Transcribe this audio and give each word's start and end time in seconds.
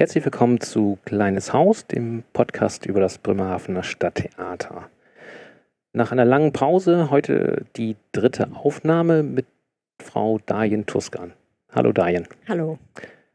Herzlich 0.00 0.24
willkommen 0.24 0.60
zu 0.60 0.96
Kleines 1.04 1.52
Haus, 1.52 1.86
dem 1.86 2.24
Podcast 2.32 2.86
über 2.86 3.00
das 3.00 3.18
Bremerhavener 3.18 3.82
Stadttheater. 3.82 4.88
Nach 5.92 6.10
einer 6.10 6.24
langen 6.24 6.54
Pause 6.54 7.10
heute 7.10 7.66
die 7.76 7.96
dritte 8.12 8.48
Aufnahme 8.54 9.22
mit 9.22 9.44
Frau 10.02 10.38
Darjen 10.46 10.86
Tuskan. 10.86 11.34
Hallo 11.70 11.92
Darjen. 11.92 12.26
Hallo. 12.48 12.78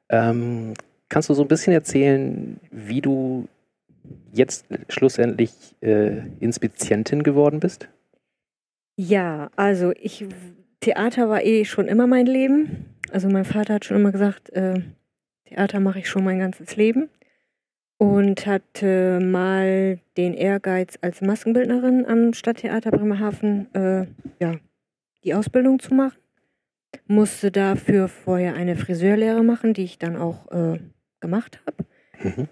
Ähm, 0.10 0.74
kannst 1.08 1.30
du 1.30 1.36
so 1.36 1.44
ein 1.44 1.48
bisschen 1.48 1.72
erzählen, 1.72 2.60
wie 2.72 3.02
du 3.02 3.48
jetzt 4.32 4.66
schlussendlich 4.90 5.54
äh, 5.82 6.18
Inspizientin 6.40 7.22
geworden 7.22 7.60
bist? 7.60 7.90
Ja, 8.96 9.52
also 9.56 9.92
ich 9.92 10.26
Theater 10.80 11.30
war 11.30 11.44
eh 11.44 11.64
schon 11.64 11.88
immer 11.88 12.08
mein 12.08 12.26
Leben. 12.26 12.88
Also 13.12 13.30
mein 13.30 13.46
Vater 13.46 13.76
hat 13.76 13.86
schon 13.86 13.98
immer 13.98 14.12
gesagt, 14.12 14.50
äh, 14.54 14.82
Theater 15.46 15.80
mache 15.80 16.00
ich 16.00 16.10
schon 16.10 16.24
mein 16.24 16.40
ganzes 16.40 16.76
Leben 16.76 17.10
und 17.98 18.46
hatte 18.46 19.20
mal 19.22 20.00
den 20.18 20.34
Ehrgeiz 20.34 20.98
als 21.02 21.22
Maskenbildnerin 21.22 22.06
am 22.06 22.34
Stadttheater 22.34 22.92
Bremerhaven 22.92 23.74
äh, 23.74 24.08
ja, 24.40 24.56
die 25.24 25.34
Ausbildung 25.34 25.80
zu 25.80 25.94
machen. 25.94 26.18
Musste 27.08 27.52
dafür 27.52 28.08
vorher 28.08 28.56
eine 28.56 28.76
Friseurlehre 28.76 29.44
machen, 29.44 29.74
die 29.74 29.84
ich 29.84 30.00
dann 30.00 30.16
auch 30.16 30.52
äh, 30.52 30.80
gemacht 31.20 31.60
habe. 31.66 31.86
Mhm. 32.24 32.48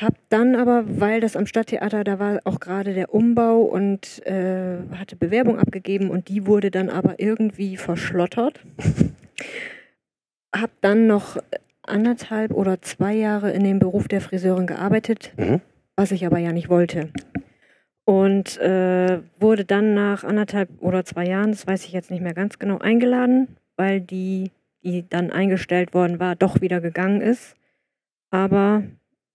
Hab 0.00 0.14
dann 0.30 0.56
aber, 0.56 1.00
weil 1.00 1.20
das 1.20 1.36
am 1.36 1.46
Stadttheater, 1.46 2.02
da 2.02 2.18
war 2.18 2.40
auch 2.44 2.58
gerade 2.58 2.92
der 2.92 3.14
Umbau 3.14 3.60
und 3.60 4.26
äh, 4.26 4.78
hatte 4.96 5.14
Bewerbung 5.14 5.58
abgegeben 5.58 6.10
und 6.10 6.28
die 6.28 6.46
wurde 6.46 6.70
dann 6.72 6.90
aber 6.90 7.20
irgendwie 7.20 7.76
verschlottert. 7.76 8.60
hab 10.54 10.70
dann 10.80 11.06
noch 11.06 11.36
anderthalb 11.82 12.52
oder 12.52 12.80
zwei 12.82 13.14
Jahre 13.14 13.50
in 13.52 13.64
dem 13.64 13.78
Beruf 13.78 14.08
der 14.08 14.20
Friseurin 14.20 14.66
gearbeitet, 14.66 15.32
mhm. 15.36 15.60
was 15.96 16.12
ich 16.12 16.26
aber 16.26 16.38
ja 16.38 16.52
nicht 16.52 16.68
wollte. 16.68 17.10
Und 18.04 18.58
äh, 18.58 19.20
wurde 19.38 19.64
dann 19.64 19.94
nach 19.94 20.24
anderthalb 20.24 20.68
oder 20.80 21.04
zwei 21.04 21.26
Jahren, 21.26 21.52
das 21.52 21.66
weiß 21.66 21.84
ich 21.84 21.92
jetzt 21.92 22.10
nicht 22.10 22.22
mehr 22.22 22.34
ganz 22.34 22.58
genau, 22.58 22.78
eingeladen, 22.78 23.56
weil 23.76 24.00
die, 24.00 24.50
die 24.82 25.08
dann 25.08 25.30
eingestellt 25.30 25.94
worden 25.94 26.18
war, 26.18 26.34
doch 26.34 26.60
wieder 26.60 26.80
gegangen 26.80 27.20
ist. 27.20 27.54
Aber 28.30 28.82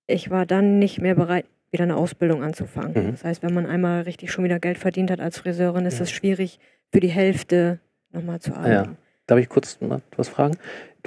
ich 0.07 0.29
war 0.29 0.45
dann 0.45 0.79
nicht 0.79 0.99
mehr 0.99 1.15
bereit, 1.15 1.45
wieder 1.71 1.83
eine 1.83 1.95
Ausbildung 1.95 2.43
anzufangen. 2.43 3.07
Mhm. 3.07 3.11
Das 3.11 3.23
heißt, 3.23 3.43
wenn 3.43 3.53
man 3.53 3.65
einmal 3.65 4.01
richtig 4.01 4.31
schon 4.31 4.43
wieder 4.43 4.59
Geld 4.59 4.77
verdient 4.77 5.11
hat 5.11 5.19
als 5.19 5.37
Friseurin, 5.37 5.85
ist 5.85 6.01
es 6.01 6.11
schwierig, 6.11 6.59
für 6.91 6.99
die 6.99 7.09
Hälfte 7.09 7.79
nochmal 8.11 8.39
zu 8.39 8.53
arbeiten. 8.53 8.91
Ja. 8.91 8.95
Darf 9.27 9.39
ich 9.39 9.49
kurz 9.49 9.79
mal 9.81 10.01
was 10.15 10.29
fragen? 10.29 10.57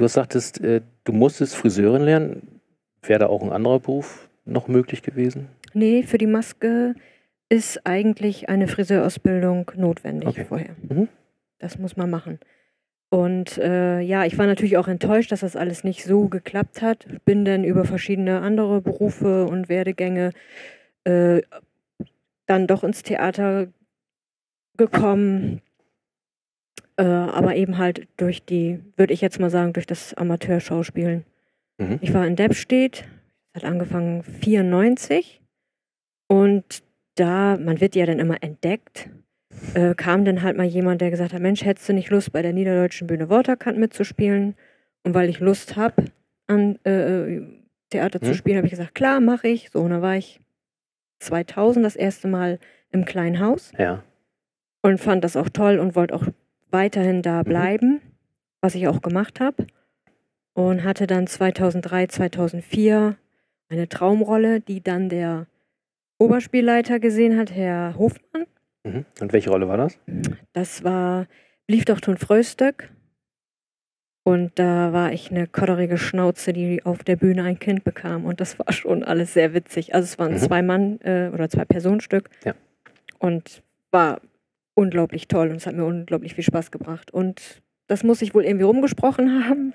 Du 0.01 0.05
hast 0.05 0.15
sagtest, 0.15 0.63
äh, 0.63 0.81
du 1.05 1.13
musstest 1.13 1.55
Friseurin 1.55 2.01
lernen. 2.01 2.61
Wäre 3.03 3.19
da 3.19 3.27
auch 3.27 3.43
ein 3.43 3.53
anderer 3.53 3.81
Beruf 3.81 4.31
noch 4.47 4.67
möglich 4.67 5.03
gewesen? 5.03 5.49
Nee, 5.75 6.05
für 6.05 6.17
die 6.17 6.27
Maske 6.27 6.95
ist 7.51 7.87
eigentlich 7.87 8.49
eine 8.49 8.67
Friseurausbildung 8.67 9.71
notwendig 9.77 10.31
okay. 10.31 10.47
vorher. 10.47 10.75
Mhm. 10.89 11.09
Das 11.59 11.77
muss 11.77 11.99
man 11.99 12.09
machen. 12.09 12.39
Und 13.11 13.59
äh, 13.59 14.01
ja, 14.01 14.25
ich 14.25 14.39
war 14.39 14.47
natürlich 14.47 14.79
auch 14.79 14.89
enttäuscht, 14.89 15.33
dass 15.33 15.41
das 15.41 15.55
alles 15.55 15.85
nicht 15.85 16.03
so 16.03 16.29
geklappt 16.29 16.81
hat. 16.81 17.07
Bin 17.27 17.45
dann 17.45 17.63
über 17.63 17.85
verschiedene 17.85 18.41
andere 18.41 18.81
Berufe 18.81 19.45
und 19.45 19.69
Werdegänge 19.69 20.31
äh, 21.05 21.43
dann 22.47 22.67
doch 22.67 22.85
ins 22.85 23.03
Theater 23.03 23.67
gekommen. 24.79 25.61
Äh, 27.01 27.05
aber 27.05 27.57
eben 27.57 27.79
halt 27.79 28.07
durch 28.19 28.45
die, 28.45 28.79
würde 28.97 29.15
ich 29.15 29.23
jetzt 29.23 29.41
mal 29.41 29.49
sagen, 29.49 29.73
durch 29.73 29.87
das 29.87 30.13
Amateurschauspielen. 30.13 31.25
Mhm. 31.79 31.99
Ich 32.03 32.13
war 32.13 32.27
in 32.27 32.37
Deppstedt, 32.37 33.05
hat 33.55 33.65
angefangen 33.65 34.23
94 34.23 35.41
und 36.29 36.83
da, 37.15 37.57
man 37.59 37.81
wird 37.81 37.97
ja 37.97 38.05
dann 38.05 38.19
immer 38.19 38.43
entdeckt, 38.43 39.09
äh, 39.73 39.95
kam 39.95 40.27
dann 40.27 40.43
halt 40.43 40.59
mal 40.59 40.67
jemand, 40.67 41.01
der 41.01 41.11
gesagt 41.11 41.33
hat, 41.33 41.41
Mensch, 41.41 41.65
hättest 41.65 41.89
du 41.89 41.95
nicht 41.95 42.11
Lust, 42.11 42.33
bei 42.33 42.43
der 42.43 42.53
Niederdeutschen 42.53 43.07
Bühne 43.07 43.31
Waterkant 43.31 43.79
mitzuspielen? 43.79 44.55
Und 45.03 45.15
weil 45.15 45.31
ich 45.31 45.41
Lust 45.41 45.77
habe, 45.77 46.05
an 46.49 46.77
äh, 46.85 47.41
Theater 47.89 48.19
mhm. 48.21 48.27
zu 48.27 48.35
spielen, 48.35 48.59
habe 48.59 48.67
ich 48.67 48.73
gesagt, 48.73 48.95
klar, 48.95 49.21
mache 49.21 49.49
ich. 49.49 49.71
So, 49.71 49.81
und 49.81 49.91
da 49.91 50.03
war 50.03 50.17
ich 50.17 50.39
2000 51.21 51.83
das 51.83 51.97
erste 51.97 52.29
Mal 52.29 52.59
im 52.91 53.07
kleinen 53.07 53.41
Haus. 53.41 53.73
Ja. 53.79 54.05
Und 54.83 54.99
fand 54.99 55.25
das 55.25 55.37
auch 55.37 55.49
toll 55.49 55.79
und 55.79 55.97
wollte 55.97 56.15
auch 56.15 56.27
weiterhin 56.73 57.23
da 57.23 57.41
mhm. 57.41 57.45
bleiben, 57.45 57.89
mhm. 57.89 58.01
was 58.61 58.75
ich 58.75 58.89
auch 58.89 59.03
gemacht 59.03 59.41
habe. 59.41 59.67
Und 60.53 60.85
hatte 60.85 61.07
dann 61.07 61.27
2003, 61.27 62.09
2004 62.09 63.17
eine 63.69 63.89
Traumrolle, 63.89 64.61
die 64.61 64.83
dann 64.83 65.09
der 65.09 65.47
Oberspielleiter 66.19 66.99
gesehen 66.99 67.39
hat, 67.39 67.53
Herr 67.53 67.95
Hofmann. 67.97 68.47
Mhm. 68.85 69.05
Und 69.21 69.33
welche 69.33 69.51
Rolle 69.51 69.69
war 69.69 69.77
das? 69.77 69.99
Das 70.53 70.85
war 70.85 71.27
Blief 71.71 71.85
doch 71.85 72.01
tun 72.01 72.17
Fröstöck. 72.17 72.91
Und 74.25 74.59
da 74.59 74.93
war 74.93 75.13
ich 75.13 75.31
eine 75.31 75.47
kodderige 75.47 75.99
Schnauze, 75.99 76.53
die 76.53 76.85
auf 76.85 77.05
der 77.05 77.15
Bühne 77.15 77.45
ein 77.45 77.61
Kind 77.61 77.85
bekam. 77.85 78.25
Und 78.25 78.41
das 78.41 78.59
war 78.59 78.73
schon 78.73 79.05
alles 79.05 79.35
sehr 79.35 79.55
witzig. 79.55 79.95
Also 79.95 80.07
es 80.07 80.19
waren 80.19 80.33
mhm. 80.33 80.39
zwei 80.39 80.63
Mann 80.63 81.01
äh, 81.03 81.31
oder 81.33 81.49
zwei 81.49 81.65
Personenstück. 81.65 82.29
Ja. 82.45 82.55
Und 83.21 83.63
war 83.93 84.21
unglaublich 84.75 85.29
toll 85.29 85.49
und 85.51 85.57
es 85.57 85.67
hat 85.67 85.75
mir 85.75 85.85
unglaublich 85.85 86.35
viel 86.35 86.45
Spaß 86.45 86.71
gebracht. 86.71 87.11
Und 87.11 87.63
das 87.87 88.05
muss 88.05 88.23
ich 88.23 88.35
wohl 88.35 88.45
irgendwie 88.45 88.65
rumgesprochen 88.65 89.45
haben. 89.49 89.73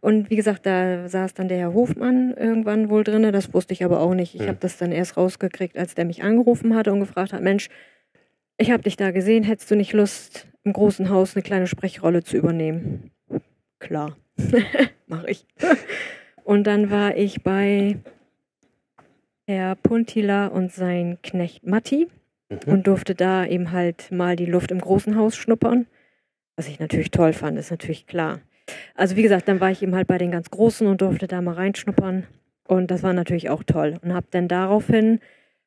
Und 0.00 0.28
wie 0.30 0.36
gesagt, 0.36 0.66
da 0.66 1.08
saß 1.08 1.34
dann 1.34 1.48
der 1.48 1.58
Herr 1.58 1.74
Hofmann 1.74 2.34
irgendwann 2.36 2.90
wohl 2.90 3.04
drin. 3.04 3.22
Das 3.32 3.54
wusste 3.54 3.72
ich 3.72 3.84
aber 3.84 4.00
auch 4.00 4.14
nicht. 4.14 4.34
Ich 4.34 4.42
mhm. 4.42 4.48
habe 4.48 4.58
das 4.60 4.76
dann 4.76 4.92
erst 4.92 5.16
rausgekriegt, 5.16 5.78
als 5.78 5.94
der 5.94 6.04
mich 6.04 6.22
angerufen 6.22 6.74
hatte 6.74 6.92
und 6.92 7.00
gefragt 7.00 7.32
hat, 7.32 7.42
Mensch, 7.42 7.68
ich 8.56 8.70
habe 8.70 8.82
dich 8.82 8.96
da 8.96 9.10
gesehen, 9.10 9.44
hättest 9.44 9.70
du 9.70 9.76
nicht 9.76 9.92
Lust, 9.92 10.46
im 10.62 10.72
großen 10.72 11.08
Haus 11.08 11.34
eine 11.34 11.42
kleine 11.42 11.66
Sprechrolle 11.66 12.22
zu 12.22 12.36
übernehmen? 12.36 13.10
Klar, 13.80 14.16
mache 15.06 15.30
ich. 15.30 15.46
und 16.44 16.66
dann 16.66 16.90
war 16.90 17.16
ich 17.16 17.42
bei 17.42 17.96
Herr 19.46 19.74
Puntila 19.74 20.46
und 20.46 20.72
sein 20.72 21.18
Knecht 21.22 21.66
Matti 21.66 22.08
mhm. 22.48 22.58
und 22.66 22.86
durfte 22.86 23.14
da 23.14 23.44
eben 23.46 23.72
halt 23.72 24.10
mal 24.10 24.36
die 24.36 24.46
Luft 24.46 24.70
im 24.70 24.80
großen 24.80 25.16
Haus 25.16 25.36
schnuppern. 25.36 25.86
Was 26.56 26.68
ich 26.68 26.78
natürlich 26.78 27.10
toll 27.10 27.32
fand, 27.32 27.58
ist 27.58 27.70
natürlich 27.70 28.06
klar. 28.06 28.40
Also 28.94 29.16
wie 29.16 29.22
gesagt, 29.22 29.48
dann 29.48 29.60
war 29.60 29.70
ich 29.70 29.82
eben 29.82 29.94
halt 29.94 30.06
bei 30.06 30.18
den 30.18 30.30
ganz 30.30 30.50
Großen 30.50 30.86
und 30.86 31.00
durfte 31.00 31.26
da 31.26 31.42
mal 31.42 31.54
reinschnuppern. 31.54 32.26
Und 32.66 32.90
das 32.90 33.02
war 33.02 33.12
natürlich 33.12 33.50
auch 33.50 33.62
toll. 33.62 33.98
Und 34.02 34.14
habe 34.14 34.26
dann 34.30 34.48
daraufhin, 34.48 35.20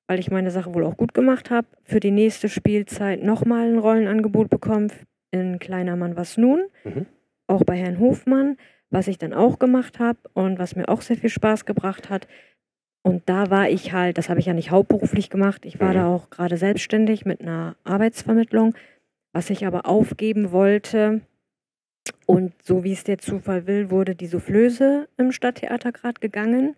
weil 0.07 0.19
ich 0.19 0.31
meine 0.31 0.51
Sache 0.51 0.73
wohl 0.73 0.85
auch 0.85 0.97
gut 0.97 1.13
gemacht 1.13 1.51
habe, 1.51 1.67
für 1.83 1.99
die 1.99 2.11
nächste 2.11 2.49
Spielzeit 2.49 3.23
nochmal 3.23 3.67
ein 3.67 3.77
Rollenangebot 3.77 4.49
bekommen 4.49 4.91
in 5.31 5.59
Kleiner 5.59 5.95
Mann 5.95 6.15
was 6.15 6.37
nun. 6.37 6.63
Mhm. 6.83 7.05
Auch 7.47 7.63
bei 7.63 7.77
Herrn 7.77 7.99
Hofmann, 7.99 8.57
was 8.89 9.07
ich 9.07 9.17
dann 9.17 9.33
auch 9.33 9.59
gemacht 9.59 9.99
habe 9.99 10.19
und 10.33 10.57
was 10.59 10.75
mir 10.75 10.89
auch 10.89 11.01
sehr 11.01 11.17
viel 11.17 11.29
Spaß 11.29 11.65
gebracht 11.65 12.09
hat. 12.09 12.27
Und 13.07 13.29
da 13.29 13.49
war 13.49 13.69
ich 13.69 13.93
halt, 13.93 14.17
das 14.17 14.27
habe 14.27 14.41
ich 14.41 14.47
ja 14.47 14.53
nicht 14.53 14.69
hauptberuflich 14.69 15.29
gemacht, 15.29 15.63
ich 15.63 15.79
war 15.79 15.91
mhm. 15.91 15.93
da 15.93 16.07
auch 16.07 16.29
gerade 16.29 16.57
selbstständig 16.57 17.23
mit 17.23 17.39
einer 17.39 17.77
Arbeitsvermittlung, 17.85 18.75
was 19.31 19.49
ich 19.49 19.65
aber 19.65 19.85
aufgeben 19.85 20.51
wollte. 20.51 21.21
Und 22.25 22.51
so 22.63 22.83
wie 22.83 22.91
es 22.91 23.05
der 23.05 23.17
Zufall 23.17 23.65
will, 23.65 23.91
wurde 23.91 24.13
die 24.13 24.27
Soufflöse 24.27 25.07
im 25.15 25.31
Stadttheater 25.31 25.93
gerade 25.93 26.19
gegangen. 26.19 26.75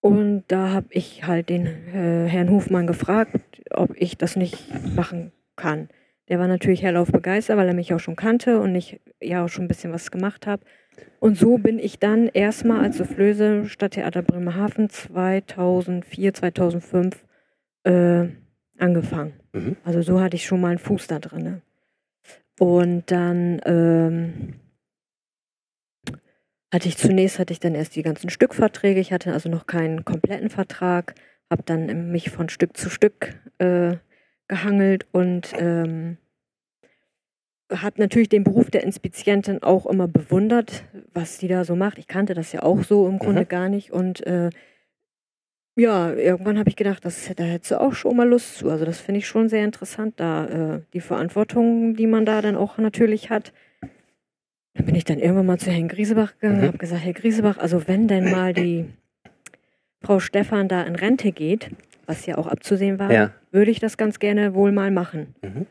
Und 0.00 0.42
da 0.48 0.70
habe 0.70 0.88
ich 0.90 1.24
halt 1.24 1.48
den 1.48 1.66
äh, 1.66 2.26
Herrn 2.26 2.50
Hofmann 2.50 2.88
gefragt, 2.88 3.62
ob 3.70 3.90
ich 3.94 4.18
das 4.18 4.34
nicht 4.34 4.58
machen 4.96 5.30
kann. 5.54 5.88
Der 6.28 6.40
war 6.40 6.48
natürlich 6.48 6.82
hellauf 6.82 7.12
begeistert, 7.12 7.58
weil 7.58 7.68
er 7.68 7.74
mich 7.74 7.94
auch 7.94 8.00
schon 8.00 8.16
kannte 8.16 8.60
und 8.60 8.74
ich 8.74 9.00
ja 9.20 9.44
auch 9.44 9.48
schon 9.48 9.66
ein 9.66 9.68
bisschen 9.68 9.92
was 9.92 10.10
gemacht 10.10 10.48
habe. 10.48 10.64
Und 11.20 11.38
so 11.38 11.58
bin 11.58 11.78
ich 11.78 11.98
dann 11.98 12.28
erstmal 12.28 12.80
als 12.80 12.98
Soufflöse 12.98 13.66
Stadttheater 13.66 14.22
Bremerhaven 14.22 14.90
2004, 14.90 16.34
2005 16.34 17.24
äh, 17.84 18.26
angefangen. 18.78 19.34
Mhm. 19.52 19.76
Also 19.84 20.02
so 20.02 20.20
hatte 20.20 20.36
ich 20.36 20.44
schon 20.44 20.60
mal 20.60 20.68
einen 20.68 20.78
Fuß 20.78 21.06
da 21.06 21.18
drin. 21.18 21.62
Und 22.58 23.10
dann 23.10 23.60
ähm, 23.64 24.54
hatte 26.72 26.88
ich 26.88 26.96
zunächst 26.98 27.38
hatte 27.38 27.52
ich 27.52 27.60
dann 27.60 27.74
erst 27.74 27.96
die 27.96 28.02
ganzen 28.02 28.30
Stückverträge. 28.30 29.00
Ich 29.00 29.12
hatte 29.12 29.32
also 29.32 29.48
noch 29.48 29.66
keinen 29.66 30.04
kompletten 30.04 30.50
Vertrag, 30.50 31.14
habe 31.50 31.62
dann 31.64 32.10
mich 32.10 32.30
von 32.30 32.48
Stück 32.48 32.76
zu 32.76 32.90
Stück 32.90 33.34
äh, 33.58 33.96
gehangelt 34.48 35.06
und 35.12 35.52
ähm, 35.56 36.18
habe 37.72 38.00
natürlich 38.00 38.28
den 38.28 38.44
Beruf 38.44 38.70
der 38.70 38.82
Inspizientin 38.82 39.62
auch 39.62 39.86
immer 39.86 40.08
bewundert, 40.08 40.84
was 41.12 41.38
die 41.38 41.48
da 41.48 41.64
so 41.64 41.76
macht. 41.76 41.98
Ich 41.98 42.06
kannte 42.06 42.34
das 42.34 42.52
ja 42.52 42.62
auch 42.62 42.82
so 42.82 43.08
im 43.08 43.18
Grunde 43.18 43.42
mhm. 43.42 43.48
gar 43.48 43.68
nicht. 43.68 43.90
Und 43.92 44.26
äh, 44.26 44.50
ja, 45.76 46.12
irgendwann 46.12 46.58
habe 46.58 46.68
ich 46.68 46.76
gedacht, 46.76 47.04
das, 47.04 47.30
da 47.34 47.42
hättest 47.42 47.72
du 47.72 47.80
auch 47.80 47.94
schon 47.94 48.16
mal 48.16 48.28
Lust 48.28 48.58
zu. 48.58 48.70
Also 48.70 48.84
das 48.84 49.00
finde 49.00 49.18
ich 49.18 49.26
schon 49.26 49.48
sehr 49.48 49.64
interessant, 49.64 50.14
da 50.18 50.74
äh, 50.76 50.80
die 50.92 51.00
Verantwortung, 51.00 51.94
die 51.96 52.06
man 52.06 52.26
da 52.26 52.42
dann 52.42 52.56
auch 52.56 52.78
natürlich 52.78 53.30
hat. 53.30 53.52
Dann 54.74 54.86
bin 54.86 54.94
ich 54.94 55.04
dann 55.04 55.18
irgendwann 55.18 55.46
mal 55.46 55.58
zu 55.58 55.70
Herrn 55.70 55.88
Griesebach 55.88 56.34
gegangen 56.34 56.56
und 56.56 56.62
mhm. 56.62 56.68
habe 56.68 56.78
gesagt, 56.78 57.04
Herr 57.04 57.12
Griesebach, 57.12 57.58
also 57.58 57.86
wenn 57.88 58.08
denn 58.08 58.30
mal 58.30 58.52
die 58.52 58.86
Frau 60.02 60.20
Stefan 60.20 60.68
da 60.68 60.82
in 60.82 60.96
Rente 60.96 61.32
geht, 61.32 61.70
was 62.06 62.26
ja 62.26 62.36
auch 62.36 62.46
abzusehen 62.46 62.98
war, 62.98 63.10
Ja. 63.10 63.30
würde 63.50 63.70
ich 63.70 63.80
das 63.80 63.96
ganz 63.96 64.18
gerne 64.18 64.54
wohl 64.54 64.72
mal 64.72 64.90
machen. 64.90 65.34
Mhm. 65.42 65.66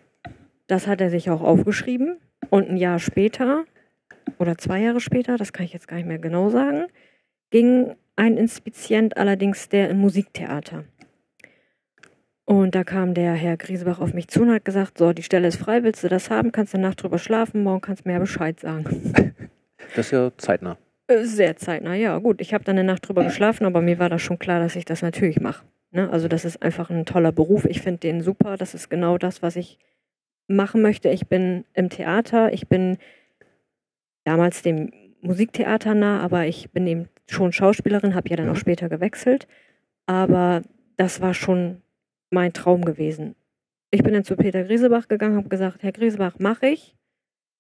Das 0.74 0.88
hat 0.88 1.02
er 1.02 1.12
sich 1.12 1.30
auch 1.30 1.42
aufgeschrieben. 1.42 2.18
Und 2.50 2.68
ein 2.68 2.78
Jahr 2.78 2.98
später 2.98 3.66
oder 4.40 4.58
zwei 4.58 4.82
Jahre 4.82 5.02
später, 5.02 5.38
das 5.38 5.54
kann 5.54 5.68
ich 5.68 5.72
jetzt 5.72 5.88
gar 5.88 5.98
nicht 5.98 6.08
mehr 6.08 6.18
genau 6.18 6.50
sagen, 6.50 6.86
ging 7.52 7.94
ein 8.16 8.38
Inspizient 8.38 9.16
allerdings 9.16 9.70
der 9.70 9.92
im 9.92 10.00
Musiktheater. 10.00 10.86
Und 12.46 12.74
da 12.74 12.84
kam 12.84 13.14
der 13.14 13.34
Herr 13.34 13.56
Griesebach 13.56 14.00
auf 14.00 14.16
mich 14.16 14.30
zu 14.30 14.42
und 14.42 14.52
hat 14.52 14.66
gesagt, 14.66 14.98
so, 14.98 15.14
die 15.14 15.22
Stelle 15.22 15.48
ist 15.48 15.58
frei, 15.58 15.84
willst 15.84 16.04
du 16.04 16.08
das 16.08 16.32
haben? 16.32 16.52
Kannst 16.52 16.74
du 16.74 16.80
eine 16.80 16.88
Nacht 16.88 17.04
drüber 17.04 17.20
schlafen, 17.20 17.62
morgen 17.62 17.82
kannst 17.82 18.06
du 18.06 18.10
mir 18.10 18.14
ja 18.14 18.20
Bescheid 18.20 18.60
sagen. 18.60 19.14
Das 19.96 20.08
ist 20.08 20.12
ja 20.12 20.32
zeitnah. 20.38 20.78
Äh, 21.06 21.24
Sehr 21.26 21.56
zeitnah, 21.56 21.94
ja 21.94 22.18
gut. 22.18 22.42
Ich 22.42 22.56
habe 22.56 22.64
dann 22.64 22.80
eine 22.80 22.88
Nacht 22.88 23.08
drüber 23.08 23.26
geschlafen, 23.26 23.66
aber 23.66 23.82
mir 23.82 24.00
war 24.00 24.10
das 24.10 24.24
schon 24.24 24.40
klar, 24.40 24.60
dass 24.60 24.76
ich 24.76 24.86
das 24.86 25.04
natürlich 25.04 25.40
mache. 25.40 25.66
Ne? 25.92 26.10
Also 26.10 26.28
das 26.28 26.46
ist 26.46 26.64
einfach 26.64 26.90
ein 26.90 27.06
toller 27.06 27.32
Beruf. 27.32 27.66
Ich 27.66 27.82
finde 27.82 28.00
den 28.00 28.22
super. 28.22 28.58
Das 28.58 28.74
ist 28.74 28.90
genau 28.90 29.20
das, 29.20 29.44
was 29.44 29.56
ich 29.56 29.78
machen 30.48 30.82
möchte. 30.82 31.10
Ich 31.10 31.28
bin 31.28 31.66
im 31.74 31.90
Theater. 31.90 32.52
Ich 32.54 32.68
bin 32.68 32.98
damals 34.24 34.62
dem 34.62 34.92
Musiktheater 35.22 35.96
nah, 35.96 36.20
aber 36.22 36.46
ich 36.46 36.72
bin 36.72 36.86
eben 36.88 37.08
schon 37.28 37.52
Schauspielerin, 37.54 38.16
habe 38.16 38.30
ja 38.30 38.36
dann 38.36 38.50
auch 38.50 38.54
Mhm. 38.56 38.60
später 38.60 38.90
gewechselt. 38.90 39.48
Aber 40.06 40.62
das 40.98 41.22
war 41.22 41.34
schon 41.34 41.82
mein 42.30 42.54
Traum 42.54 42.84
gewesen. 42.84 43.36
Ich 43.92 44.04
bin 44.04 44.14
dann 44.14 44.24
zu 44.24 44.36
Peter 44.36 44.64
Griesebach 44.64 45.08
gegangen, 45.08 45.38
habe 45.38 45.50
gesagt, 45.50 45.84
Herr 45.84 45.92
Griesebach, 45.92 46.40
mache 46.40 46.68
ich. 46.68 46.96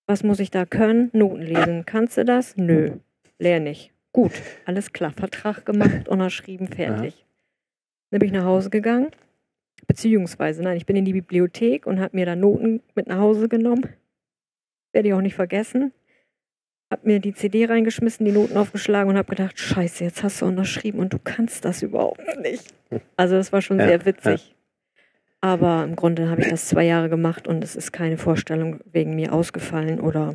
Was 0.08 0.24
muss 0.24 0.40
ich 0.40 0.52
da 0.52 0.66
können? 0.66 1.10
Noten 1.14 1.42
lesen. 1.44 1.86
Kannst 1.86 2.18
du 2.18 2.26
das? 2.26 2.58
Nö, 2.58 2.98
lerne 3.40 3.70
ich. 3.70 3.94
Gut, 4.12 4.34
alles 4.66 4.92
klar. 4.92 5.12
Vertrag 5.14 5.66
gemacht, 5.66 6.08
unterschrieben, 6.10 6.68
fertig. 6.68 7.26
Dann 8.12 8.20
bin 8.20 8.28
ich 8.28 8.34
nach 8.34 8.44
Hause 8.46 8.70
gegangen. 8.70 9.10
Beziehungsweise, 9.94 10.63
nein, 10.63 10.75
ich 10.75 10.88
bin 10.88 10.95
in 10.95 11.06
die 11.06 11.13
Bibliothek 11.13 11.86
und 11.86 12.00
habe 12.00 12.18
mir 12.18 12.25
da 12.25 12.36
Noten 12.36 12.81
mit 12.95 13.06
nach 13.06 13.19
Hause 13.19 13.48
genommen. 13.48 13.90
Werde 14.92 15.07
ich 15.07 15.13
auch 15.13 15.22
nicht 15.22 15.36
vergessen. 15.36 15.94
Hab 16.90 17.06
mir 17.06 17.19
die 17.19 17.36
CD 17.36 17.66
reingeschmissen, 17.66 18.25
die 18.25 18.31
Noten 18.31 18.57
aufgeschlagen 18.57 19.12
und 19.12 19.18
habe 19.18 19.30
gedacht, 19.30 19.60
scheiße, 19.60 20.04
jetzt 20.04 20.24
hast 20.24 20.42
du 20.42 20.48
unterschrieben 20.48 20.98
und 20.98 21.13
du 21.13 21.19
kannst 21.24 21.63
das 21.63 21.84
überhaupt 21.84 22.24
nicht. 22.42 22.74
Also 23.18 23.36
das 23.36 23.54
war 23.54 23.62
schon 23.62 23.80
Ja, 23.80 23.88
sehr 23.88 24.04
witzig. 24.06 24.56
Aber 25.42 25.84
im 25.84 25.96
Grunde 25.96 26.28
habe 26.28 26.42
ich 26.42 26.50
das 26.50 26.68
zwei 26.68 26.86
Jahre 26.86 27.07
gemacht 27.07 27.48
und 27.48 27.63
es 27.63 27.75
ist 27.75 27.92
keine 27.92 28.18
Vorstellung 28.18 28.80
wegen 28.92 29.16
mir 29.16 29.31
ausgefallen 29.31 30.00
oder 30.00 30.34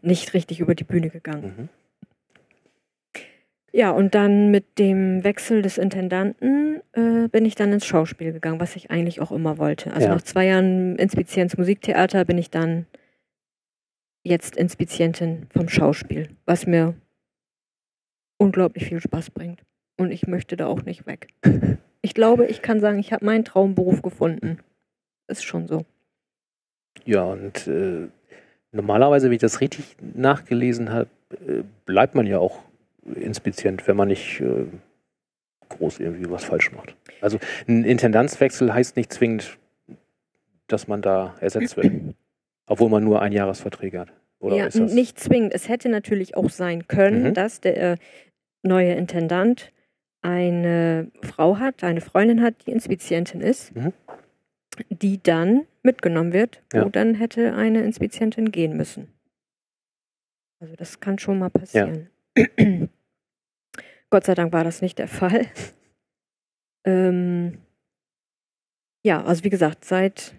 nicht 0.00 0.32
richtig 0.32 0.60
über 0.60 0.74
die 0.74 0.84
Bühne 0.84 1.10
gegangen. 1.10 1.54
Mhm. 1.58 1.68
Ja, 3.74 3.90
und 3.90 4.14
dann 4.14 4.50
mit 4.50 4.78
dem 4.78 5.24
Wechsel 5.24 5.62
des 5.62 5.78
Intendanten 5.78 6.82
äh, 6.92 7.28
bin 7.28 7.46
ich 7.46 7.54
dann 7.54 7.72
ins 7.72 7.86
Schauspiel 7.86 8.32
gegangen, 8.32 8.60
was 8.60 8.76
ich 8.76 8.90
eigentlich 8.90 9.20
auch 9.20 9.32
immer 9.32 9.56
wollte. 9.56 9.92
Also 9.94 10.08
Ja. 10.08 10.14
nach 10.14 10.22
zwei 10.22 10.46
Jahren 10.46 10.96
Inspizienz 10.96 11.56
Musiktheater 11.56 12.24
bin 12.26 12.36
ich 12.36 12.50
dann 12.50 12.86
jetzt 14.24 14.56
Inspizientin 14.56 15.46
vom 15.54 15.68
Schauspiel, 15.68 16.28
was 16.44 16.66
mir 16.66 16.94
unglaublich 18.38 18.84
viel 18.86 19.00
Spaß 19.00 19.30
bringt. 19.30 19.62
Und 19.98 20.10
ich 20.10 20.26
möchte 20.26 20.56
da 20.56 20.66
auch 20.66 20.82
nicht 20.82 21.06
weg. 21.06 21.28
Ich 22.04 22.14
glaube, 22.14 22.46
ich 22.46 22.62
kann 22.62 22.80
sagen, 22.80 22.98
ich 22.98 23.12
habe 23.12 23.24
meinen 23.24 23.44
Traumberuf 23.44 24.02
gefunden. 24.02 24.58
Ist 25.28 25.44
schon 25.44 25.68
so. 25.68 25.84
Ja, 27.04 27.22
und 27.22 27.68
äh, 27.68 28.08
normalerweise, 28.72 29.26
wenn 29.28 29.34
ich 29.36 29.40
das 29.40 29.60
richtig 29.60 29.96
nachgelesen 30.00 30.90
habe, 30.90 31.08
äh, 31.46 31.62
bleibt 31.86 32.16
man 32.16 32.26
ja 32.26 32.40
auch 32.40 32.58
inspizient, 33.14 33.86
wenn 33.88 33.96
man 33.96 34.08
nicht 34.08 34.40
äh, 34.40 34.66
groß 35.68 36.00
irgendwie 36.00 36.30
was 36.30 36.44
falsch 36.44 36.72
macht. 36.72 36.94
Also 37.20 37.38
ein 37.68 37.84
Intendanzwechsel 37.84 38.72
heißt 38.72 38.96
nicht 38.96 39.12
zwingend, 39.12 39.58
dass 40.68 40.88
man 40.88 41.02
da 41.02 41.34
ersetzt 41.40 41.76
wird. 41.76 41.92
Obwohl 42.66 42.88
man 42.90 43.02
nur 43.04 43.20
Einjahresverträge 43.20 44.00
hat. 44.00 44.12
Oder 44.38 44.56
ja, 44.56 44.68
nicht 44.84 45.18
zwingend. 45.18 45.52
Es 45.54 45.68
hätte 45.68 45.88
natürlich 45.88 46.36
auch 46.36 46.48
sein 46.50 46.86
können, 46.88 47.24
Mhm. 47.30 47.34
dass 47.34 47.60
der 47.60 47.92
äh, 47.92 47.96
neue 48.62 48.92
Intendant 48.94 49.72
eine 50.22 51.10
Frau 51.22 51.58
hat, 51.58 51.82
eine 51.82 52.00
Freundin 52.00 52.40
hat, 52.42 52.66
die 52.66 52.70
Inspizientin 52.70 53.40
ist, 53.40 53.74
Mhm. 53.74 53.92
die 54.88 55.20
dann 55.22 55.66
mitgenommen 55.82 56.32
wird, 56.32 56.62
wo 56.72 56.78
Ja. 56.78 56.88
dann 56.88 57.16
hätte 57.16 57.54
eine 57.54 57.82
Inspizientin 57.82 58.52
gehen 58.52 58.76
müssen. 58.76 59.08
Also 60.60 60.76
das 60.76 61.00
kann 61.00 61.18
schon 61.18 61.40
mal 61.40 61.50
passieren. 61.50 62.08
Gott 64.10 64.24
sei 64.24 64.34
Dank 64.34 64.52
war 64.52 64.64
das 64.64 64.82
nicht 64.82 64.98
der 64.98 65.08
Fall. 65.08 65.46
Ähm, 66.84 67.58
ja, 69.04 69.22
also 69.24 69.44
wie 69.44 69.50
gesagt, 69.50 69.84
seit 69.84 70.34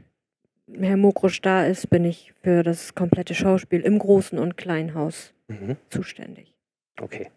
Herr 0.71 0.97
Mokrosch 0.97 1.41
da 1.41 1.65
ist, 1.65 1.89
bin 1.89 2.05
ich 2.05 2.33
für 2.41 2.63
das 2.63 2.95
komplette 2.95 3.35
Schauspiel 3.35 3.81
im 3.81 3.99
Großen 3.99 4.37
und 4.39 4.57
Kleinen 4.57 4.93
Haus 4.93 5.33
Mhm. 5.47 5.75
zuständig. 5.89 6.53
Okay. 7.01 7.29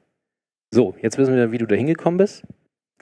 So, 0.73 0.95
jetzt 1.03 1.19
wissen 1.19 1.35
wir, 1.35 1.51
wie 1.53 1.59
du 1.59 1.67
da 1.67 1.75
hingekommen 1.75 2.19
bist. 2.19 2.45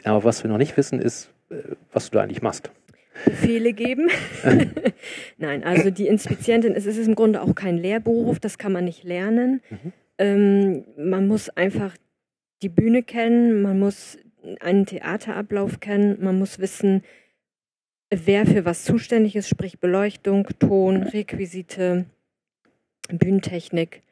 Aber 0.02 0.24
was 0.24 0.42
wir 0.42 0.50
noch 0.50 0.58
nicht 0.58 0.76
wissen, 0.76 0.98
ist, 1.00 1.30
äh, 1.50 1.74
was 1.92 2.10
du 2.10 2.16
da 2.18 2.22
eigentlich 2.24 2.42
machst. 2.42 2.70
Befehle 3.26 3.72
geben. 3.72 4.08
Nein, 5.38 5.62
also 5.62 5.90
die 5.90 6.06
Inspizientin, 6.08 6.74
es 6.74 6.86
ist 6.86 6.98
im 7.06 7.14
Grunde 7.14 7.42
auch 7.42 7.54
kein 7.54 7.76
Lehrberuf, 7.78 8.40
das 8.40 8.58
kann 8.58 8.72
man 8.72 8.84
nicht 8.84 9.04
lernen. 9.04 9.62
Mhm. 9.70 9.92
Ähm, 10.18 10.84
man 10.96 11.26
muss 11.26 11.48
einfach 11.50 11.96
die 12.62 12.68
Bühne 12.68 13.02
kennen, 13.02 13.62
man 13.62 13.78
muss 13.78 14.18
einen 14.60 14.86
Theaterablauf 14.86 15.80
kennen, 15.80 16.18
man 16.22 16.38
muss 16.38 16.58
wissen, 16.58 17.02
wer 18.10 18.46
für 18.46 18.64
was 18.64 18.84
zuständig 18.84 19.36
ist, 19.36 19.48
sprich 19.48 19.80
Beleuchtung, 19.80 20.48
Ton, 20.58 21.02
Requisite, 21.02 22.06
Bühnentechnik, 23.08 24.02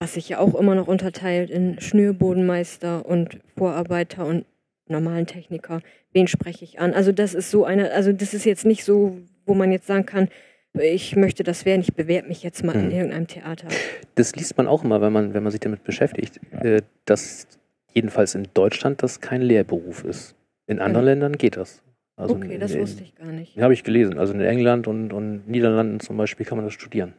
was 0.00 0.14
sich 0.14 0.28
ja 0.28 0.38
auch 0.38 0.54
immer 0.54 0.74
noch 0.74 0.88
unterteilt 0.88 1.50
in 1.50 1.80
Schnürbodenmeister 1.80 3.06
und 3.06 3.40
Vorarbeiter 3.56 4.26
und 4.26 4.44
normalen 4.86 5.26
Techniker. 5.26 5.82
Wen 6.12 6.28
spreche 6.28 6.64
ich 6.64 6.80
an? 6.80 6.94
Also 6.94 7.12
das 7.12 7.34
ist 7.34 7.50
so 7.50 7.64
eine, 7.64 7.92
also 7.92 8.12
das 8.12 8.34
ist 8.34 8.44
jetzt 8.44 8.64
nicht 8.64 8.84
so, 8.84 9.18
wo 9.44 9.54
man 9.54 9.72
jetzt 9.72 9.86
sagen 9.86 10.06
kann, 10.06 10.28
ich 10.74 11.16
möchte 11.16 11.42
das 11.42 11.64
werden, 11.64 11.80
ich 11.80 11.94
bewerbe 11.94 12.28
mich 12.28 12.42
jetzt 12.42 12.62
mal 12.64 12.74
in 12.74 12.86
Mhm. 12.86 12.90
irgendeinem 12.92 13.26
Theater. 13.26 13.68
Das 14.14 14.34
liest 14.36 14.56
man 14.56 14.66
auch 14.66 14.84
immer, 14.84 15.00
wenn 15.00 15.12
man, 15.12 15.34
wenn 15.34 15.42
man 15.42 15.50
sich 15.52 15.60
damit 15.60 15.84
beschäftigt, 15.84 16.40
äh, 16.52 16.82
dass 17.04 17.46
jedenfalls 17.92 18.34
in 18.34 18.48
Deutschland 18.54 19.02
das 19.02 19.20
kein 19.20 19.42
Lehrberuf 19.42 20.04
ist. 20.04 20.34
In 20.66 20.78
anderen 20.80 21.06
Ja. 21.06 21.12
Ländern 21.12 21.32
geht 21.38 21.56
das. 21.56 21.82
Also 22.16 22.34
okay, 22.36 22.54
in, 22.54 22.60
das 22.60 22.72
in, 22.72 22.80
wusste 22.80 23.02
ich 23.02 23.14
gar 23.14 23.32
nicht. 23.32 23.56
Habe 23.60 23.72
ich 23.72 23.84
gelesen. 23.84 24.18
Also 24.18 24.34
in 24.34 24.40
England 24.40 24.86
und, 24.86 25.12
und 25.12 25.48
Niederlanden 25.48 26.00
zum 26.00 26.16
Beispiel 26.16 26.44
kann 26.44 26.58
man 26.58 26.64
das 26.66 26.74
studieren. 26.74 27.14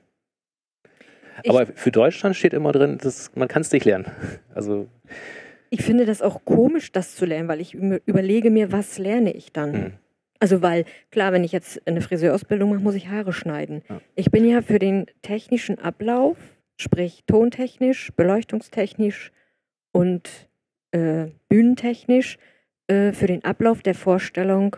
Ich- 1.43 1.49
Aber 1.49 1.65
für 1.67 1.91
Deutschland 1.91 2.35
steht 2.35 2.53
immer 2.53 2.71
drin, 2.71 2.97
das, 3.01 3.31
man 3.35 3.47
kann 3.47 3.61
es 3.61 3.71
nicht 3.71 3.85
lernen. 3.85 4.05
Also, 4.53 4.87
Ich 5.69 5.83
finde 5.83 6.05
das 6.05 6.21
auch 6.21 6.43
komisch, 6.43 6.91
das 6.91 7.15
zu 7.15 7.25
lernen, 7.25 7.47
weil 7.47 7.61
ich 7.61 7.73
überlege 7.73 8.51
mir, 8.51 8.71
was 8.73 8.97
lerne 8.97 9.31
ich 9.31 9.53
dann? 9.53 9.73
hm. 9.73 9.93
Also 10.39 10.61
weil, 10.61 10.85
klar, 11.11 11.33
wenn 11.33 11.43
ich 11.43 11.51
jetzt 11.51 11.85
eine 11.85 12.01
Friseurausbildung 12.01 12.69
mache, 12.69 12.79
muss 12.79 12.95
ich 12.95 13.09
Haare 13.09 13.33
schneiden. 13.33 13.83
Ja. 13.89 14.01
Ich 14.15 14.31
bin 14.31 14.47
ja 14.47 14.61
für 14.61 14.79
den 14.79 15.07
technischen 15.21 15.79
Ablauf, 15.79 16.37
sprich 16.77 17.23
tontechnisch, 17.27 18.11
beleuchtungstechnisch 18.15 19.31
und 19.91 20.49
äh, 20.91 21.27
bühnentechnisch, 21.49 22.37
äh, 22.87 23.11
für 23.11 23.27
den 23.27 23.43
Ablauf 23.43 23.81
der 23.81 23.95
Vorstellung 23.95 24.77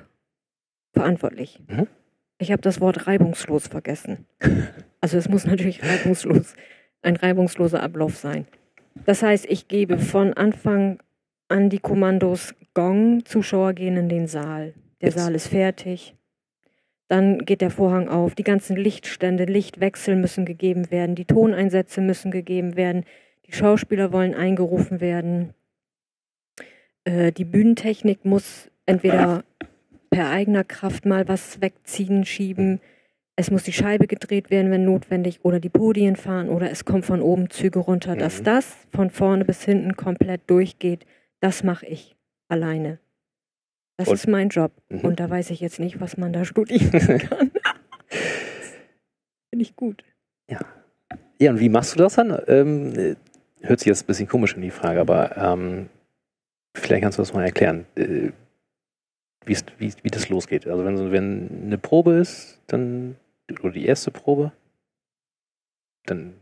verantwortlich. 0.94 1.60
Mhm. 1.68 1.88
Ich 2.40 2.52
habe 2.52 2.62
das 2.62 2.82
Wort 2.82 3.08
reibungslos 3.08 3.68
vergessen. 3.68 4.26
Also 5.00 5.18
es 5.18 5.30
muss 5.30 5.46
natürlich 5.46 5.84
reibungslos, 5.84 6.56
ein 7.04 7.16
reibungsloser 7.16 7.84
Ablauf 7.84 8.18
sein. 8.18 8.48
Das 9.06 9.22
heißt, 9.22 9.46
ich 9.46 9.68
gebe 9.68 10.00
von 10.00 10.34
Anfang 10.34 11.00
an 11.50 11.70
die 11.70 11.80
Kommandos 11.80 12.56
Gong, 12.74 13.26
Zuschauer 13.26 13.74
gehen 13.74 13.96
in 13.98 14.10
den 14.10 14.28
Saal. 14.28 14.74
Der 15.02 15.10
Jetzt- 15.10 15.18
Saal 15.20 15.36
ist 15.36 15.48
fertig. 15.48 16.16
Dann 17.08 17.40
geht 17.40 17.62
der 17.62 17.72
Vorhang 17.72 18.08
auf. 18.08 18.36
Die 18.36 18.44
ganzen 18.44 18.78
Lichtstände, 18.78 19.44
Lichtwechsel 19.46 20.16
müssen 20.16 20.46
gegeben 20.46 20.92
werden. 20.92 21.16
Die 21.16 21.26
Toneinsätze 21.26 22.00
müssen 22.00 22.32
gegeben 22.32 22.76
werden. 22.78 23.04
Die 23.48 23.54
Schauspieler 23.54 24.14
wollen 24.14 24.34
eingerufen 24.34 25.02
werden. 25.02 25.54
Äh, 27.04 27.32
die 27.32 27.44
Bühnentechnik 27.46 28.24
muss 28.24 28.70
entweder 28.86 29.44
per 30.10 30.30
eigener 30.30 30.64
Kraft 30.64 31.06
mal 31.06 31.28
was 31.28 31.60
wegziehen, 31.62 32.24
schieben. 32.26 32.80
Es 33.36 33.50
muss 33.50 33.64
die 33.64 33.74
Scheibe 33.74 34.08
gedreht 34.08 34.50
werden, 34.52 34.72
wenn 34.72 34.86
notwendig, 34.86 35.40
oder 35.44 35.60
die 35.60 35.70
Podien 35.70 36.16
fahren, 36.16 36.48
oder 36.50 36.70
es 36.70 36.86
kommt 36.86 37.06
von 37.06 37.22
oben 37.22 37.50
Züge 37.50 37.80
runter. 37.80 38.16
Dass 38.16 38.40
Mhm. 38.42 38.44
das 38.44 38.76
von 38.94 39.10
vorne 39.10 39.46
bis 39.46 39.64
hinten 39.64 39.96
komplett 39.96 40.42
durchgeht, 40.48 41.06
das 41.40 41.64
mache 41.64 41.88
ich 41.88 42.16
alleine. 42.50 43.00
Das 44.02 44.08
Und- 44.10 44.16
ist 44.16 44.28
mein 44.28 44.50
Job. 44.50 44.72
Mhm. 44.90 45.00
Und 45.02 45.20
da 45.20 45.30
weiß 45.30 45.50
ich 45.52 45.60
jetzt 45.60 45.80
nicht, 45.80 46.00
was 46.02 46.18
man 46.18 46.34
da 46.34 46.44
studieren 46.46 46.92
kann. 47.20 47.52
Finde 49.50 49.64
ich 49.64 49.76
gut. 49.76 50.04
Ja, 51.40 51.50
und 51.52 51.60
wie 51.60 51.70
machst 51.70 51.96
du 51.96 52.00
das 52.00 52.16
dann? 52.16 52.38
Ähm, 52.48 52.94
äh, 52.98 53.16
hört 53.62 53.80
sich 53.80 53.88
jetzt 53.88 54.04
ein 54.04 54.08
bisschen 54.08 54.28
komisch 54.28 54.54
in 54.56 54.62
die 54.62 54.70
Frage, 54.72 55.00
aber 55.02 55.36
ähm, 55.38 55.90
vielleicht 56.76 57.02
kannst 57.04 57.18
du 57.18 57.22
das 57.22 57.34
mal 57.34 57.44
erklären, 57.44 57.86
äh, 57.96 58.30
wie, 59.46 59.58
wie 59.80 60.10
das 60.10 60.30
losgeht. 60.30 60.68
Also 60.68 60.86
wenn, 60.86 61.12
wenn 61.12 61.64
eine 61.66 61.78
Probe 61.80 62.14
ist, 62.14 62.62
dann, 62.68 63.16
oder 63.62 63.72
die 63.72 63.86
erste 63.86 64.12
Probe, 64.12 64.52
dann 66.06 66.34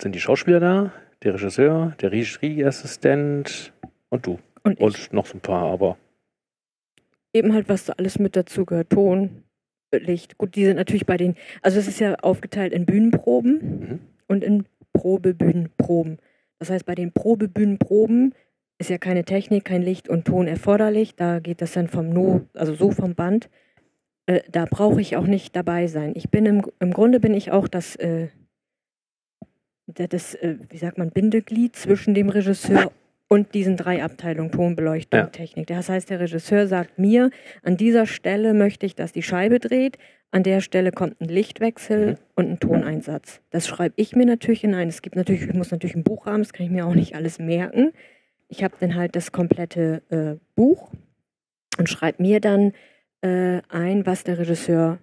sind 0.00 0.14
die 0.14 0.20
Schauspieler 0.20 0.60
da, 0.60 0.92
der 1.24 1.34
Regisseur, 1.34 1.96
der 2.00 2.12
Regieassistent 2.12 3.72
und 4.10 4.26
du. 4.26 4.38
Und, 4.62 4.80
und 4.80 5.12
noch 5.12 5.26
so 5.26 5.36
ein 5.36 5.40
paar, 5.40 5.64
aber. 5.72 5.96
Eben 7.38 7.54
halt, 7.54 7.68
was 7.68 7.84
da 7.84 7.92
alles 7.98 8.18
mit 8.18 8.34
dazu 8.34 8.64
gehört. 8.64 8.90
Ton, 8.90 9.44
Licht. 9.92 10.38
Gut, 10.38 10.56
die 10.56 10.64
sind 10.64 10.74
natürlich 10.74 11.06
bei 11.06 11.16
den, 11.16 11.36
also 11.62 11.78
es 11.78 11.86
ist 11.86 12.00
ja 12.00 12.16
aufgeteilt 12.16 12.72
in 12.72 12.84
Bühnenproben 12.84 13.52
mhm. 13.52 13.98
und 14.26 14.42
in 14.42 14.64
Probebühnenproben. 14.92 16.18
Das 16.58 16.70
heißt, 16.70 16.84
bei 16.84 16.96
den 16.96 17.12
Probebühnenproben 17.12 18.34
ist 18.78 18.90
ja 18.90 18.98
keine 18.98 19.24
Technik, 19.24 19.66
kein 19.66 19.82
Licht 19.82 20.08
und 20.08 20.24
Ton 20.24 20.48
erforderlich. 20.48 21.14
Da 21.14 21.38
geht 21.38 21.62
das 21.62 21.74
dann 21.74 21.86
vom 21.86 22.10
No, 22.10 22.40
also 22.54 22.74
so 22.74 22.90
vom 22.90 23.14
Band. 23.14 23.48
Äh, 24.26 24.40
da 24.50 24.64
brauche 24.68 25.00
ich 25.00 25.16
auch 25.16 25.28
nicht 25.28 25.54
dabei 25.54 25.86
sein. 25.86 26.14
Ich 26.16 26.30
bin 26.30 26.44
im, 26.44 26.62
im 26.80 26.92
Grunde 26.92 27.20
bin 27.20 27.34
ich 27.34 27.52
auch 27.52 27.68
das, 27.68 27.94
äh, 27.94 28.30
das, 29.86 30.34
äh, 30.34 30.56
wie 30.70 30.78
sagt 30.78 30.98
man, 30.98 31.10
Bindeglied 31.10 31.76
zwischen 31.76 32.14
dem 32.14 32.30
Regisseur 32.30 32.90
und 33.28 33.54
diesen 33.54 33.76
drei 33.76 34.02
Abteilungen 34.02 34.50
Ton, 34.50 34.74
Beleuchtung, 34.74 35.20
ja. 35.20 35.26
Technik. 35.26 35.66
Das 35.66 35.88
heißt, 35.88 36.10
der 36.10 36.20
Regisseur 36.20 36.66
sagt 36.66 36.98
mir, 36.98 37.30
an 37.62 37.76
dieser 37.76 38.06
Stelle 38.06 38.54
möchte 38.54 38.86
ich, 38.86 38.94
dass 38.94 39.12
die 39.12 39.22
Scheibe 39.22 39.58
dreht, 39.58 39.98
an 40.30 40.42
der 40.42 40.60
Stelle 40.60 40.92
kommt 40.92 41.20
ein 41.20 41.28
Lichtwechsel 41.28 42.12
mhm. 42.12 42.16
und 42.34 42.50
ein 42.50 42.60
Toneinsatz. 42.60 43.40
Das 43.50 43.66
schreibe 43.66 43.94
ich 43.96 44.14
mir 44.14 44.26
natürlich 44.26 44.60
hinein. 44.60 44.88
Es 44.88 45.02
gibt 45.02 45.16
natürlich, 45.16 45.42
ich 45.42 45.54
muss 45.54 45.70
natürlich 45.70 45.96
ein 45.96 46.04
Buch 46.04 46.26
haben, 46.26 46.42
das 46.42 46.52
kann 46.52 46.66
ich 46.66 46.72
mir 46.72 46.86
auch 46.86 46.94
nicht 46.94 47.14
alles 47.14 47.38
merken. 47.38 47.92
Ich 48.48 48.64
habe 48.64 48.74
dann 48.80 48.94
halt 48.94 49.14
das 49.16 49.32
komplette 49.32 50.02
äh, 50.10 50.38
Buch 50.54 50.90
und 51.78 51.88
schreibe 51.88 52.22
mir 52.22 52.40
dann 52.40 52.72
äh, 53.20 53.60
ein, 53.68 54.06
was 54.06 54.24
der 54.24 54.38
Regisseur 54.38 54.98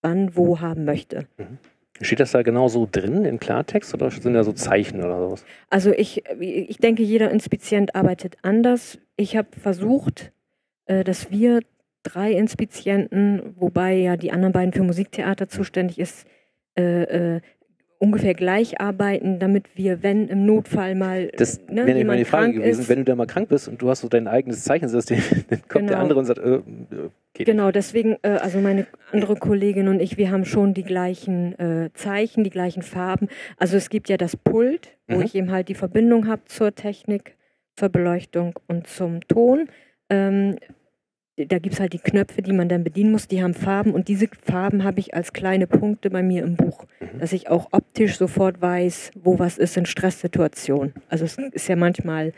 wann 0.00 0.36
wo 0.36 0.60
haben 0.60 0.84
möchte. 0.84 1.26
Mhm. 1.36 1.58
Steht 2.00 2.20
das 2.20 2.32
da 2.32 2.42
genau 2.42 2.68
so 2.68 2.88
drin 2.90 3.24
in 3.24 3.38
Klartext 3.38 3.92
oder 3.94 4.10
sind 4.10 4.34
da 4.34 4.44
so 4.44 4.52
Zeichen 4.52 5.02
oder 5.02 5.18
sowas? 5.18 5.44
Also 5.70 5.92
ich, 5.92 6.24
ich 6.40 6.78
denke, 6.78 7.02
jeder 7.02 7.30
Inspizient 7.30 7.94
arbeitet 7.94 8.36
anders. 8.42 8.98
Ich 9.16 9.36
habe 9.36 9.48
versucht, 9.60 10.32
äh, 10.86 11.04
dass 11.04 11.30
wir 11.30 11.60
drei 12.02 12.32
Inspizienten, 12.32 13.54
wobei 13.56 13.94
ja 13.94 14.16
die 14.16 14.32
anderen 14.32 14.52
beiden 14.52 14.72
für 14.72 14.82
Musiktheater 14.82 15.48
zuständig 15.48 15.98
ist, 15.98 16.26
äh, 16.78 17.02
äh, 17.36 17.40
ungefähr 17.98 18.34
gleich 18.34 18.80
arbeiten, 18.80 19.38
damit 19.38 19.76
wir, 19.76 20.02
wenn 20.02 20.28
im 20.28 20.46
Notfall 20.46 20.94
mal 20.94 21.28
das 21.36 21.60
ne, 21.68 21.86
wäre 21.86 22.04
meine 22.04 22.24
Frage 22.24 22.54
gewesen, 22.54 22.82
ist, 22.82 22.88
wenn 22.88 22.98
du 22.98 23.04
da 23.04 23.16
mal 23.16 23.26
krank 23.26 23.48
bist 23.48 23.68
und 23.68 23.82
du 23.82 23.90
hast 23.90 24.00
so 24.00 24.08
dein 24.08 24.28
eigenes 24.28 24.62
Zeichensystem, 24.64 25.18
dann 25.50 25.58
kommt 25.62 25.72
genau. 25.72 25.88
der 25.88 25.98
andere 25.98 26.18
und 26.20 26.24
sagt, 26.26 26.38
äh, 26.38 26.60
geht 27.34 27.46
Genau, 27.46 27.66
nicht. 27.66 27.76
deswegen, 27.76 28.16
äh, 28.22 28.38
also 28.40 28.60
meine 28.60 28.86
andere 29.12 29.34
Kollegin 29.34 29.88
und 29.88 30.00
ich, 30.00 30.16
wir 30.16 30.30
haben 30.30 30.44
schon 30.44 30.74
die 30.74 30.84
gleichen 30.84 31.58
äh, 31.58 31.90
Zeichen, 31.94 32.44
die 32.44 32.50
gleichen 32.50 32.82
Farben. 32.82 33.28
Also 33.56 33.76
es 33.76 33.90
gibt 33.90 34.08
ja 34.08 34.16
das 34.16 34.36
Pult, 34.36 34.96
wo 35.08 35.16
mhm. 35.16 35.22
ich 35.22 35.34
eben 35.34 35.50
halt 35.50 35.68
die 35.68 35.74
Verbindung 35.74 36.28
habe 36.28 36.42
zur 36.46 36.74
Technik, 36.74 37.36
zur 37.76 37.88
Beleuchtung 37.88 38.54
und 38.68 38.86
zum 38.86 39.26
Ton. 39.26 39.68
Ähm, 40.08 40.56
da 41.46 41.58
gibt 41.58 41.74
es 41.74 41.80
halt 41.80 41.92
die 41.92 41.98
Knöpfe, 41.98 42.42
die 42.42 42.52
man 42.52 42.68
dann 42.68 42.84
bedienen 42.84 43.12
muss, 43.12 43.28
die 43.28 43.42
haben 43.42 43.54
Farben 43.54 43.92
und 43.92 44.08
diese 44.08 44.28
Farben 44.42 44.84
habe 44.84 45.00
ich 45.00 45.14
als 45.14 45.32
kleine 45.32 45.66
Punkte 45.66 46.10
bei 46.10 46.22
mir 46.22 46.42
im 46.42 46.56
Buch, 46.56 46.84
mhm. 47.00 47.18
dass 47.20 47.32
ich 47.32 47.48
auch 47.48 47.68
optisch 47.72 48.18
sofort 48.18 48.60
weiß, 48.60 49.12
wo 49.22 49.38
was 49.38 49.58
ist 49.58 49.76
in 49.76 49.86
Stresssituationen. 49.86 50.94
Also 51.08 51.24
es 51.24 51.38
ist 51.38 51.68
ja 51.68 51.76
manchmal, 51.76 52.32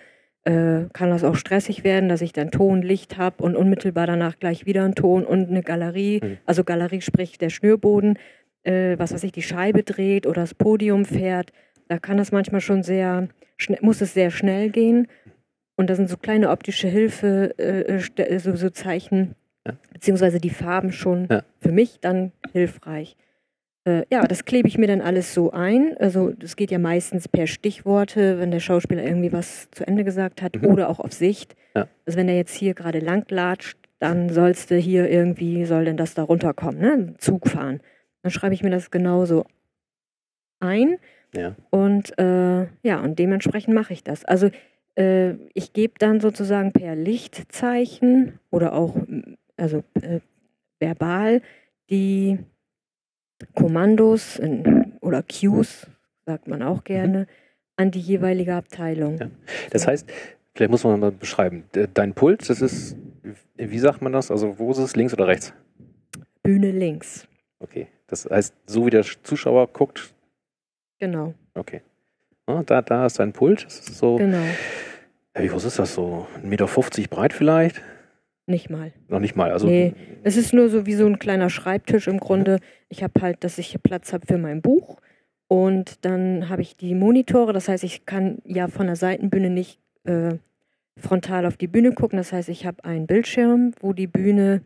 äh, 0.44 0.82
kann 0.92 1.10
das 1.10 1.24
auch 1.24 1.36
stressig 1.36 1.84
werden, 1.84 2.08
dass 2.08 2.20
ich 2.20 2.32
dann 2.32 2.50
Ton, 2.50 2.82
Licht 2.82 3.16
habe 3.16 3.42
und 3.42 3.56
unmittelbar 3.56 4.06
danach 4.06 4.38
gleich 4.38 4.66
wieder 4.66 4.84
einen 4.84 4.94
Ton 4.94 5.24
und 5.24 5.48
eine 5.48 5.62
Galerie, 5.62 6.20
mhm. 6.22 6.38
also 6.46 6.64
Galerie 6.64 7.00
sprich 7.00 7.38
der 7.38 7.50
Schnürboden, 7.50 8.18
äh, 8.64 8.98
was 8.98 9.12
weiß 9.12 9.24
ich, 9.24 9.32
die 9.32 9.42
Scheibe 9.42 9.82
dreht 9.82 10.26
oder 10.26 10.42
das 10.42 10.54
Podium 10.54 11.04
fährt. 11.04 11.52
Da 11.88 11.98
kann 11.98 12.18
das 12.18 12.32
manchmal 12.32 12.60
schon 12.60 12.82
sehr, 12.82 13.28
muss 13.80 14.00
es 14.00 14.14
sehr 14.14 14.30
schnell 14.30 14.70
gehen. 14.70 15.08
Und 15.80 15.88
da 15.88 15.94
sind 15.94 16.10
so 16.10 16.18
kleine 16.18 16.50
optische 16.50 16.88
Hilfe, 16.88 17.54
äh, 17.58 18.02
äh 18.22 18.38
so, 18.38 18.54
so, 18.54 18.68
Zeichen, 18.68 19.34
ja. 19.66 19.72
beziehungsweise 19.94 20.38
die 20.38 20.50
Farben 20.50 20.92
schon 20.92 21.26
ja. 21.30 21.42
für 21.58 21.72
mich 21.72 22.00
dann 22.00 22.32
hilfreich. 22.52 23.16
Äh, 23.86 24.02
ja, 24.12 24.26
das 24.26 24.44
klebe 24.44 24.68
ich 24.68 24.76
mir 24.76 24.88
dann 24.88 25.00
alles 25.00 25.32
so 25.32 25.52
ein. 25.52 25.96
Also 25.98 26.32
das 26.32 26.56
geht 26.56 26.70
ja 26.70 26.78
meistens 26.78 27.28
per 27.28 27.46
Stichworte, 27.46 28.38
wenn 28.38 28.50
der 28.50 28.60
Schauspieler 28.60 29.02
irgendwie 29.02 29.32
was 29.32 29.70
zu 29.70 29.86
Ende 29.86 30.04
gesagt 30.04 30.42
hat 30.42 30.60
mhm. 30.60 30.66
oder 30.66 30.90
auch 30.90 31.00
auf 31.00 31.14
Sicht. 31.14 31.56
Ja. 31.74 31.88
Also 32.04 32.18
wenn 32.18 32.28
er 32.28 32.36
jetzt 32.36 32.54
hier 32.54 32.74
gerade 32.74 32.98
lang 32.98 33.24
latscht, 33.30 33.78
dann 34.00 34.28
sollst 34.28 34.70
du 34.70 34.76
hier 34.76 35.08
irgendwie, 35.08 35.64
soll 35.64 35.86
denn 35.86 35.96
das 35.96 36.12
da 36.12 36.24
runterkommen, 36.24 36.78
ne? 36.78 37.14
Zug 37.16 37.48
fahren. 37.48 37.80
Dann 38.20 38.30
schreibe 38.30 38.52
ich 38.52 38.62
mir 38.62 38.68
das 38.68 38.90
genauso 38.90 39.46
ein. 40.58 40.98
Ja. 41.34 41.56
Und 41.70 42.18
äh, 42.18 42.66
ja, 42.82 43.00
und 43.00 43.18
dementsprechend 43.18 43.74
mache 43.74 43.94
ich 43.94 44.04
das. 44.04 44.26
Also 44.26 44.50
äh, 44.96 45.34
ich 45.54 45.72
gebe 45.72 45.94
dann 45.98 46.20
sozusagen 46.20 46.72
per 46.72 46.94
Lichtzeichen 46.94 48.38
oder 48.50 48.72
auch 48.74 48.96
also 49.56 49.84
äh, 50.00 50.20
verbal 50.78 51.42
die 51.90 52.38
Kommandos 53.54 54.38
in, 54.38 54.98
oder 55.00 55.22
Cues, 55.22 55.86
sagt 56.26 56.48
man 56.48 56.62
auch 56.62 56.84
gerne, 56.84 57.20
mhm. 57.20 57.26
an 57.76 57.90
die 57.90 58.00
jeweilige 58.00 58.54
Abteilung. 58.54 59.18
Ja. 59.18 59.30
Das 59.70 59.86
heißt, 59.86 60.10
vielleicht 60.54 60.70
muss 60.70 60.84
man 60.84 61.00
mal 61.00 61.12
beschreiben, 61.12 61.64
dein 61.94 62.14
Puls, 62.14 62.48
das 62.48 62.60
ist, 62.60 62.96
wie 63.56 63.78
sagt 63.78 64.02
man 64.02 64.12
das? 64.12 64.30
Also 64.30 64.58
wo 64.58 64.70
ist 64.70 64.78
es, 64.78 64.96
links 64.96 65.12
oder 65.14 65.26
rechts? 65.26 65.52
Bühne 66.42 66.70
links. 66.70 67.26
Okay, 67.60 67.88
das 68.06 68.28
heißt, 68.28 68.54
so 68.66 68.86
wie 68.86 68.90
der 68.90 69.02
Zuschauer 69.02 69.68
guckt. 69.68 70.14
Genau. 70.98 71.34
Okay. 71.54 71.82
Ah, 72.58 72.62
da, 72.64 72.82
da 72.82 73.06
ist 73.06 73.18
dein 73.18 73.32
Pult. 73.32 73.64
Das 73.64 73.80
ist 73.80 73.98
so. 73.98 74.16
Genau. 74.16 74.42
Wie 75.34 75.46
groß 75.46 75.64
ist 75.64 75.78
das 75.78 75.94
so? 75.94 76.26
1,50 76.42 76.46
Meter 76.46 77.08
breit 77.08 77.32
vielleicht? 77.32 77.82
Nicht 78.46 78.68
mal. 78.68 78.92
Noch 79.08 79.20
nicht 79.20 79.36
mal. 79.36 79.52
Also 79.52 79.68
nee, 79.68 79.94
es 80.24 80.36
ist 80.36 80.52
nur 80.52 80.68
so 80.68 80.84
wie 80.84 80.94
so 80.94 81.06
ein 81.06 81.18
kleiner 81.20 81.50
Schreibtisch 81.50 82.08
im 82.08 82.18
Grunde. 82.18 82.58
Ich 82.88 83.02
habe 83.02 83.20
halt, 83.20 83.44
dass 83.44 83.58
ich 83.58 83.68
hier 83.68 83.80
Platz 83.80 84.12
habe 84.12 84.26
für 84.26 84.38
mein 84.38 84.60
Buch. 84.60 85.00
Und 85.46 86.04
dann 86.04 86.48
habe 86.48 86.62
ich 86.62 86.76
die 86.76 86.94
Monitore. 86.94 87.52
Das 87.52 87.68
heißt, 87.68 87.84
ich 87.84 88.06
kann 88.06 88.38
ja 88.44 88.68
von 88.68 88.86
der 88.86 88.96
Seitenbühne 88.96 89.50
nicht 89.50 89.78
äh, 90.04 90.34
frontal 90.96 91.46
auf 91.46 91.56
die 91.56 91.68
Bühne 91.68 91.92
gucken. 91.92 92.16
Das 92.16 92.32
heißt, 92.32 92.48
ich 92.48 92.66
habe 92.66 92.84
einen 92.84 93.06
Bildschirm, 93.06 93.72
wo 93.80 93.92
die 93.92 94.06
Bühne 94.06 94.62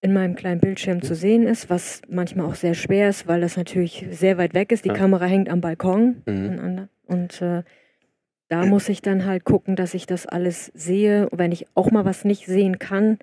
in 0.00 0.12
meinem 0.12 0.36
kleinen 0.36 0.60
Bildschirm 0.60 1.02
zu 1.02 1.14
sehen 1.14 1.46
ist, 1.46 1.70
was 1.70 2.02
manchmal 2.08 2.46
auch 2.46 2.54
sehr 2.54 2.74
schwer 2.74 3.08
ist, 3.08 3.26
weil 3.26 3.40
das 3.40 3.56
natürlich 3.56 4.06
sehr 4.10 4.38
weit 4.38 4.54
weg 4.54 4.70
ist. 4.70 4.84
Die 4.84 4.90
ja. 4.90 4.94
Kamera 4.94 5.26
hängt 5.26 5.48
am 5.48 5.60
Balkon. 5.60 6.22
Mhm. 6.26 6.88
Und 7.06 7.42
äh, 7.42 7.62
da 8.48 8.64
muss 8.64 8.88
ich 8.88 9.02
dann 9.02 9.26
halt 9.26 9.44
gucken, 9.44 9.76
dass 9.76 9.94
ich 9.94 10.06
das 10.06 10.26
alles 10.26 10.66
sehe. 10.74 11.28
Und 11.28 11.38
wenn 11.38 11.52
ich 11.52 11.66
auch 11.74 11.90
mal 11.90 12.04
was 12.04 12.24
nicht 12.24 12.46
sehen 12.46 12.78
kann, 12.78 13.18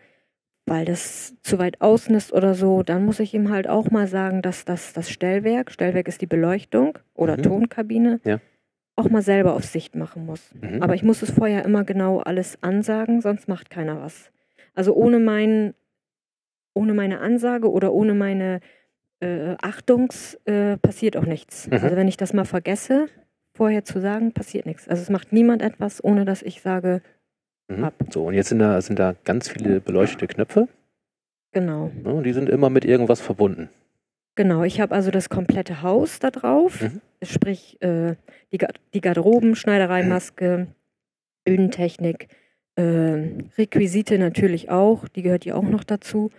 weil 0.65 0.85
das 0.85 1.35
zu 1.41 1.59
weit 1.59 1.81
außen 1.81 2.13
ist 2.15 2.33
oder 2.33 2.55
so, 2.55 2.83
dann 2.83 3.05
muss 3.05 3.19
ich 3.19 3.33
ihm 3.33 3.51
halt 3.51 3.67
auch 3.67 3.91
mal 3.91 4.07
sagen, 4.07 4.41
dass 4.41 4.65
das 4.65 4.93
das 4.93 5.09
Stellwerk, 5.09 5.71
Stellwerk 5.71 6.07
ist 6.07 6.21
die 6.21 6.27
Beleuchtung 6.27 6.97
oder 7.13 7.37
mhm. 7.37 7.43
Tonkabine, 7.43 8.19
ja. 8.23 8.39
auch 8.95 9.09
mal 9.09 9.21
selber 9.21 9.53
auf 9.53 9.63
Sicht 9.63 9.95
machen 9.95 10.25
muss. 10.25 10.53
Mhm. 10.59 10.81
Aber 10.81 10.95
ich 10.95 11.03
muss 11.03 11.21
es 11.21 11.31
vorher 11.31 11.63
immer 11.65 11.83
genau 11.83 12.19
alles 12.19 12.57
ansagen, 12.61 13.21
sonst 13.21 13.47
macht 13.47 13.69
keiner 13.69 14.01
was. 14.01 14.31
Also 14.73 14.93
ohne, 14.93 15.19
mein, 15.19 15.73
ohne 16.75 16.93
meine 16.93 17.19
Ansage 17.19 17.71
oder 17.71 17.93
ohne 17.93 18.13
meine 18.13 18.59
äh, 19.21 19.55
Achtungs 19.61 20.35
äh, 20.45 20.77
passiert 20.77 21.17
auch 21.17 21.25
nichts. 21.25 21.67
Mhm. 21.67 21.73
Also 21.73 21.95
wenn 21.95 22.07
ich 22.07 22.17
das 22.17 22.33
mal 22.33 22.45
vergesse, 22.45 23.07
vorher 23.55 23.83
zu 23.83 23.99
sagen, 23.99 24.33
passiert 24.33 24.65
nichts. 24.65 24.87
Also 24.87 25.01
es 25.01 25.09
macht 25.09 25.33
niemand 25.33 25.61
etwas, 25.61 26.03
ohne 26.03 26.25
dass 26.25 26.43
ich 26.43 26.61
sage, 26.61 27.01
mhm. 27.67 27.83
ab. 27.83 27.93
So, 28.11 28.25
und 28.25 28.33
jetzt 28.33 28.49
sind 28.49 28.59
da, 28.59 28.79
sind 28.81 28.99
da 28.99 29.15
ganz 29.23 29.49
viele 29.49 29.79
beleuchtete 29.79 30.27
Knöpfe. 30.27 30.67
Genau. 31.53 31.89
Ja, 32.03 32.11
und 32.11 32.23
die 32.23 32.33
sind 32.33 32.49
immer 32.49 32.69
mit 32.69 32.85
irgendwas 32.85 33.21
verbunden. 33.21 33.69
Genau, 34.35 34.63
ich 34.63 34.81
habe 34.81 34.93
also 34.93 35.11
das 35.11 35.29
komplette 35.29 35.81
Haus 35.81 36.19
da 36.19 36.29
drauf, 36.29 36.81
mhm. 36.81 36.99
sprich 37.23 37.81
äh, 37.81 38.15
die, 38.51 38.57
die 38.93 38.99
Garderoben, 38.99 39.55
Schneiderei, 39.55 40.03
Maske, 40.03 40.67
Bühnentechnik, 41.45 42.27
äh, 42.75 43.29
Requisite 43.57 44.19
natürlich 44.19 44.69
auch, 44.69 45.07
die 45.07 45.21
gehört 45.21 45.45
ja 45.45 45.55
auch 45.55 45.63
noch 45.63 45.85
dazu. 45.85 46.31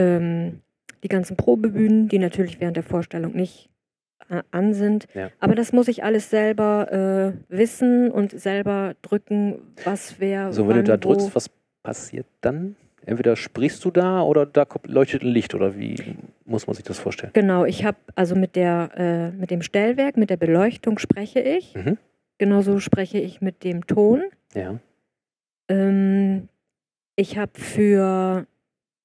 Ähm, 0.00 0.60
die 1.02 1.08
ganzen 1.08 1.36
Probebühnen, 1.36 2.08
die 2.08 2.18
natürlich 2.18 2.60
während 2.60 2.76
der 2.76 2.82
Vorstellung 2.82 3.32
nicht 3.32 3.70
an 4.50 4.74
sind. 4.74 5.06
Ja. 5.14 5.30
Aber 5.40 5.54
das 5.54 5.72
muss 5.72 5.88
ich 5.88 6.04
alles 6.04 6.30
selber 6.30 7.34
äh, 7.50 7.54
wissen 7.54 8.10
und 8.10 8.38
selber 8.38 8.94
drücken, 9.02 9.60
was 9.84 10.20
wer. 10.20 10.52
So, 10.52 10.68
wenn 10.68 10.76
wann, 10.76 10.84
du 10.84 10.90
da 10.90 10.96
drückst, 10.96 11.34
was 11.34 11.50
passiert 11.82 12.26
dann? 12.40 12.76
Entweder 13.06 13.34
sprichst 13.34 13.84
du 13.84 13.90
da 13.90 14.22
oder 14.22 14.46
da 14.46 14.66
leuchtet 14.84 15.22
ein 15.22 15.28
Licht 15.28 15.54
oder 15.54 15.76
wie 15.76 15.96
muss 16.44 16.66
man 16.66 16.76
sich 16.76 16.84
das 16.84 16.98
vorstellen? 16.98 17.32
Genau, 17.32 17.64
ich 17.64 17.84
habe 17.84 17.96
also 18.14 18.36
mit 18.36 18.56
der 18.56 18.90
äh, 18.96 19.30
mit 19.36 19.50
dem 19.50 19.62
Stellwerk, 19.62 20.16
mit 20.16 20.30
der 20.30 20.36
Beleuchtung 20.36 20.98
spreche 20.98 21.40
ich. 21.40 21.74
Mhm. 21.74 21.96
Genauso 22.38 22.78
spreche 22.78 23.18
ich 23.18 23.40
mit 23.40 23.64
dem 23.64 23.86
Ton. 23.86 24.22
Ja. 24.54 24.78
Ähm, 25.68 26.48
ich 27.16 27.36
habe 27.36 27.52
für 27.58 28.46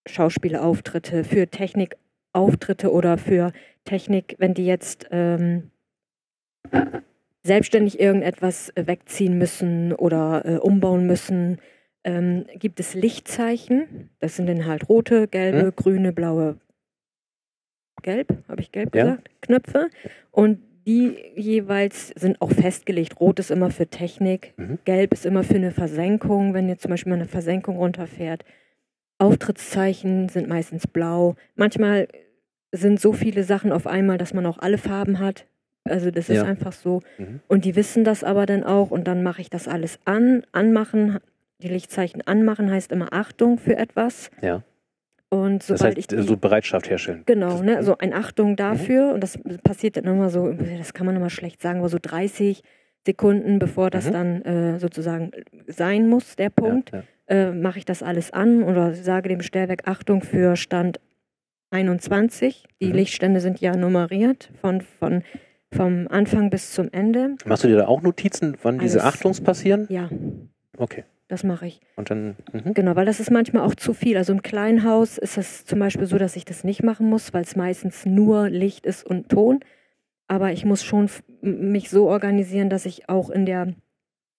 Schauspielauftritte, 0.06 1.24
für 1.24 1.48
Technikauftritte 1.48 2.92
oder 2.92 3.18
für 3.18 3.52
Technik, 3.86 4.36
wenn 4.40 4.54
die 4.54 4.66
jetzt 4.66 5.08
ähm, 5.12 5.72
selbstständig 7.44 8.00
irgendetwas 8.00 8.72
wegziehen 8.76 9.38
müssen 9.38 9.94
oder 9.94 10.44
äh, 10.46 10.58
umbauen 10.58 11.06
müssen, 11.06 11.60
ähm, 12.04 12.46
gibt 12.56 12.80
es 12.80 12.94
Lichtzeichen. 12.94 14.10
Das 14.20 14.36
sind 14.36 14.48
dann 14.48 14.66
halt 14.66 14.90
rote, 14.90 15.28
gelbe, 15.28 15.66
Hm? 15.68 15.76
grüne, 15.76 16.14
blaue, 16.14 16.58
gelb, 18.02 18.44
habe 18.48 18.62
ich 18.62 18.72
gelb 18.72 18.96
Ja. 18.96 19.04
gesagt, 19.04 19.30
Knöpfe. 19.42 19.88
Und 20.32 20.60
die 20.88 21.18
jeweils 21.36 22.10
sind 22.10 22.42
auch 22.42 22.52
festgelegt. 22.52 23.20
Rot 23.20 23.40
ist 23.40 23.50
immer 23.50 23.72
für 23.72 23.88
Technik, 23.88 24.54
Mhm. 24.58 24.78
gelb 24.86 25.14
ist 25.14 25.26
immer 25.26 25.44
für 25.44 25.56
eine 25.56 25.72
Versenkung, 25.72 26.54
wenn 26.54 26.70
jetzt 26.70 26.84
zum 26.84 26.92
Beispiel 26.92 27.10
mal 27.12 27.16
eine 27.16 27.28
Versenkung 27.28 27.78
runterfährt. 27.78 28.44
Auftrittszeichen 29.18 30.30
sind 30.30 30.48
meistens 30.48 30.88
blau. 30.88 31.36
Manchmal 31.56 32.08
sind 32.72 33.00
so 33.00 33.14
viele 33.14 33.44
Sachen 33.44 33.72
auf 33.72 33.88
einmal, 33.88 34.18
dass 34.18 34.34
man 34.34 34.46
auch 34.46 34.58
alle 34.60 34.78
Farben 34.78 35.20
hat. 35.20 35.46
Also 35.86 36.12
das 36.12 36.30
ist 36.30 36.38
Ja. 36.38 36.44
einfach 36.44 36.74
so. 36.74 37.02
Mhm. 37.18 37.40
Und 37.48 37.64
die 37.66 37.76
wissen 37.76 38.04
das 38.04 38.24
aber 38.24 38.46
dann 38.46 38.64
auch 38.64 38.92
und 38.92 39.06
dann 39.08 39.24
mache 39.24 39.42
ich 39.42 39.50
das 39.50 39.68
alles 39.68 40.00
an. 40.06 40.44
Anmachen, 40.52 41.20
die 41.62 41.68
Lichtzeichen 41.70 42.22
anmachen 42.26 42.70
heißt 42.72 42.92
immer 42.92 43.14
Achtung 43.14 43.58
für 43.58 43.78
etwas. 43.78 44.32
Ja. 44.42 44.64
Und 45.30 45.60
Das 45.60 45.68
sobald 45.80 45.84
heißt, 45.84 45.98
ich 45.98 46.08
die, 46.08 46.22
so 46.22 46.38
Bereitschaft 46.38 46.90
herstellen. 46.90 47.24
Genau, 47.26 47.50
Das- 47.52 47.62
ne? 47.62 47.84
So 47.84 47.98
ein 47.98 48.14
Achtung 48.14 48.56
dafür. 48.56 49.14
Und 49.14 49.22
das 49.22 49.40
passiert 49.64 49.98
dann 49.98 50.06
immer 50.06 50.30
so, 50.30 50.52
das 50.54 50.94
kann 50.94 51.06
man 51.06 51.16
immer 51.16 51.30
schlecht 51.30 51.62
sagen, 51.62 51.80
aber 51.80 51.90
so 51.90 51.98
30 52.02 52.64
Sekunden, 53.06 53.60
bevor 53.60 53.90
das 53.90 54.08
Mhm. 54.08 54.14
dann 54.14 54.42
äh, 54.42 54.80
sozusagen 54.80 55.32
sein 55.68 56.08
muss, 56.10 56.36
der 56.36 56.50
Punkt, 56.50 56.92
Ja, 56.92 56.98
ja. 57.00 57.04
Äh, 57.28 57.52
mache 57.52 57.80
ich 57.80 57.86
das 57.86 58.04
alles 58.04 58.32
an 58.32 58.64
oder 58.64 58.94
sage 58.94 59.30
dem 59.30 59.42
Stellwerk 59.42 59.88
Achtung 59.88 60.22
für 60.22 60.56
Stand 60.56 61.00
21. 61.72 62.66
Die 62.82 62.88
Mhm. 62.88 62.94
Lichtstände 62.94 63.40
sind 63.42 63.60
ja 63.62 63.76
nummeriert 63.76 64.50
von, 64.62 64.82
von, 64.82 65.24
vom 65.72 66.08
Anfang 66.10 66.50
bis 66.50 66.72
zum 66.72 66.90
Ende. 66.92 67.36
Machst 67.46 67.64
du 67.64 67.68
dir 67.68 67.78
da 67.78 67.88
auch 67.88 68.02
Notizen, 68.02 68.58
wann 68.64 68.80
diese 68.80 69.02
Alles. 69.02 69.16
Achtungs 69.16 69.42
passieren? 69.42 69.86
Ja, 69.90 70.10
Okay. 70.78 71.04
das 71.28 71.44
mache 71.44 71.68
ich. 71.68 71.82
Und 71.96 72.10
dann, 72.12 72.36
mhm. 72.54 72.74
Genau, 72.74 72.96
weil 72.96 73.06
das 73.06 73.20
ist 73.20 73.32
manchmal 73.32 73.64
auch 73.64 73.76
zu 73.76 73.94
viel. 73.94 74.18
Also 74.18 74.32
im 74.34 74.42
kleinen 74.42 74.84
Haus 74.84 75.18
ist 75.18 75.38
es 75.38 75.66
zum 75.66 75.80
Beispiel 75.80 76.06
so, 76.06 76.18
dass 76.18 76.36
ich 76.36 76.46
das 76.46 76.64
nicht 76.64 76.84
machen 76.84 77.10
muss, 77.10 77.34
weil 77.34 77.44
es 77.44 77.56
meistens 77.56 78.06
nur 78.06 78.50
Licht 78.50 78.86
ist 78.86 79.06
und 79.06 79.30
Ton. 79.30 79.60
Aber 80.28 80.52
ich 80.52 80.66
muss 80.66 80.84
schon 80.84 81.10
mich 81.42 81.90
so 81.90 82.08
organisieren, 82.10 82.70
dass 82.70 82.86
ich 82.86 83.10
auch 83.10 83.30
in 83.30 83.46
der, 83.46 83.74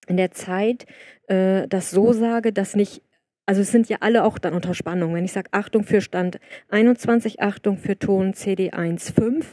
in 0.07 0.17
der 0.17 0.31
Zeit 0.31 0.87
äh, 1.29 1.67
das 1.69 1.91
so 1.91 2.13
sage, 2.13 2.53
dass 2.53 2.75
nicht, 2.77 3.03
also 3.47 3.61
es 3.61 3.71
sind 3.71 3.89
ja 3.89 3.99
alle 4.01 4.25
auch 4.25 4.39
dann 4.39 4.55
unter 4.55 4.75
Spannung. 4.75 5.15
Wenn 5.15 5.25
ich 5.25 5.33
sage 5.33 5.49
Achtung 5.53 5.85
für 5.85 6.01
Stand 6.01 6.39
21, 6.71 7.41
Achtung 7.41 7.79
für 7.79 7.99
Ton 7.99 8.33
CD15 8.33 9.45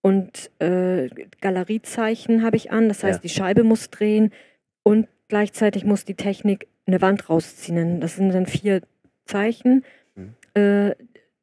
und 0.00 0.50
äh, 0.60 1.08
Galeriezeichen 1.40 2.42
habe 2.42 2.56
ich 2.56 2.70
an, 2.70 2.88
das 2.88 3.04
heißt, 3.04 3.18
Ja. 3.18 3.22
die 3.22 3.28
Scheibe 3.28 3.62
muss 3.64 3.90
drehen 3.90 4.32
und 4.82 5.08
gleichzeitig 5.28 5.84
muss 5.84 6.04
die 6.04 6.14
Technik 6.14 6.66
eine 6.86 7.00
Wand 7.00 7.28
rausziehen. 7.28 8.00
Das 8.00 8.16
sind 8.16 8.34
dann 8.34 8.46
vier 8.46 8.82
Zeichen. 9.24 9.84
Mhm. 10.16 10.34
Äh, 10.54 10.94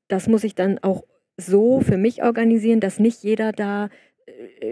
das 0.09 0.27
muss 0.27 0.43
ich 0.43 0.55
dann 0.55 0.79
auch 0.79 1.03
so 1.37 1.79
für 1.79 1.97
mich 1.97 2.21
organisieren, 2.23 2.81
dass 2.81 2.99
nicht 2.99 3.23
jeder 3.23 3.53
da 3.53 3.89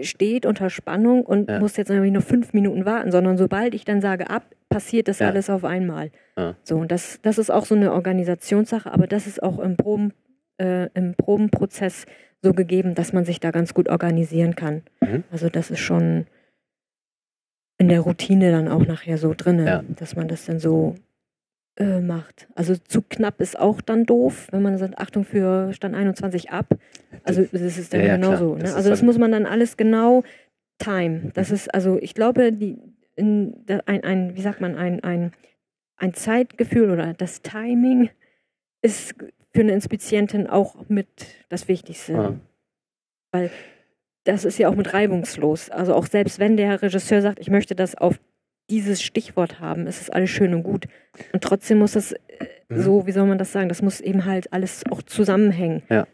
steht 0.02 0.46
unter 0.46 0.70
Spannung 0.70 1.24
und 1.24 1.48
Ja. 1.50 1.58
muss 1.60 1.76
jetzt 1.76 1.90
irgendwie 1.90 2.10
nur 2.10 2.22
fünf 2.22 2.52
Minuten 2.52 2.84
warten, 2.84 3.10
sondern 3.10 3.36
sobald 3.36 3.74
ich 3.74 3.84
dann 3.84 4.00
sage 4.00 4.30
ab, 4.30 4.44
passiert 4.68 5.08
das 5.08 5.18
Ja. 5.18 5.28
alles 5.28 5.50
auf 5.50 5.64
einmal. 5.64 6.10
Ja. 6.36 6.56
So, 6.62 6.76
und 6.76 6.90
das, 6.92 7.18
das 7.22 7.38
ist 7.38 7.50
auch 7.50 7.64
so 7.64 7.74
eine 7.74 7.92
Organisationssache, 7.92 8.92
aber 8.92 9.06
das 9.06 9.26
ist 9.26 9.42
auch 9.42 9.58
im, 9.58 9.76
Proben, 9.76 10.12
äh, 10.60 10.88
im 10.94 11.14
Probenprozess 11.14 12.04
so 12.42 12.52
gegeben, 12.52 12.94
dass 12.94 13.12
man 13.12 13.24
sich 13.24 13.40
da 13.40 13.50
ganz 13.50 13.74
gut 13.74 13.88
organisieren 13.88 14.54
kann. 14.54 14.82
Mhm. 15.00 15.24
Also 15.30 15.48
das 15.48 15.70
ist 15.70 15.80
schon 15.80 16.26
in 17.78 17.88
der 17.88 18.00
Routine 18.00 18.50
dann 18.50 18.68
auch 18.68 18.84
nachher 18.86 19.18
so 19.18 19.34
drin, 19.36 19.94
dass 19.96 20.16
man 20.16 20.28
das 20.28 20.46
dann 20.46 20.58
so 20.58 20.94
äh, 21.78 22.00
macht. 22.00 22.48
Also 22.54 22.74
zu 22.76 23.02
knapp 23.02 23.40
ist 23.40 23.58
auch 23.58 23.80
dann 23.80 24.04
doof, 24.04 24.48
wenn 24.50 24.62
man 24.62 24.76
sagt, 24.78 24.98
Achtung 24.98 25.24
für 25.24 25.72
Stand 25.72 25.94
21 25.94 26.50
ab. 26.50 26.66
Also 27.24 27.42
das 27.50 27.78
ist 27.78 27.92
dann 27.92 28.00
Ja, 28.00 28.06
ja, 28.08 28.16
genau 28.16 28.28
klar. 28.28 28.38
so. 28.38 28.54
Das 28.56 28.70
Ne? 28.70 28.76
Also 28.76 28.90
das 28.90 29.02
muss 29.02 29.16
man 29.18 29.30
dann 29.32 29.46
alles 29.46 29.76
genau 29.76 30.24
time. 30.78 31.30
Das 31.34 31.48
Mhm. 31.50 31.54
ist, 31.54 31.74
also 31.74 31.98
ich 32.00 32.14
glaube, 32.14 32.52
die, 32.52 32.78
in, 33.16 33.64
ein, 33.86 34.02
ein, 34.04 34.36
wie 34.36 34.42
sagt 34.42 34.60
man, 34.60 34.76
ein, 34.76 35.02
ein, 35.04 35.32
ein 35.96 36.14
Zeitgefühl 36.14 36.90
oder 36.90 37.14
das 37.14 37.42
Timing 37.42 38.10
ist 38.82 39.14
für 39.52 39.60
eine 39.60 39.72
Inspizientin 39.72 40.46
auch 40.46 40.88
mit 40.88 41.08
das 41.48 41.68
Wichtigste. 41.68 42.16
Ah. 42.18 42.34
Weil 43.32 43.50
das 44.24 44.44
ist 44.44 44.58
ja 44.58 44.68
auch 44.68 44.74
mit 44.74 44.92
reibungslos. 44.94 45.70
Also 45.70 45.94
auch 45.94 46.06
selbst 46.06 46.38
wenn 46.38 46.56
der 46.56 46.82
Regisseur 46.82 47.22
sagt, 47.22 47.38
ich 47.40 47.50
möchte 47.50 47.74
das 47.74 47.94
auf 47.94 48.20
dieses 48.70 49.02
Stichwort 49.02 49.60
haben, 49.60 49.86
ist 49.86 50.00
es 50.02 50.10
alles 50.10 50.30
schön 50.30 50.54
und 50.54 50.62
gut. 50.62 50.86
Und 51.32 51.42
trotzdem 51.42 51.78
muss 51.78 51.92
das 51.92 52.12
äh, 52.12 52.18
Mhm. 52.70 52.82
so, 52.82 53.06
wie 53.06 53.12
soll 53.12 53.26
man 53.26 53.38
das 53.38 53.50
sagen, 53.52 53.70
das 53.70 53.80
muss 53.80 54.00
eben 54.00 54.26
halt 54.26 54.52
alles 54.52 54.84
auch 54.90 55.00
zusammenhängen. 55.02 55.82
Ja. 55.88 56.06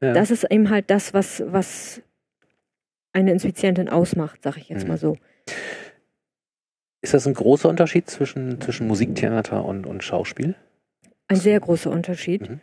Das 0.00 0.32
ist 0.32 0.44
eben 0.50 0.68
halt 0.70 0.90
das, 0.90 1.14
was, 1.14 1.44
was 1.46 2.02
eine 3.12 3.30
Inspizientin 3.30 3.88
ausmacht, 3.88 4.42
sag 4.42 4.56
ich 4.56 4.68
jetzt 4.68 4.82
Mhm. 4.82 4.88
mal 4.88 4.98
so. 4.98 5.16
Ist 7.02 7.14
das 7.14 7.26
ein 7.28 7.34
großer 7.34 7.68
Unterschied 7.68 8.10
zwischen, 8.10 8.60
zwischen 8.60 8.88
Musiktheater 8.88 9.64
und, 9.64 9.86
und 9.86 10.02
Schauspiel? 10.02 10.56
Ein 11.28 11.36
sehr 11.36 11.60
großer 11.60 11.90
Unterschied, 11.90 12.48
Mhm. 12.50 12.60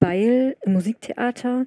weil 0.00 0.56
im 0.62 0.72
Musiktheater, 0.72 1.66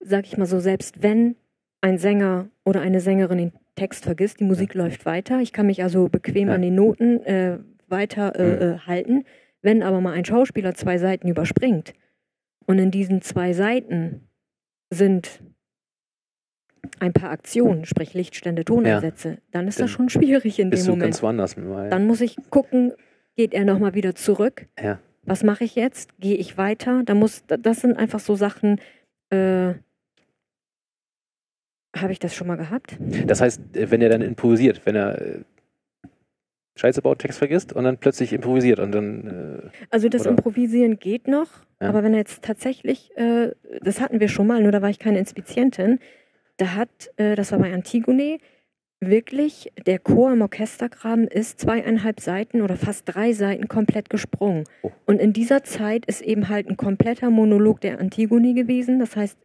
sag 0.00 0.26
ich 0.26 0.36
mal 0.36 0.46
so, 0.46 0.60
selbst 0.60 1.02
wenn 1.02 1.36
ein 1.80 1.96
Sänger 1.98 2.48
oder 2.64 2.82
eine 2.82 3.00
Sängerin 3.00 3.52
Text 3.74 4.04
vergisst, 4.04 4.40
die 4.40 4.44
Musik 4.44 4.74
läuft 4.74 5.06
weiter. 5.06 5.40
Ich 5.40 5.52
kann 5.52 5.66
mich 5.66 5.82
also 5.82 6.08
bequem 6.08 6.48
Ja. 6.48 6.54
an 6.54 6.62
den 6.62 6.74
Noten 6.74 7.22
äh, 7.24 7.58
weiter 7.88 8.38
äh, 8.38 8.42
Mhm. 8.44 8.62
äh, 8.74 8.78
halten. 8.80 9.24
Wenn 9.62 9.82
aber 9.82 10.00
mal 10.00 10.12
ein 10.12 10.24
Schauspieler 10.24 10.74
zwei 10.74 10.98
Seiten 10.98 11.28
überspringt 11.28 11.94
und 12.66 12.78
in 12.78 12.90
diesen 12.90 13.22
zwei 13.22 13.52
Seiten 13.52 14.28
sind 14.90 15.42
ein 16.98 17.12
paar 17.12 17.30
Aktionen, 17.30 17.84
sprich 17.84 18.12
Lichtstände, 18.14 18.64
Toneinsätze, 18.64 19.38
dann 19.52 19.68
ist 19.68 19.78
Dann 19.78 19.84
das 19.86 19.90
schon 19.92 20.08
schwierig 20.08 20.58
in 20.58 20.70
Bist 20.70 20.82
dem 20.82 20.86
du 20.86 20.90
Moment. 20.92 21.12
ganz 21.12 21.22
woanders 21.22 21.56
mal? 21.56 21.88
Dann 21.90 22.06
muss 22.06 22.20
ich 22.20 22.36
gucken, 22.50 22.92
geht 23.36 23.54
er 23.54 23.64
nochmal 23.64 23.94
wieder 23.94 24.14
zurück? 24.14 24.66
Ja. 24.82 24.98
Was 25.24 25.44
mache 25.44 25.62
ich 25.64 25.76
jetzt? 25.76 26.18
Gehe 26.18 26.36
ich 26.36 26.58
weiter? 26.58 27.02
Da 27.04 27.14
muss, 27.14 27.46
da- 27.46 27.56
das 27.56 27.80
sind 27.80 27.96
einfach 27.96 28.18
so 28.18 28.34
Sachen, 28.34 28.80
äh, 29.30 29.74
habe 31.96 32.12
ich 32.12 32.18
das 32.18 32.34
schon 32.34 32.46
mal 32.46 32.56
gehabt? 32.56 32.96
Das 33.26 33.40
heißt, 33.40 33.60
äh, 33.76 33.90
wenn 33.90 34.00
er 34.02 34.08
dann 34.08 34.22
improvisiert, 34.22 34.82
wenn 34.84 34.96
er 34.96 35.20
äh, 35.20 35.38
Scheiße 36.76 37.02
baut, 37.02 37.18
Text 37.18 37.38
vergisst 37.38 37.72
und 37.74 37.84
dann 37.84 37.98
plötzlich 37.98 38.32
improvisiert 38.32 38.78
und 38.80 38.92
dann 38.92 39.70
Also 39.90 40.08
das 40.08 40.22
Oder- 40.22 40.30
Improvisieren 40.30 40.98
geht 40.98 41.28
noch, 41.28 41.48
Ja. 41.80 41.88
aber 41.90 42.02
wenn 42.02 42.12
er 42.14 42.20
jetzt 42.20 42.42
tatsächlich, 42.42 43.10
äh, 43.16 43.50
das 43.82 44.00
hatten 44.00 44.20
wir 44.20 44.28
schon 44.28 44.46
mal, 44.46 44.62
nur 44.62 44.72
da 44.72 44.80
war 44.80 44.88
ich 44.88 44.98
keine 44.98 45.18
Inspizientin, 45.18 45.98
da 46.56 46.74
hat, 46.74 47.10
äh, 47.16 47.34
das 47.34 47.52
war 47.52 47.58
bei 47.58 47.72
Antigone, 47.74 48.38
wirklich 49.00 49.70
der 49.86 49.98
Chor 49.98 50.32
im 50.32 50.42
Orchestergraben 50.42 51.26
ist 51.26 51.60
zweieinhalb 51.60 52.20
Seiten 52.20 52.62
oder 52.62 52.76
fast 52.76 53.02
drei 53.06 53.32
Seiten 53.32 53.66
komplett 53.68 54.08
gesprungen. 54.08 54.64
Oh. 54.82 54.92
Und 55.06 55.20
in 55.20 55.32
dieser 55.32 55.64
Zeit 55.64 56.06
ist 56.06 56.22
eben 56.22 56.48
halt 56.48 56.68
ein 56.68 56.76
kompletter 56.76 57.28
Monolog 57.30 57.80
der 57.80 57.98
Antigone 58.00 58.54
gewesen. 58.54 59.00
Das 59.00 59.16
heißt, 59.16 59.36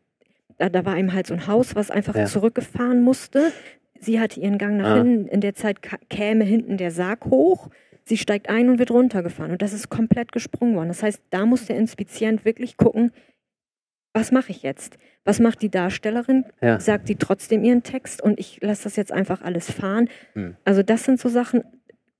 da, 0.58 0.70
da 0.70 0.86
war 0.86 0.98
eben 0.98 1.14
halt 1.14 1.28
so 1.28 1.34
ein 1.34 1.48
Haus, 1.48 1.76
was 1.76 1.92
einfach 1.92 2.16
Ja. 2.16 2.26
zurückgefahren 2.26 3.02
musste. 3.04 3.52
Sie 4.00 4.20
hatte 4.20 4.40
ihren 4.40 4.58
Gang 4.58 4.78
nach 4.78 4.96
Ah. 4.96 4.98
hinten. 4.98 5.28
In 5.28 5.42
der 5.42 5.54
Zeit 5.56 5.78
käme 6.10 6.44
hinten 6.44 6.78
der 6.78 6.92
Sarg 6.92 7.26
hoch. 7.26 7.70
Sie 8.06 8.18
steigt 8.18 8.50
ein 8.50 8.70
und 8.70 8.80
wird 8.80 8.92
runtergefahren. 8.92 9.52
Und 9.52 9.62
das 9.62 9.74
ist 9.74 9.90
komplett 9.90 10.32
gesprungen 10.32 10.76
worden. 10.76 10.88
Das 10.88 11.04
heißt, 11.04 11.22
da 11.30 11.46
muss 11.46 11.66
der 11.66 11.78
Inspizient 11.78 12.46
wirklich 12.46 12.78
gucken, 12.78 13.12
was 14.14 14.32
mache 14.32 14.52
ich 14.52 14.64
jetzt? 14.64 14.98
Was 15.26 15.40
macht 15.40 15.62
die 15.62 15.70
Darstellerin? 15.70 16.46
Ja. 16.62 16.80
Sagt 16.80 17.10
die 17.10 17.16
trotzdem 17.18 17.64
ihren 17.64 17.84
Text 17.84 18.22
und 18.22 18.40
ich 18.40 18.60
lasse 18.62 18.86
das 18.86 18.96
jetzt 18.96 19.12
einfach 19.12 19.42
alles 19.42 19.70
fahren? 19.72 20.10
Hm. 20.34 20.56
Also 20.64 20.84
das 20.84 21.04
sind 21.04 21.20
so 21.20 21.28
Sachen, 21.30 21.64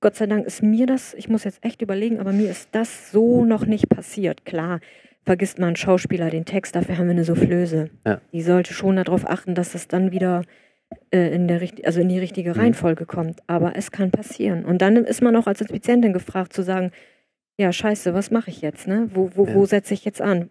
Gott 0.00 0.14
sei 0.14 0.26
Dank 0.26 0.46
ist 0.46 0.62
mir 0.62 0.86
das, 0.86 1.14
ich 1.14 1.28
muss 1.28 1.42
jetzt 1.44 1.64
echt 1.64 1.80
überlegen, 1.82 2.20
aber 2.20 2.32
mir 2.32 2.50
ist 2.50 2.68
das 2.72 3.10
so 3.10 3.44
noch 3.44 3.66
nicht 3.66 3.88
passiert. 3.88 4.44
Klar, 4.44 4.80
vergisst 5.28 5.58
man 5.58 5.76
Schauspieler 5.76 6.30
den 6.30 6.46
Text, 6.46 6.74
dafür 6.74 6.96
haben 6.96 7.04
wir 7.06 7.10
eine 7.12 7.24
Soufflöse. 7.24 7.90
Ja. 8.06 8.18
Die 8.32 8.40
sollte 8.40 8.72
schon 8.72 8.96
darauf 8.96 9.28
achten, 9.28 9.54
dass 9.54 9.72
das 9.72 9.86
dann 9.86 10.10
wieder 10.10 10.42
äh, 11.10 11.34
in, 11.34 11.48
der, 11.48 11.60
also 11.84 12.00
in 12.00 12.08
die 12.08 12.18
richtige 12.18 12.54
Mhm. 12.54 12.60
Reihenfolge 12.60 13.04
kommt. 13.04 13.40
Aber 13.46 13.76
es 13.76 13.90
kann 13.90 14.10
passieren. 14.10 14.64
Und 14.64 14.80
dann 14.80 14.96
ist 14.96 15.20
man 15.20 15.36
auch 15.36 15.46
als 15.46 15.60
Inspizientin 15.60 16.14
gefragt 16.14 16.54
zu 16.54 16.62
sagen, 16.62 16.92
ja, 17.58 17.70
scheiße, 17.72 18.14
was 18.14 18.30
mache 18.30 18.48
ich 18.48 18.62
jetzt? 18.62 18.88
Ne? 18.88 19.10
Wo, 19.12 19.30
wo, 19.34 19.44
Ja. 19.44 19.54
wo 19.54 19.66
setze 19.66 19.92
ich 19.92 20.06
jetzt 20.06 20.22
an? 20.22 20.48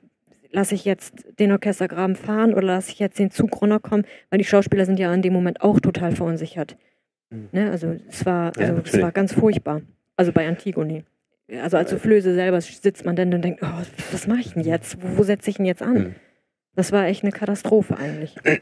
Lasse 0.51 0.75
ich 0.75 0.85
jetzt 0.85 1.25
den 1.39 1.51
Orchestergraben 1.51 2.15
fahren 2.15 2.53
oder 2.53 2.67
lasse 2.67 2.91
ich 2.91 2.99
jetzt 2.99 3.17
den 3.17 3.31
Zug 3.31 3.59
runterkommen? 3.59 4.05
Weil 4.29 4.37
die 4.37 4.45
Schauspieler 4.45 4.85
sind 4.85 4.99
ja 4.99 5.11
in 5.11 5.23
dem 5.23 5.33
Moment 5.33 5.61
auch 5.61 5.79
total 5.79 6.11
verunsichert. 6.11 6.77
Mhm. 7.31 7.49
Ne? 7.51 7.71
Also 7.71 7.95
es 8.07 8.25
war, 8.27 8.51
Ja, 8.57 8.61
also 8.61 8.73
es 8.73 8.77
natürlich. 8.77 9.03
war 9.03 9.11
ganz 9.11 9.33
furchtbar. 9.33 9.81
Also 10.15 10.31
bei 10.31 10.47
Antigone. 10.47 11.03
Also 11.61 11.77
als 11.77 11.91
Soufflöse 11.91 12.33
selber 12.33 12.59
sitzt 12.61 13.05
man 13.05 13.15
dann 13.15 13.33
und 13.33 13.41
denkt, 13.41 13.61
oh, 13.63 13.81
was 14.11 14.27
mache 14.27 14.39
ich 14.39 14.53
denn 14.53 14.63
jetzt? 14.63 15.01
Wo, 15.01 15.19
wo 15.19 15.23
setze 15.23 15.49
ich 15.49 15.57
denn 15.57 15.65
jetzt 15.65 15.81
an? 15.81 15.93
Mhm. 15.93 16.15
Das 16.75 16.91
war 16.91 17.05
echt 17.05 17.23
eine 17.23 17.31
Katastrophe 17.31 17.97
eigentlich. 17.97 18.35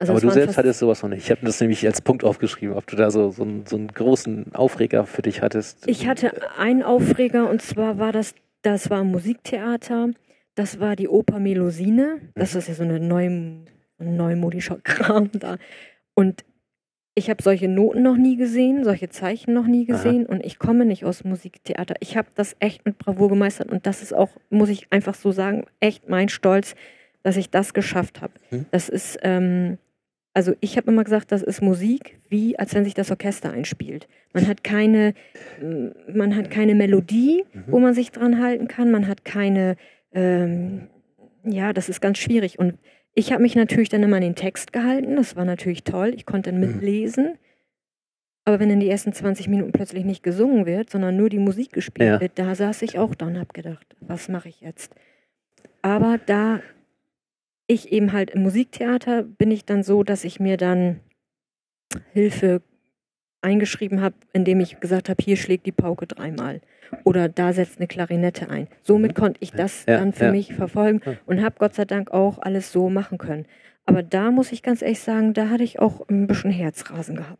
Also 0.00 0.12
Aber 0.12 0.20
du 0.20 0.30
selbst 0.30 0.56
hattest 0.56 0.78
sowas 0.78 1.02
noch 1.02 1.08
nicht. 1.08 1.24
Ich 1.24 1.30
habe 1.32 1.44
das 1.44 1.60
nämlich 1.60 1.84
als 1.84 2.00
Punkt 2.00 2.22
aufgeschrieben, 2.22 2.76
ob 2.76 2.86
du 2.86 2.94
da 2.94 3.10
so, 3.10 3.30
so, 3.30 3.42
einen, 3.42 3.66
so 3.66 3.74
einen 3.74 3.88
großen 3.88 4.54
Aufreger 4.54 5.06
für 5.06 5.22
dich 5.22 5.42
hattest. 5.42 5.88
Ich 5.88 6.06
hatte 6.06 6.56
einen 6.56 6.84
Aufreger 6.84 7.50
und 7.50 7.62
zwar 7.62 7.98
war 7.98 8.12
das, 8.12 8.36
das 8.62 8.90
war 8.90 9.02
Musiktheater, 9.02 10.10
das 10.54 10.78
war 10.78 10.94
die 10.94 11.08
Oper 11.08 11.40
Melusine. 11.40 12.20
Das 12.36 12.54
ist 12.54 12.68
ja 12.68 12.74
so 12.74 12.84
eine 12.84 13.00
neu, 13.00 13.26
ein 13.26 13.66
neumodischer 13.98 14.78
Kram 14.84 15.30
da. 15.32 15.56
Und 16.14 16.44
ich 17.18 17.28
habe 17.28 17.42
solche 17.42 17.68
Noten 17.68 18.02
noch 18.02 18.16
nie 18.16 18.36
gesehen, 18.36 18.84
solche 18.84 19.08
Zeichen 19.08 19.52
noch 19.52 19.66
nie 19.66 19.84
Aha. 19.88 19.92
gesehen 19.96 20.24
und 20.26 20.44
ich 20.46 20.58
komme 20.58 20.84
nicht 20.86 21.04
aus 21.04 21.24
Musiktheater. 21.24 21.94
Ich 22.00 22.16
habe 22.16 22.28
das 22.34 22.56
echt 22.60 22.86
mit 22.86 22.96
Bravour 22.98 23.28
gemeistert 23.28 23.70
und 23.70 23.86
das 23.86 24.02
ist 24.02 24.14
auch, 24.14 24.30
muss 24.50 24.68
ich 24.70 24.86
einfach 24.90 25.14
so 25.14 25.32
sagen, 25.32 25.64
echt 25.80 26.08
mein 26.08 26.28
Stolz, 26.28 26.74
dass 27.22 27.36
ich 27.36 27.50
das 27.50 27.74
geschafft 27.74 28.22
habe. 28.22 28.32
Hm. 28.50 28.66
Das 28.70 28.88
ist, 28.88 29.18
ähm, 29.22 29.78
also 30.32 30.54
ich 30.60 30.76
habe 30.76 30.90
immer 30.90 31.02
gesagt, 31.04 31.32
das 31.32 31.42
ist 31.42 31.60
Musik, 31.60 32.18
wie 32.28 32.58
als 32.58 32.74
wenn 32.74 32.84
sich 32.84 32.94
das 32.94 33.10
Orchester 33.10 33.50
einspielt. 33.50 34.06
Man 34.32 34.46
hat 34.46 34.62
keine, 34.62 35.14
m, 35.60 35.92
man 36.14 36.36
hat 36.36 36.50
keine 36.50 36.74
Melodie, 36.76 37.44
Mhm. 37.52 37.64
wo 37.66 37.78
man 37.80 37.94
sich 37.94 38.12
dran 38.12 38.40
halten 38.40 38.68
kann. 38.68 38.90
Man 38.92 39.08
hat 39.08 39.24
keine, 39.24 39.76
ähm, 40.12 40.88
ja, 41.44 41.72
das 41.72 41.88
ist 41.88 42.00
ganz 42.00 42.18
schwierig. 42.18 42.58
Und 42.58 42.74
ich 43.18 43.32
habe 43.32 43.42
mich 43.42 43.56
natürlich 43.56 43.88
dann 43.88 44.02
immer 44.02 44.16
an 44.16 44.22
den 44.22 44.34
Text 44.36 44.72
gehalten. 44.72 45.16
Das 45.16 45.34
war 45.34 45.44
natürlich 45.44 45.82
toll. 45.82 46.12
Ich 46.14 46.24
konnte 46.24 46.50
dann 46.52 46.60
Mhm. 46.60 46.66
mitlesen. 46.74 47.36
Aber 48.44 48.60
wenn 48.60 48.70
in 48.70 48.80
die 48.80 48.88
ersten 48.88 49.12
20 49.12 49.48
Minuten 49.48 49.72
plötzlich 49.72 50.04
nicht 50.04 50.22
gesungen 50.22 50.64
wird, 50.66 50.88
sondern 50.88 51.16
nur 51.16 51.28
die 51.28 51.38
Musik 51.38 51.72
gespielt 51.72 52.08
Ja. 52.08 52.20
wird, 52.20 52.38
da 52.38 52.54
saß 52.54 52.82
ich 52.82 52.98
auch 52.98 53.14
da 53.14 53.26
und 53.26 53.38
habe 53.38 53.52
gedacht, 53.52 53.86
was 54.00 54.28
mache 54.28 54.48
ich 54.48 54.60
jetzt? 54.60 54.94
Aber 55.82 56.18
da 56.24 56.60
ich 57.66 57.92
eben 57.92 58.12
halt 58.12 58.30
im 58.30 58.42
Musiktheater 58.42 59.22
bin 59.24 59.50
ich 59.50 59.64
dann 59.66 59.82
so, 59.82 60.02
dass 60.02 60.24
ich 60.24 60.40
mir 60.40 60.56
dann 60.56 61.00
Hilfe 62.12 62.62
eingeschrieben 63.42 64.00
habe, 64.00 64.14
indem 64.32 64.60
ich 64.60 64.80
gesagt 64.80 65.08
habe, 65.08 65.22
hier 65.22 65.36
schlägt 65.36 65.66
die 65.66 65.72
Pauke 65.72 66.06
dreimal 66.06 66.60
oder 67.04 67.28
da 67.28 67.52
setzt 67.52 67.78
eine 67.78 67.86
Klarinette 67.86 68.48
ein. 68.50 68.66
Somit 68.82 69.14
konnte 69.14 69.38
ich 69.40 69.52
das 69.52 69.84
Ja, 69.86 69.98
dann 69.98 70.12
für 70.12 70.26
ja. 70.26 70.30
mich 70.32 70.54
verfolgen 70.54 71.00
und 71.26 71.42
habe 71.42 71.56
Gott 71.58 71.74
sei 71.74 71.84
Dank 71.84 72.10
auch 72.10 72.38
alles 72.40 72.72
so 72.72 72.88
machen 72.90 73.18
können. 73.18 73.46
Aber 73.86 74.02
da 74.02 74.30
muss 74.30 74.52
ich 74.52 74.62
ganz 74.62 74.82
ehrlich 74.82 75.00
sagen, 75.00 75.32
da 75.34 75.48
hatte 75.48 75.64
ich 75.64 75.78
auch 75.78 76.06
ein 76.08 76.26
bisschen 76.26 76.50
Herzrasen 76.50 77.16
gehabt. 77.16 77.38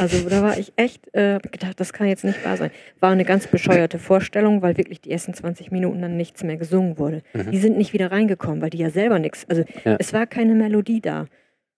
Also 0.00 0.28
da 0.28 0.42
war 0.42 0.58
ich 0.58 0.72
echt 0.74 1.14
äh, 1.14 1.38
gedacht, 1.52 1.78
das 1.78 1.92
kann 1.92 2.08
jetzt 2.08 2.24
nicht 2.24 2.44
wahr 2.44 2.56
sein. 2.56 2.70
War 2.98 3.12
eine 3.12 3.24
ganz 3.24 3.46
bescheuerte 3.46 4.00
Vorstellung, 4.00 4.60
weil 4.60 4.76
wirklich 4.76 5.00
die 5.00 5.12
ersten 5.12 5.32
20 5.32 5.70
Minuten 5.70 6.02
dann 6.02 6.16
nichts 6.16 6.42
mehr 6.42 6.56
gesungen 6.56 6.98
wurde. 6.98 7.22
Mhm. 7.34 7.52
Die 7.52 7.58
sind 7.58 7.78
nicht 7.78 7.92
wieder 7.92 8.10
reingekommen, 8.10 8.60
weil 8.62 8.70
die 8.70 8.78
ja 8.78 8.90
selber 8.90 9.20
nichts, 9.20 9.48
also 9.48 9.62
Ja. 9.84 9.94
es 10.00 10.12
war 10.12 10.26
keine 10.26 10.54
Melodie 10.54 11.00
da. 11.00 11.26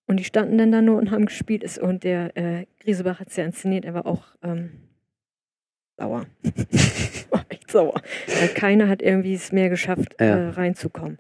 Und 0.09 0.17
die 0.19 0.25
standen 0.25 0.59
dann 0.59 0.73
da 0.73 0.83
nur 0.83 0.99
und 0.99 1.11
haben 1.13 1.27
gespielt. 1.27 1.63
Es- 1.63 1.79
Und 1.79 2.03
der 2.03 2.37
äh, 2.37 2.67
Griesebach 2.81 3.21
hat 3.21 3.29
es 3.29 3.37
ja 3.37 3.45
inszeniert, 3.45 3.85
er 3.85 3.95
war 3.95 4.07
auch 4.07 4.25
ähm, 4.43 4.71
sauer. 5.97 6.27
war 7.31 7.45
echt 7.51 7.71
sauer. 7.71 8.01
Weil 8.41 8.49
keiner 8.49 8.89
hat 8.89 9.03
irgendwie 9.03 9.35
es 9.35 9.53
mehr 9.53 9.69
geschafft, 9.69 10.17
Ja. 10.19 10.27
äh, 10.27 10.49
reinzukommen. 10.49 11.19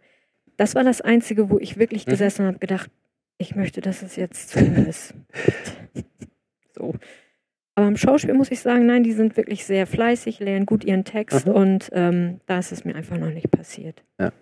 Das 0.56 0.74
war 0.74 0.82
das 0.84 1.00
Einzige, 1.00 1.50
wo 1.50 1.58
ich 1.58 1.78
wirklich 1.78 2.06
Mhm. 2.06 2.10
gesessen 2.10 2.46
habe 2.46 2.58
gedacht, 2.58 2.90
ich 3.36 3.54
möchte, 3.54 3.80
dass 3.80 4.02
es 4.02 4.16
jetzt 4.16 4.48
zu 4.50 4.58
Ende 4.58 4.80
ist. 4.82 5.14
so. 6.74 6.94
Aber 7.76 7.86
im 7.86 7.96
Schauspiel 7.96 8.34
muss 8.34 8.50
ich 8.50 8.58
sagen, 8.60 8.86
nein, 8.86 9.04
die 9.04 9.12
sind 9.12 9.36
wirklich 9.36 9.64
sehr 9.64 9.86
fleißig, 9.86 10.40
lernen 10.40 10.66
gut 10.66 10.82
ihren 10.84 11.04
Text 11.04 11.46
Mhm. 11.46 11.52
und 11.52 11.90
ähm, 11.92 12.40
da 12.46 12.58
ist 12.58 12.72
es 12.72 12.84
mir 12.84 12.96
einfach 12.96 13.18
noch 13.18 13.30
nicht 13.30 13.50
passiert. 13.52 14.02
Ja. 14.18 14.32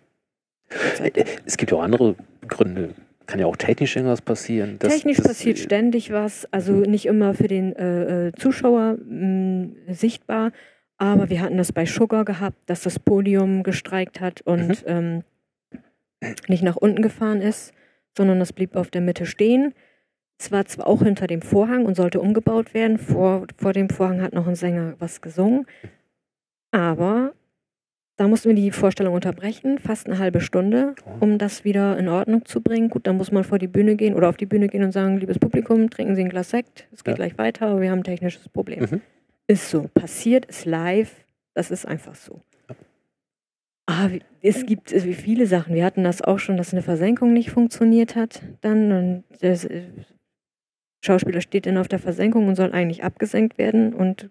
Es 1.45 1.57
gibt 1.59 1.71
ja 1.73 1.79
auch 1.79 1.83
andere 1.83 2.15
Gründe. 2.49 2.95
Kann 3.27 3.41
ja 3.41 3.47
auch 3.47 3.57
technisch 3.57 3.97
irgendwas 3.97 4.21
passieren. 4.23 4.77
Das- 4.79 4.93
Technisch 4.95 5.17
das- 5.19 5.27
passiert 5.29 5.59
ständig 5.59 6.13
was, 6.13 6.47
also 6.53 6.73
nicht 6.73 7.07
immer 7.07 7.35
für 7.35 7.49
den 7.49 7.75
äh, 7.75 8.29
äh, 8.29 8.33
Zuschauer 8.33 8.97
mh, 9.05 9.69
sichtbar, 9.93 10.53
aber 10.99 11.29
wir 11.29 11.41
hatten 11.43 11.57
das 11.59 11.73
bei 11.73 11.85
Sugar 11.87 12.25
gehabt, 12.25 12.57
dass 12.67 12.83
das 12.83 12.99
Podium 12.99 13.63
gestreikt 13.63 14.21
hat 14.21 14.41
und 14.43 14.85
ähm, 14.87 15.25
nicht 16.49 16.63
nach 16.63 16.77
unten 16.77 17.03
gefahren 17.03 17.41
ist, 17.43 17.73
sondern 18.17 18.39
das 18.39 18.53
blieb 18.53 18.77
auf 18.77 18.91
der 18.91 19.03
Mitte 19.03 19.27
stehen. 19.27 19.75
Es 20.39 20.53
war 20.53 20.65
zwar 20.67 20.87
auch 20.87 21.03
hinter 21.03 21.27
dem 21.27 21.43
Vorhang 21.43 21.85
und 21.85 21.97
sollte 21.97 22.21
umgebaut 22.21 22.75
werden. 22.75 22.99
Vor, 22.99 23.47
vor 23.59 23.73
dem 23.73 23.91
Vorhang 23.91 24.21
hat 24.23 24.33
noch 24.35 24.47
ein 24.47 24.55
Sänger 24.55 24.95
was 24.99 25.21
gesungen. 25.21 25.67
Aber 26.73 27.33
da 28.17 28.29
mussten 28.29 28.49
wir 28.49 28.57
die 28.57 28.71
Vorstellung 28.71 29.15
unterbrechen, 29.15 29.79
fast 29.79 30.07
eine 30.07 30.19
halbe 30.19 30.41
Stunde, 30.41 30.95
um 31.21 31.37
das 31.39 31.65
wieder 31.65 31.99
in 31.99 32.09
Ordnung 32.09 32.45
zu 32.47 32.61
bringen. 32.63 32.89
Gut, 32.89 33.07
dann 33.07 33.17
muss 33.19 33.31
man 33.31 33.45
vor 33.45 33.59
die 33.59 33.69
Bühne 33.69 33.97
gehen 33.97 34.15
oder 34.15 34.29
auf 34.29 34.37
die 34.39 34.47
Bühne 34.47 34.69
gehen 34.69 34.83
und 34.85 34.93
sagen, 34.93 35.19
liebes 35.19 35.39
Publikum, 35.39 35.91
trinken 35.91 36.17
Sie 36.17 36.23
ein 36.23 36.29
Glas 36.31 36.51
Sekt, 36.51 36.87
es 36.93 37.05
geht 37.05 37.13
Ja. 37.13 37.17
gleich 37.17 37.37
weiter, 37.39 37.67
aber 37.69 37.81
wir 37.83 37.91
haben 37.91 37.99
ein 38.01 38.05
technisches 38.05 38.49
Problem. 38.49 38.81
Mhm. 38.91 39.01
Ist 39.49 39.69
so. 39.71 39.89
Passiert, 39.95 40.47
ist 40.47 40.65
live, 40.65 41.15
das 41.55 41.71
ist 41.71 41.87
einfach 41.87 42.15
so. 42.15 42.41
Ah, 43.89 44.09
wie- 44.11 44.23
es 44.43 44.67
gibt 44.67 44.93
wie 44.93 45.15
viele 45.15 45.47
Sachen. 45.47 45.75
Wir 45.75 45.85
hatten 45.85 46.03
das 46.03 46.21
auch 46.23 46.39
schon, 46.41 46.57
dass 46.57 46.73
eine 46.73 46.83
Versenkung 46.83 47.33
nicht 47.33 47.51
funktioniert 47.51 48.17
hat. 48.17 48.43
Dann 48.63 48.91
und 48.91 49.25
der 49.43 49.53
äh, 49.53 49.83
Schauspieler 51.05 51.41
steht 51.41 51.67
dann 51.67 51.77
auf 51.79 51.87
der 51.87 52.01
Versenkung 52.01 52.49
und 52.49 52.57
soll 52.57 52.73
eigentlich 52.73 53.05
abgesenkt 53.05 53.59
werden 53.59 53.95
und 53.95 54.29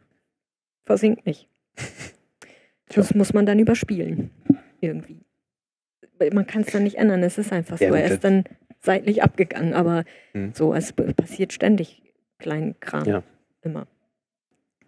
versinkt 0.86 1.26
nicht. 1.26 1.48
Das 2.94 3.16
muss 3.16 3.34
man 3.34 3.46
dann 3.46 3.60
überspielen. 3.60 4.30
Irgendwie. 4.82 5.22
Man 6.34 6.46
kann 6.48 6.62
es 6.62 6.72
dann 6.72 6.84
nicht 6.84 6.98
ändern, 6.98 7.24
es 7.24 7.38
ist 7.38 7.52
einfach 7.52 7.78
so. 7.78 7.86
Ja, 7.86 7.96
er 7.96 8.06
ist 8.12 8.24
dann 8.24 8.44
seitlich 8.82 9.24
abgegangen, 9.24 9.74
aber 9.74 10.04
Hm. 10.34 10.54
so, 10.54 10.74
es 10.74 10.94
passiert 10.94 11.52
ständig 11.54 12.02
kleinen 12.38 12.80
Kram. 12.80 13.06
Ja. 13.06 13.24
Immer. 13.64 13.88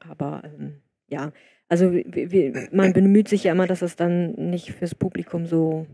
Aber 0.07 0.43
ähm, 0.45 0.75
ja, 1.07 1.31
also 1.67 1.91
wir, 1.91 2.31
wir, 2.31 2.69
man 2.71 2.93
bemüht 2.93 3.27
sich 3.27 3.43
ja 3.43 3.51
immer, 3.53 3.67
dass 3.67 3.81
es 3.81 3.95
dann 3.95 4.33
nicht 4.51 4.71
fürs 4.73 4.95
Publikum 4.95 5.45
so 5.47 5.87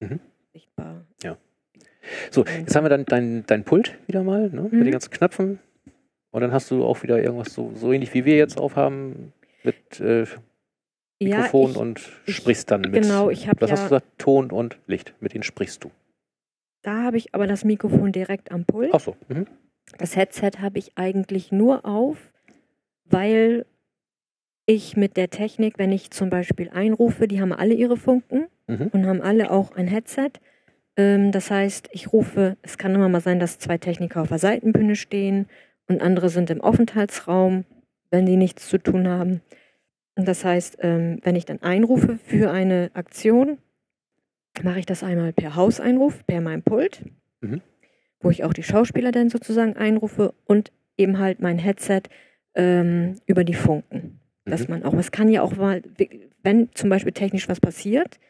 Mhm. 0.00 0.20
sichtbar 0.52 1.06
So, 2.30 2.44
jetzt 2.44 2.74
haben 2.76 2.84
wir 2.84 2.90
dann 2.90 3.06
dein, 3.06 3.44
dein 3.46 3.64
Pult 3.64 3.96
wieder 4.06 4.22
mal, 4.22 4.50
ne? 4.50 4.62
mit 4.62 4.72
Mhm. 4.72 4.84
den 4.84 4.90
ganzen 4.90 5.10
Knöpfen. 5.10 5.60
Und 6.30 6.40
dann 6.42 6.52
hast 6.52 6.70
du 6.70 6.84
auch 6.84 7.02
wieder 7.04 7.22
irgendwas 7.22 7.54
so, 7.54 7.72
so 7.74 7.92
ähnlich 7.92 8.12
wie 8.12 8.24
wir 8.24 8.36
jetzt 8.36 8.58
aufhaben 8.58 9.32
mit 9.62 10.00
äh, 10.00 10.26
Mikrofon 11.24 11.62
ja, 11.66 11.70
ich, 11.70 11.76
und 11.76 12.10
ich- 12.26 12.36
sprichst 12.36 12.70
dann 12.70 12.80
mit. 12.82 12.92
genau, 13.02 13.30
ich 13.30 13.48
hab 13.48 13.60
Was 13.60 13.70
hast 13.72 13.78
ja- 13.80 13.84
du 13.88 13.94
gesagt? 13.96 14.18
Ton 14.18 14.50
und 14.50 14.78
Licht. 14.86 15.14
Mit 15.20 15.34
denen 15.34 15.42
sprichst 15.42 15.82
du. 15.84 15.90
da 16.82 17.02
habe 17.02 17.16
ich 17.16 17.34
aber 17.34 17.46
das 17.46 17.64
Mikrofon 17.64 18.12
direkt 18.12 18.52
am 18.52 18.64
Pult. 18.64 18.90
Ach 18.92 19.00
so. 19.00 19.16
Mhm. 19.28 19.46
Das 19.98 20.16
Headset 20.16 20.52
habe 20.60 20.78
ich 20.78 20.92
eigentlich 20.96 21.50
nur 21.52 21.84
auf, 21.86 22.32
weil 23.04 23.66
ich 24.66 24.96
mit 24.96 25.16
der 25.16 25.28
Technik, 25.30 25.78
wenn 25.78 25.92
ich 25.92 26.10
zum 26.10 26.30
Beispiel 26.30 26.70
einrufe, 26.70 27.28
die 27.28 27.40
haben 27.40 27.52
alle 27.52 27.74
ihre 27.74 27.96
Funken 27.96 28.46
Mhm. 28.66 28.88
und 28.92 29.06
haben 29.06 29.20
alle 29.20 29.50
auch 29.50 29.72
ein 29.76 29.86
Headset. 29.88 30.30
Ähm, 30.96 31.32
das 31.32 31.50
heißt, 31.50 31.88
ich 31.92 32.12
rufe, 32.12 32.56
es 32.62 32.78
kann 32.78 32.94
immer 32.94 33.08
mal 33.10 33.20
sein, 33.20 33.38
dass 33.40 33.58
zwei 33.58 33.76
Techniker 33.78 34.22
auf 34.22 34.28
der 34.28 34.38
Seitenbühne 34.38 34.96
stehen 34.96 35.48
und 35.88 36.00
andere 36.00 36.28
sind 36.30 36.48
im 36.50 36.60
Aufenthaltsraum, 36.62 37.64
wenn 38.10 38.24
die 38.26 38.36
nichts 38.36 38.68
zu 38.68 38.78
tun 38.78 39.06
haben. 39.08 39.42
Und 40.16 40.28
das 40.28 40.44
heißt, 40.44 40.78
ähm, 40.80 41.18
wenn 41.22 41.36
ich 41.36 41.44
dann 41.44 41.62
einrufe 41.62 42.18
für 42.24 42.50
eine 42.50 42.90
Aktion, 42.94 43.58
mache 44.62 44.78
ich 44.78 44.86
das 44.86 45.02
einmal 45.02 45.32
per 45.32 45.56
Hauseinruf, 45.56 46.24
per 46.26 46.40
meinem 46.40 46.62
Pult, 46.62 47.02
Mhm. 47.40 47.60
wo 48.20 48.30
ich 48.30 48.44
auch 48.44 48.52
die 48.52 48.62
Schauspieler 48.62 49.10
dann 49.12 49.28
sozusagen 49.28 49.76
einrufe 49.76 50.32
und 50.46 50.70
eben 50.96 51.18
halt 51.18 51.40
mein 51.40 51.58
Headset 51.58 52.02
ähm, 52.54 53.16
über 53.26 53.42
die 53.42 53.54
Funken. 53.54 54.20
Dass 54.44 54.68
Mhm. 54.68 54.74
man 54.74 54.82
auch, 54.84 54.94
es 54.94 55.10
kann 55.10 55.28
ja 55.28 55.42
auch 55.42 55.56
mal, 55.56 55.82
wenn 56.44 56.68
zum 56.74 56.88
Beispiel 56.90 57.12
technisch 57.12 57.48
was 57.48 57.58
passiert, 57.60 58.20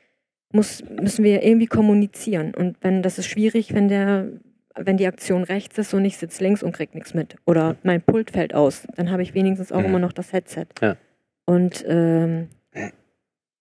muss, 0.52 0.82
müssen 0.88 1.24
wir 1.24 1.32
ja 1.32 1.42
irgendwie 1.42 1.66
kommunizieren. 1.66 2.54
Und 2.54 2.76
wenn 2.80 3.02
das 3.02 3.18
ist 3.18 3.26
schwierig, 3.26 3.74
wenn 3.74 3.88
der, 3.88 4.28
wenn 4.76 4.96
die 4.96 5.06
Aktion 5.06 5.42
rechts 5.44 5.76
ist 5.76 5.92
und 5.92 6.04
ich 6.06 6.16
sitze 6.16 6.42
links 6.42 6.62
und 6.62 6.72
krieg 6.72 6.94
nichts 6.94 7.12
mit. 7.12 7.36
Oder 7.44 7.76
mein 7.82 8.00
Pult 8.00 8.30
fällt 8.30 8.54
aus, 8.54 8.86
dann 8.96 9.10
habe 9.10 9.22
ich 9.22 9.34
wenigstens 9.34 9.70
auch 9.72 9.80
Mhm. 9.80 9.86
immer 9.86 9.98
noch 9.98 10.12
das 10.12 10.32
Headset. 10.32 10.66
Ja. 10.80 10.96
Und 11.46 11.84
ähm, 11.86 12.48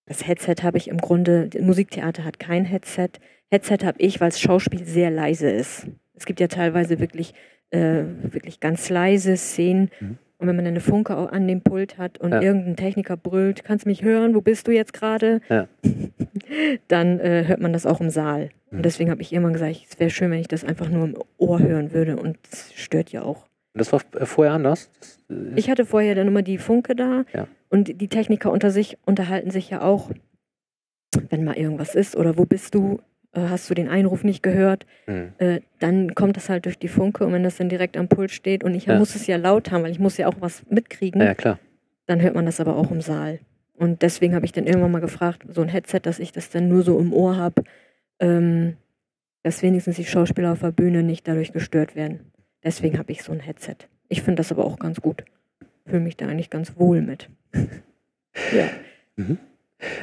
das 0.05 0.27
Headset 0.27 0.55
habe 0.63 0.77
ich 0.77 0.87
im 0.87 0.97
Grunde, 0.97 1.49
Musiktheater 1.59 2.23
hat 2.23 2.39
kein 2.39 2.65
Headset. 2.65 3.09
Headset 3.51 3.79
habe 3.83 3.99
ich, 3.99 4.19
weil 4.21 4.29
das 4.29 4.39
Schauspiel 4.39 4.83
sehr 4.85 5.11
leise 5.11 5.49
ist. 5.49 5.87
Es 6.15 6.25
gibt 6.25 6.39
ja 6.39 6.47
teilweise 6.47 6.99
wirklich, 6.99 7.33
äh, 7.71 8.03
wirklich 8.23 8.59
ganz 8.59 8.89
leise 8.89 9.37
Szenen. 9.37 9.89
Mhm. 9.99 10.17
Und 10.39 10.47
wenn 10.49 10.55
man 10.57 10.67
eine 10.67 10.81
Funke 10.81 11.15
an 11.15 11.47
dem 11.47 11.61
Pult 11.61 11.97
hat 11.97 12.17
und 12.17 12.31
Ja. 12.33 12.41
irgendein 12.41 12.75
Techniker 12.75 13.15
brüllt, 13.15 13.63
kannst 13.63 13.85
du 13.85 13.89
mich 13.89 14.03
hören, 14.03 14.35
wo 14.35 14.41
bist 14.41 14.67
du 14.67 14.71
jetzt 14.71 14.91
gerade? 14.93 15.39
Ja. 15.49 15.67
Dann 16.89 17.19
äh, 17.19 17.45
hört 17.47 17.61
man 17.61 17.71
das 17.73 17.85
auch 17.85 18.01
im 18.01 18.09
Saal. 18.09 18.49
Mhm. 18.69 18.77
Und 18.77 18.85
deswegen 18.85 19.09
habe 19.09 19.21
ich 19.21 19.31
immer 19.31 19.51
gesagt, 19.51 19.77
es 19.89 19.99
wäre 19.99 20.09
schön, 20.09 20.31
wenn 20.31 20.39
ich 20.39 20.47
das 20.49 20.65
einfach 20.65 20.89
nur 20.89 21.05
im 21.05 21.15
Ohr 21.37 21.59
hören 21.59 21.93
würde. 21.93 22.17
Und 22.17 22.37
es 22.51 22.73
stört 22.75 23.11
ja 23.11 23.21
auch. 23.23 23.45
Und 23.73 23.79
das 23.79 23.91
war 23.93 24.01
äh, 24.19 24.25
vorher 24.25 24.53
anders? 24.53 24.89
Äh, 25.29 25.35
Ich 25.55 25.69
hatte 25.69 25.85
vorher 25.85 26.15
dann 26.15 26.27
immer 26.27 26.41
die 26.41 26.57
Funke 26.57 26.95
da 26.95 27.23
Ja. 27.33 27.47
Und 27.73 27.99
die 27.99 28.07
Techniker 28.07 28.51
unter 28.51 28.69
sich 28.69 28.99
unterhalten 29.03 29.49
sich 29.49 29.71
ja 29.71 29.81
auch, 29.81 30.11
wenn 31.29 31.43
mal 31.43 31.57
irgendwas 31.57 31.95
ist 31.95 32.15
oder 32.15 32.37
wo 32.37 32.45
bist 32.45 32.75
du, 32.75 32.99
äh, 33.31 33.41
hast 33.49 33.67
du 33.67 33.73
den 33.73 33.87
Einruf 33.89 34.23
nicht 34.23 34.43
gehört, 34.43 34.85
Mhm. 35.07 35.33
äh, 35.39 35.61
dann 35.79 36.13
kommt 36.13 36.37
das 36.37 36.49
halt 36.49 36.65
durch 36.65 36.77
die 36.77 36.87
Funke 36.87 37.25
und 37.25 37.33
wenn 37.33 37.41
das 37.41 37.57
dann 37.57 37.69
direkt 37.69 37.97
am 37.97 38.07
Pult 38.07 38.29
steht 38.29 38.63
und 38.63 38.75
ich 38.75 38.85
Ja. 38.85 38.99
muss 38.99 39.15
es 39.15 39.25
ja 39.25 39.37
laut 39.37 39.71
haben, 39.71 39.83
weil 39.83 39.89
ich 39.91 39.97
muss 39.97 40.17
ja 40.17 40.27
auch 40.27 40.35
was 40.39 40.63
mitkriegen, 40.69 41.19
Ja, 41.19 41.33
klar. 41.33 41.57
dann 42.05 42.21
hört 42.21 42.35
man 42.35 42.45
das 42.45 42.59
aber 42.59 42.75
auch 42.77 42.91
im 42.91 43.01
Saal. 43.01 43.39
Und 43.75 44.03
deswegen 44.03 44.35
habe 44.35 44.45
ich 44.45 44.51
dann 44.51 44.67
irgendwann 44.67 44.91
mal 44.91 45.01
gefragt, 45.01 45.43
so 45.49 45.61
ein 45.63 45.69
Headset, 45.69 46.01
dass 46.03 46.19
ich 46.19 46.31
das 46.31 46.51
dann 46.51 46.69
nur 46.69 46.83
so 46.83 46.99
im 46.99 47.11
Ohr 47.11 47.37
habe, 47.37 47.63
ähm, 48.19 48.77
dass 49.41 49.63
wenigstens 49.63 49.95
die 49.95 50.05
Schauspieler 50.05 50.51
auf 50.53 50.59
der 50.59 50.71
Bühne 50.71 51.01
nicht 51.01 51.27
dadurch 51.27 51.53
gestört 51.53 51.95
werden. 51.95 52.31
Deswegen 52.63 52.99
habe 52.99 53.11
ich 53.11 53.23
so 53.23 53.31
ein 53.31 53.39
Headset. 53.39 53.77
Ich 54.09 54.21
finde 54.21 54.35
das 54.41 54.51
aber 54.51 54.63
auch 54.63 54.77
ganz 54.77 55.01
gut. 55.01 55.23
Fühle 55.87 56.01
mich 56.01 56.17
da 56.17 56.27
eigentlich 56.27 56.51
ganz 56.51 56.77
wohl 56.77 57.01
mit. 57.01 57.29
Ja. 57.53 58.69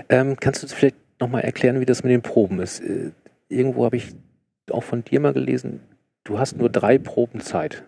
Ähm, 0.08 0.36
kannst 0.38 0.62
du 0.62 0.66
uns 0.66 0.72
vielleicht 0.72 0.96
nochmal 1.20 1.42
erklären, 1.42 1.80
wie 1.80 1.86
das 1.86 2.02
mit 2.02 2.12
den 2.12 2.22
Proben 2.22 2.60
ist? 2.60 2.80
Äh, 2.80 3.12
irgendwo 3.48 3.84
habe 3.84 3.96
ich 3.96 4.14
auch 4.70 4.84
von 4.84 5.04
dir 5.04 5.20
mal 5.20 5.32
gelesen, 5.32 5.80
du 6.24 6.38
hast 6.38 6.56
nur 6.56 6.70
drei 6.70 6.98
Proben 6.98 7.40
Zeit. 7.40 7.84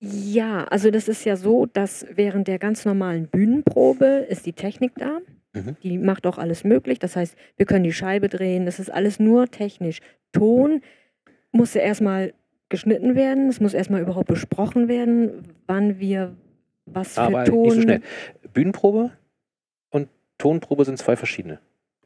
Ja, 0.00 0.64
also 0.64 0.90
das 0.90 1.06
ist 1.06 1.24
ja 1.24 1.36
so, 1.36 1.66
dass 1.66 2.04
während 2.12 2.48
der 2.48 2.58
ganz 2.58 2.84
normalen 2.84 3.28
Bühnenprobe 3.28 4.26
ist 4.28 4.46
die 4.46 4.52
Technik 4.52 4.92
da. 4.96 5.20
Mhm. 5.52 5.76
Die 5.84 5.96
macht 5.98 6.26
auch 6.26 6.38
alles 6.38 6.64
möglich. 6.64 6.98
Das 6.98 7.14
heißt, 7.14 7.36
wir 7.56 7.66
können 7.66 7.84
die 7.84 7.92
Scheibe 7.92 8.28
drehen. 8.28 8.66
Das 8.66 8.80
ist 8.80 8.90
alles 8.90 9.20
nur 9.20 9.48
technisch. 9.48 10.00
Ton 10.32 10.80
muss 11.52 11.74
ja 11.74 11.82
erstmal 11.82 12.34
geschnitten 12.68 13.14
werden. 13.14 13.48
Es 13.48 13.60
muss 13.60 13.74
erstmal 13.74 14.00
überhaupt 14.00 14.26
besprochen 14.26 14.88
werden, 14.88 15.44
wann 15.68 16.00
wir 16.00 16.34
was 16.86 17.14
für 17.14 17.20
Aber 17.22 17.44
Ton. 17.44 17.62
nicht 17.62 17.74
so 17.74 17.80
schnell. 17.82 18.00
Bühnenprobe 18.52 19.10
und 19.90 20.08
Tonprobe 20.38 20.84
sind 20.84 20.98
zwei 20.98 21.16
verschiedene. 21.16 21.60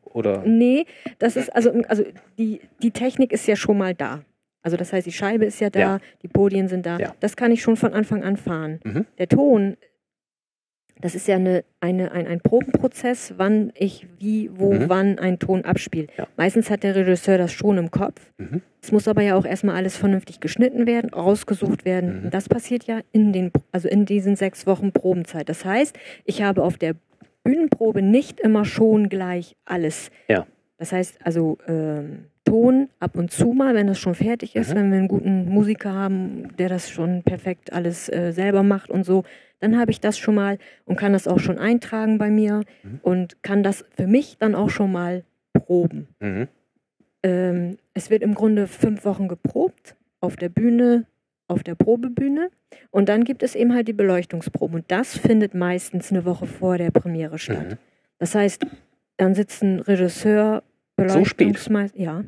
Oder? 0.04 0.42
Nee, 0.46 0.86
das 1.18 1.36
ist 1.36 1.54
also, 1.54 1.70
also 1.88 2.04
die, 2.38 2.60
die 2.82 2.90
Technik 2.90 3.32
ist 3.32 3.46
ja 3.46 3.56
schon 3.56 3.76
mal 3.78 3.94
da. 3.94 4.22
Also 4.62 4.76
das 4.76 4.92
heißt, 4.92 5.06
die 5.06 5.12
Scheibe 5.12 5.44
ist 5.44 5.60
ja 5.60 5.70
da, 5.70 5.78
Ja. 5.78 5.98
die 6.22 6.28
Podien 6.28 6.68
sind 6.68 6.86
da. 6.86 6.98
Ja. 6.98 7.14
Das 7.20 7.36
kann 7.36 7.52
ich 7.52 7.62
schon 7.62 7.76
von 7.76 7.92
Anfang 7.92 8.24
an 8.24 8.36
fahren. 8.36 8.80
Mhm. 8.84 9.06
Der 9.18 9.28
Ton, 9.28 9.76
das 11.00 11.14
ist 11.14 11.28
ja 11.28 11.36
eine, 11.36 11.64
eine, 11.80 12.12
ein, 12.12 12.26
ein 12.26 12.40
Probenprozess, 12.40 13.34
wann 13.36 13.70
ich 13.74 14.06
wie, 14.18 14.50
wo, 14.54 14.72
Mhm. 14.72 14.88
wann 14.88 15.18
einen 15.18 15.38
Ton 15.38 15.64
abspiele. 15.64 16.06
Ja. 16.16 16.26
Meistens 16.36 16.70
hat 16.70 16.82
der 16.82 16.94
Regisseur 16.94 17.36
das 17.38 17.52
schon 17.52 17.76
im 17.78 17.90
Kopf. 17.90 18.32
Mhm. 18.38 18.62
Es 18.82 18.92
muss 18.92 19.06
aber 19.08 19.22
ja 19.22 19.34
auch 19.36 19.44
erstmal 19.44 19.76
alles 19.76 19.96
vernünftig 19.96 20.40
geschnitten 20.40 20.86
werden, 20.86 21.10
rausgesucht 21.10 21.84
werden. 21.84 22.24
Mhm. 22.24 22.30
Das 22.30 22.48
passiert 22.48 22.84
ja 22.84 23.00
in 23.12 23.32
den, 23.32 23.50
also 23.72 23.88
in 23.88 24.06
diesen 24.06 24.36
sechs 24.36 24.66
Wochen 24.66 24.92
Probenzeit. 24.92 25.48
Das 25.48 25.64
heißt, 25.64 25.98
ich 26.24 26.42
habe 26.42 26.62
auf 26.62 26.78
der 26.78 26.94
Bühnenprobe 27.44 28.02
nicht 28.02 28.40
immer 28.40 28.64
schon 28.64 29.08
gleich 29.08 29.54
alles. 29.64 30.10
Ja. 30.28 30.46
Das 30.78 30.92
heißt 30.92 31.18
also 31.24 31.58
ähm, 31.68 32.26
Ton 32.46 32.88
ab 33.00 33.16
und 33.16 33.30
zu 33.30 33.48
mal, 33.52 33.74
wenn 33.74 33.88
das 33.88 33.98
schon 33.98 34.14
fertig 34.14 34.56
ist, 34.56 34.70
Mhm. 34.70 34.76
wenn 34.76 34.90
wir 34.92 34.98
einen 34.98 35.08
guten 35.08 35.48
Musiker 35.48 35.92
haben, 35.92 36.56
der 36.56 36.68
das 36.70 36.88
schon 36.88 37.22
perfekt 37.22 37.72
alles 37.72 38.08
äh, 38.08 38.32
selber 38.32 38.62
macht 38.62 38.88
und 38.88 39.04
so, 39.04 39.24
dann 39.60 39.78
habe 39.78 39.90
ich 39.90 40.00
das 40.00 40.16
schon 40.16 40.36
mal 40.36 40.58
und 40.86 40.96
kann 40.96 41.12
das 41.12 41.26
auch 41.28 41.40
schon 41.40 41.58
eintragen 41.58 42.18
bei 42.18 42.30
mir 42.30 42.62
Mhm. 42.82 43.00
und 43.02 43.42
kann 43.42 43.62
das 43.62 43.84
für 43.96 44.06
mich 44.06 44.38
dann 44.38 44.54
auch 44.54 44.70
schon 44.70 44.92
mal 44.92 45.24
proben. 45.52 46.08
Mhm. 46.20 46.48
Ähm, 47.22 47.76
es 47.94 48.10
wird 48.10 48.22
im 48.22 48.34
Grunde 48.34 48.66
fünf 48.66 49.04
Wochen 49.04 49.26
geprobt 49.28 49.96
auf 50.20 50.36
der 50.36 50.48
Bühne, 50.48 51.04
auf 51.48 51.62
der 51.62 51.74
Probebühne. 51.74 52.50
Und 52.90 53.08
dann 53.08 53.24
gibt 53.24 53.42
es 53.42 53.54
eben 53.54 53.74
halt 53.74 53.88
die 53.88 53.92
Beleuchtungsprobe. 53.92 54.76
Und 54.76 54.84
das 54.90 55.16
findet 55.18 55.54
meistens 55.54 56.10
eine 56.12 56.24
Woche 56.24 56.46
vor 56.46 56.78
der 56.78 56.90
Premiere 56.90 57.38
statt. 57.38 57.70
Mhm. 57.70 57.78
Das 58.18 58.34
heißt, 58.34 58.64
dann 59.16 59.34
sitzt 59.34 59.62
ein 59.62 59.80
Regisseur, 59.80 60.62
So 60.98 61.24
spät? 61.24 61.68
Ja. 61.94 62.24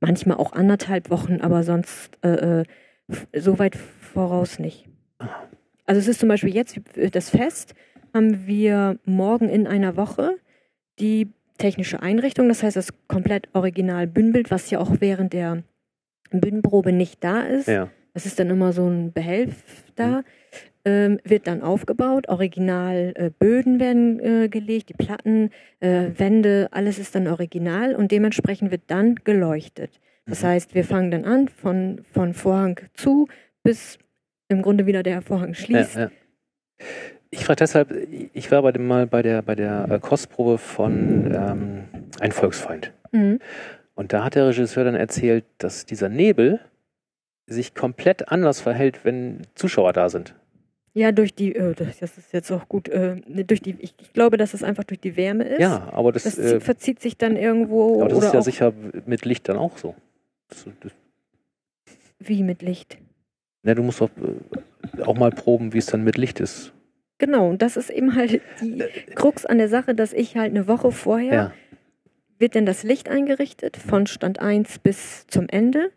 Manchmal 0.00 0.36
auch 0.36 0.52
anderthalb 0.52 1.10
Wochen, 1.10 1.40
aber 1.40 1.62
sonst 1.62 2.18
äh, 2.22 2.60
äh, 2.60 2.64
so 3.34 3.58
weit 3.58 3.76
voraus 3.76 4.58
nicht. 4.58 4.88
Also 5.86 6.00
es 6.00 6.08
ist 6.08 6.20
zum 6.20 6.28
Beispiel 6.28 6.54
jetzt 6.54 6.80
äh, 6.96 7.10
das 7.10 7.30
Fest, 7.30 7.74
haben 8.12 8.46
wir 8.46 8.98
morgen 9.04 9.48
in 9.48 9.66
einer 9.66 9.96
Woche 9.96 10.36
die 10.98 11.28
technische 11.58 12.02
Einrichtung, 12.02 12.48
das 12.48 12.62
heißt 12.62 12.76
das 12.76 12.92
komplett 13.08 13.48
original 13.54 14.06
Bühnenbild, 14.06 14.50
was 14.50 14.70
ja 14.70 14.78
auch 14.78 15.00
während 15.00 15.32
der 15.32 15.62
Bühnenprobe 16.30 16.92
nicht 16.92 17.22
da 17.22 17.42
ist. 17.42 17.68
Ja. 17.68 17.88
Es 18.12 18.26
ist 18.26 18.38
dann 18.38 18.50
immer 18.50 18.72
so 18.72 18.88
ein 18.88 19.12
Behelf 19.12 19.84
da, 19.94 20.18
ähm, 20.18 20.24
wird 21.24 21.46
dann 21.46 21.62
aufgebaut, 21.62 22.28
original 22.28 23.12
äh, 23.16 23.30
Böden 23.30 23.80
werden 23.80 24.20
äh, 24.20 24.48
gelegt, 24.48 24.88
die 24.90 24.94
Platten, 24.94 25.50
äh, 25.80 26.10
Wände, 26.16 26.68
alles 26.70 26.98
ist 26.98 27.14
dann 27.14 27.26
original 27.26 27.94
und 27.94 28.12
dementsprechend 28.12 28.70
wird 28.70 28.82
dann 28.86 29.16
geleuchtet. 29.24 30.00
Das 30.26 30.42
Mhm. 30.42 30.46
heißt, 30.46 30.74
wir 30.74 30.84
fangen 30.84 31.10
dann 31.10 31.24
an 31.24 31.48
von, 31.48 32.02
von 32.12 32.34
Vorhang 32.34 32.80
zu, 32.94 33.28
bis 33.62 33.98
im 34.48 34.62
Grunde 34.62 34.86
wieder 34.86 35.02
der 35.02 35.22
Vorhang 35.22 35.54
schließt. 35.54 35.96
Ja, 35.96 36.00
ja. 36.02 36.10
Ich 37.30 37.44
frage 37.44 37.56
deshalb, 37.58 37.92
ich 38.32 38.50
war 38.52 38.62
bei 38.62 38.70
dem 38.72 38.86
mal 38.86 39.06
bei 39.06 39.22
der, 39.22 39.42
bei 39.42 39.54
der 39.54 39.98
Kostprobe 40.00 40.58
von 40.58 41.32
ähm, 41.34 41.84
Ein 42.20 42.32
Volksfeind. 42.32 42.92
Mhm. 43.12 43.40
Und 43.94 44.12
da 44.12 44.22
hat 44.24 44.36
der 44.36 44.46
Regisseur 44.46 44.84
dann 44.84 44.94
erzählt, 44.94 45.44
dass 45.58 45.84
dieser 45.84 46.08
Nebel 46.08 46.60
sich 47.46 47.74
komplett 47.74 48.28
anders 48.28 48.60
verhält, 48.60 49.04
wenn 49.04 49.42
Zuschauer 49.54 49.92
da 49.92 50.08
sind. 50.08 50.34
Ja, 50.98 51.12
durch 51.12 51.34
die, 51.34 51.54
äh, 51.54 51.74
das 51.74 51.98
das 51.98 52.16
ist 52.16 52.32
jetzt 52.32 52.50
auch 52.50 52.68
gut, 52.68 52.88
äh, 52.88 53.16
ne, 53.26 53.44
durch 53.44 53.60
die, 53.60 53.76
ich, 53.80 53.92
ich 54.00 54.14
glaube, 54.14 54.38
dass 54.38 54.54
es 54.54 54.62
einfach 54.62 54.84
durch 54.84 54.98
die 54.98 55.14
Wärme 55.14 55.44
ist. 55.44 55.60
Ja, 55.60 55.90
aber 55.92 56.10
das, 56.10 56.22
Das 56.22 56.38
äh, 56.38 56.58
verzieht 56.58 57.00
sich 57.00 57.18
dann 57.18 57.36
irgendwo 57.36 58.00
aber 58.00 58.08
das 58.08 58.16
oder 58.18 58.26
ist 58.28 58.32
ja 58.32 58.40
auch 58.40 58.44
sicher 58.44 58.72
mit 59.04 59.26
Licht 59.26 59.46
dann 59.50 59.58
auch 59.58 59.76
so. 59.76 59.94
Das, 60.48 60.64
wie 62.18 62.42
mit 62.42 62.62
Licht. 62.62 62.96
ne, 63.62 63.74
du 63.74 63.82
musst 63.82 64.00
doch 64.00 64.08
äh, 64.96 65.02
auch 65.02 65.18
mal 65.18 65.30
proben, 65.30 65.74
wie 65.74 65.78
es 65.78 65.86
dann 65.86 66.02
mit 66.02 66.16
Licht 66.16 66.40
ist. 66.40 66.72
Genau, 67.18 67.50
und 67.50 67.60
das 67.60 67.76
ist 67.76 67.90
eben 67.90 68.14
halt 68.14 68.40
die 68.62 68.82
Krux 69.14 69.44
an 69.44 69.58
der 69.58 69.68
Sache, 69.68 69.94
dass 69.94 70.14
ich 70.14 70.34
halt 70.38 70.50
eine 70.50 70.66
Woche 70.66 70.92
vorher 70.92 71.34
Ja. 71.34 71.52
wird 72.38 72.56
dann 72.56 72.64
das 72.64 72.84
Licht 72.84 73.10
eingerichtet 73.10 73.76
von 73.76 74.06
Stand 74.06 74.40
1 74.40 74.78
bis 74.78 75.26
zum 75.26 75.46
Ende. 75.50 75.90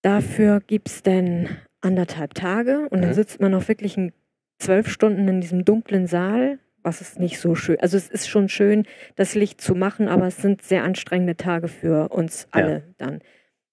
Dafür 0.00 0.60
gibt 0.66 0.88
es 0.88 1.02
dann 1.02 1.48
anderthalb 1.80 2.34
Tage 2.34 2.88
und 2.90 3.00
dann 3.00 3.10
Mhm. 3.10 3.14
sitzt 3.14 3.40
man 3.40 3.54
auch 3.54 3.68
wirklich 3.68 3.96
in 3.96 4.12
zwölf 4.58 4.88
Stunden 4.88 5.26
in 5.28 5.40
diesem 5.40 5.64
dunklen 5.64 6.06
Saal, 6.06 6.58
was 6.82 7.00
ist 7.00 7.18
nicht 7.18 7.38
so 7.40 7.54
schön. 7.54 7.78
Also 7.80 7.96
es 7.96 8.08
ist 8.08 8.28
schon 8.28 8.48
schön, 8.48 8.84
das 9.16 9.34
Licht 9.34 9.60
zu 9.60 9.74
machen, 9.74 10.08
aber 10.08 10.26
es 10.26 10.36
sind 10.38 10.62
sehr 10.62 10.84
anstrengende 10.84 11.36
Tage 11.36 11.68
für 11.68 12.08
uns 12.10 12.44
Ja. 12.54 12.60
alle 12.62 12.82
dann. 12.98 13.20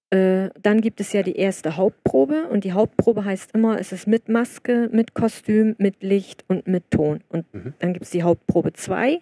Äh, 0.09 0.51
dann 0.61 0.79
gibt 0.79 1.01
es 1.01 1.11
ja 1.11 1.21
die 1.21 1.35
erste 1.35 1.75
Hauptprobe 1.75 2.47
und 2.49 2.63
die 2.63 2.71
Hauptprobe 2.71 3.25
heißt 3.25 3.53
immer, 3.53 3.77
es 3.79 3.91
ist 3.91 4.07
mit 4.07 4.29
Maske, 4.29 4.87
mit 4.91 5.13
Kostüm, 5.13 5.75
mit 5.79 6.01
Licht 6.01 6.45
und 6.47 6.65
mit 6.67 6.89
Ton. 6.91 7.21
Und 7.27 7.53
Mhm. 7.53 7.73
dann 7.79 7.91
gibt 7.91 8.05
es 8.05 8.11
die 8.11 8.23
Hauptprobe 8.23 8.71
2, 8.71 9.19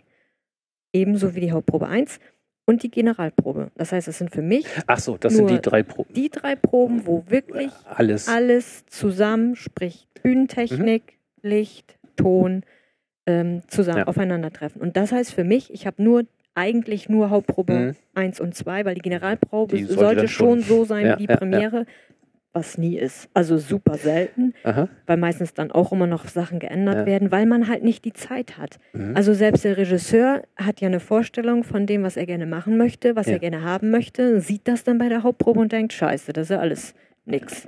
ebenso 0.93 1.33
wie 1.35 1.39
die 1.41 1.51
Hauptprobe 1.51 1.87
1 1.87 2.19
und 2.65 2.83
die 2.83 2.89
Generalprobe. 2.91 3.71
Das 3.75 3.91
heißt, 3.91 4.07
es 4.07 4.17
sind 4.17 4.31
für 4.31 4.41
mich 4.41 4.65
Ach 4.87 4.99
so, 4.99 5.17
das 5.17 5.33
Nur 5.37 5.47
sind 5.49 5.57
die 5.57 5.61
drei 5.69 5.83
Proben. 5.83 6.13
die 6.13 6.29
drei 6.29 6.55
Proben, 6.55 7.05
wo 7.05 7.23
wirklich 7.27 7.71
Alles. 7.85 8.27
alles 8.27 8.85
zusammen, 8.87 9.55
sprich 9.55 10.07
Bühnentechnik, 10.23 11.17
Licht, 11.41 11.97
Ton, 12.15 12.63
ähm, 13.27 13.61
zusammen 13.67 13.99
Ja. 13.99 14.07
aufeinandertreffen. 14.07 14.81
Und 14.81 14.97
das 14.97 15.11
heißt 15.11 15.33
für 15.33 15.43
mich, 15.43 15.71
ich 15.73 15.85
habe 15.85 16.01
nur 16.01 16.23
eigentlich 16.55 17.09
nur 17.09 17.29
Hauptprobe 17.29 17.73
Mhm. 17.73 17.95
1 18.13 18.39
und 18.39 18.55
2, 18.55 18.85
weil 18.85 18.95
die 18.95 19.01
Generalprobe 19.01 19.75
Die 19.75 19.83
sollte 19.83 19.99
sollte, 20.21 20.27
schon 20.29 20.61
so 20.61 20.85
sein 20.85 21.05
Ja, 21.05 21.19
wie 21.19 21.27
die 21.27 21.31
ja. 21.31 21.37
Premiere, 21.37 21.85
was 22.55 22.77
nie 22.77 22.97
ist. 22.97 23.29
Also 23.33 23.57
super 23.57 23.95
selten, 23.97 24.53
Aha. 24.63 24.87
weil 25.05 25.17
meistens 25.17 25.53
dann 25.53 25.71
auch 25.71 25.91
immer 25.91 26.07
noch 26.07 26.25
Sachen 26.27 26.59
geändert 26.59 26.95
Ja. 26.99 27.05
werden, 27.05 27.31
weil 27.31 27.45
man 27.45 27.67
halt 27.67 27.83
nicht 27.83 28.05
die 28.05 28.13
Zeit 28.13 28.57
hat. 28.57 28.79
Mhm. 28.93 29.15
Also 29.15 29.33
selbst 29.33 29.65
der 29.65 29.77
Regisseur 29.77 30.43
hat 30.55 30.81
ja 30.81 30.87
eine 30.87 30.99
Vorstellung 31.01 31.63
von 31.63 31.85
dem, 31.85 32.03
was 32.03 32.17
er 32.17 32.25
gerne 32.25 32.45
machen 32.45 32.77
möchte, 32.77 33.15
was 33.15 33.27
Ja. 33.27 33.33
er 33.33 33.39
gerne 33.39 33.61
haben 33.63 33.91
möchte, 33.91 34.39
sieht 34.39 34.67
das 34.67 34.83
dann 34.83 34.97
bei 34.97 35.09
der 35.09 35.23
Hauptprobe 35.23 35.59
und 35.59 35.71
denkt, 35.71 35.93
scheiße, 35.93 36.31
das 36.33 36.43
ist 36.43 36.49
ja 36.51 36.59
alles 36.59 36.93
nix. 37.25 37.67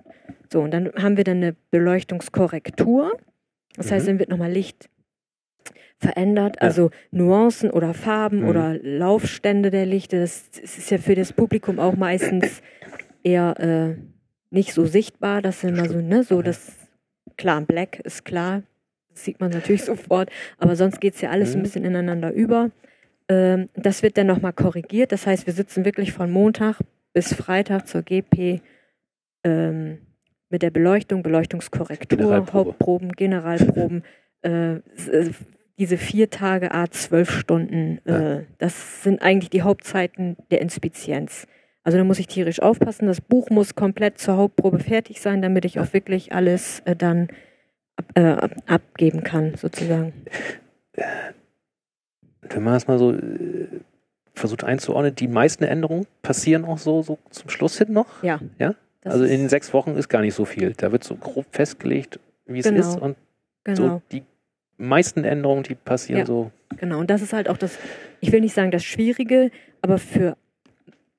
So, 0.52 0.62
und 0.62 0.71
dann 0.71 0.91
haben 0.95 1.17
wir 1.17 1.23
dann 1.26 1.38
eine 1.38 1.56
Beleuchtungskorrektur. 1.71 3.12
Das 3.76 3.91
heißt, 3.91 4.06
Mhm. 4.06 4.12
dann 4.12 4.19
wird 4.19 4.30
nochmal 4.30 4.52
Licht 4.52 4.89
verändert, 6.00 6.58
Ja. 6.58 6.62
also 6.62 6.91
Nuancen 7.12 7.71
oder 7.71 7.93
Farben 7.93 8.41
Mhm. 8.43 8.47
oder 8.50 8.76
Laufstände 8.82 9.71
der 9.71 9.86
Lichter. 9.86 10.19
Das, 10.19 10.50
das 10.52 10.78
ist 10.78 10.89
ja 10.91 10.97
für 10.97 11.15
das 11.15 11.34
Publikum 11.34 11.80
auch 11.80 11.95
meistens 11.95 12.62
eher 13.23 13.56
äh, 13.60 13.95
nicht 14.49 14.73
so 14.73 14.86
sichtbar. 14.86 15.41
Das 15.41 15.62
sind 15.62 15.77
immer 15.77 15.88
so, 15.89 15.99
ne, 15.99 16.23
so 16.23 16.38
Ja. 16.38 16.43
das 16.43 16.73
klar, 17.38 17.62
Black 17.62 17.99
ist 17.99 18.25
klar, 18.25 18.63
das 19.10 19.25
sieht 19.25 19.39
man 19.39 19.51
natürlich 19.51 19.83
sofort, 19.86 20.29
aber 20.57 20.75
sonst 20.75 20.99
geht 21.01 21.15
es 21.15 21.21
ja 21.21 21.29
alles 21.29 21.51
Mhm. 21.53 21.60
ein 21.60 21.63
bisschen 21.63 21.86
ineinander 21.86 22.31
über. 22.31 22.71
Ähm, 23.29 23.69
das 23.75 24.03
wird 24.03 24.17
dann 24.17 24.27
nochmal 24.27 24.53
korrigiert. 24.53 25.12
Das 25.12 25.27
heißt, 25.27 25.45
wir 25.47 25.53
sitzen 25.53 25.83
wirklich 25.86 26.13
von 26.13 26.31
Montag 26.31 26.79
bis 27.13 27.33
Freitag 27.33 27.88
zur 27.88 28.01
GP 28.03 28.62
ähm, 29.43 29.99
mit 30.49 30.62
der 30.62 30.69
Beleuchtung, 30.71 31.23
Beleuchtungskorrektur, 31.23 32.17
Generalprobe. 32.17 32.69
Hauptproben, 32.69 33.12
Generalproben, 33.12 34.03
äh, 34.43 34.75
diese 35.77 35.97
vier 35.97 36.29
Tage 36.29 36.73
A 36.73 36.89
zwölf 36.89 37.29
Stunden, 37.29 37.99
äh, 38.05 38.43
das 38.57 39.03
sind 39.03 39.21
eigentlich 39.21 39.49
die 39.49 39.62
Hauptzeiten 39.62 40.38
der 40.49 40.62
Inspizienz. 40.62 41.47
Also 41.88 41.97
da 42.00 42.04
muss 42.04 42.19
ich 42.19 42.28
tierisch 42.28 42.62
aufpassen. 42.62 43.08
Das 43.08 43.21
Buch 43.21 43.50
muss 43.50 43.73
komplett 43.73 44.17
zur 44.17 44.36
Hauptprobe 44.36 44.78
fertig 44.78 45.21
sein, 45.21 45.41
damit 45.41 45.63
ich 45.63 45.80
auch 45.80 45.93
wirklich 45.93 46.34
alles 46.34 46.82
äh, 46.84 46.97
dann 46.97 47.30
ab, 47.95 48.06
äh, 48.15 48.50
abgeben 48.69 49.23
kann, 49.23 49.56
sozusagen. 49.56 50.12
Wenn 52.41 52.63
man 52.63 52.73
das 52.73 52.88
mal 52.88 53.00
so 53.00 53.13
äh, 53.13 53.69
versucht 54.34 54.65
einzuordnen, 54.65 55.15
die 55.15 55.30
meisten 55.30 55.63
Änderungen 55.63 56.08
passieren 56.23 56.65
auch 56.65 56.78
so, 56.78 57.04
so 57.04 57.19
zum 57.30 57.50
Schluss 57.50 57.78
hin 57.78 57.93
noch? 57.93 58.21
Ja. 58.21 58.41
Ja? 58.60 58.76
Also 59.06 59.23
in 59.23 59.39
den 59.39 59.47
sechs 59.47 59.73
Wochen 59.73 59.91
ist 59.91 60.10
gar 60.10 60.19
nicht 60.19 60.34
so 60.34 60.43
viel. 60.43 60.73
Da 60.73 60.91
wird 60.91 61.06
so 61.06 61.15
grob 61.15 61.45
festgelegt, 61.52 62.19
wie 62.47 62.60
es 62.60 62.65
Genau. 62.65 62.80
ist 62.82 63.00
und 63.00 63.15
genau. 63.63 63.78
so 63.78 64.02
die 64.12 64.23
meisten 64.76 65.23
Änderungen, 65.23 65.63
die 65.63 65.76
passieren 65.76 66.19
Ja. 66.19 66.26
so. 66.26 66.52
Genau, 66.76 67.00
und 67.00 67.10
das 67.10 67.21
ist 67.21 67.32
halt 67.32 67.47
auch 67.47 67.56
das, 67.56 67.80
ich 68.19 68.34
will 68.34 68.41
nicht 68.41 68.56
sagen 68.56 68.71
das 68.71 68.84
Schwierige, 68.84 69.52
aber 69.82 70.00
für 70.00 70.36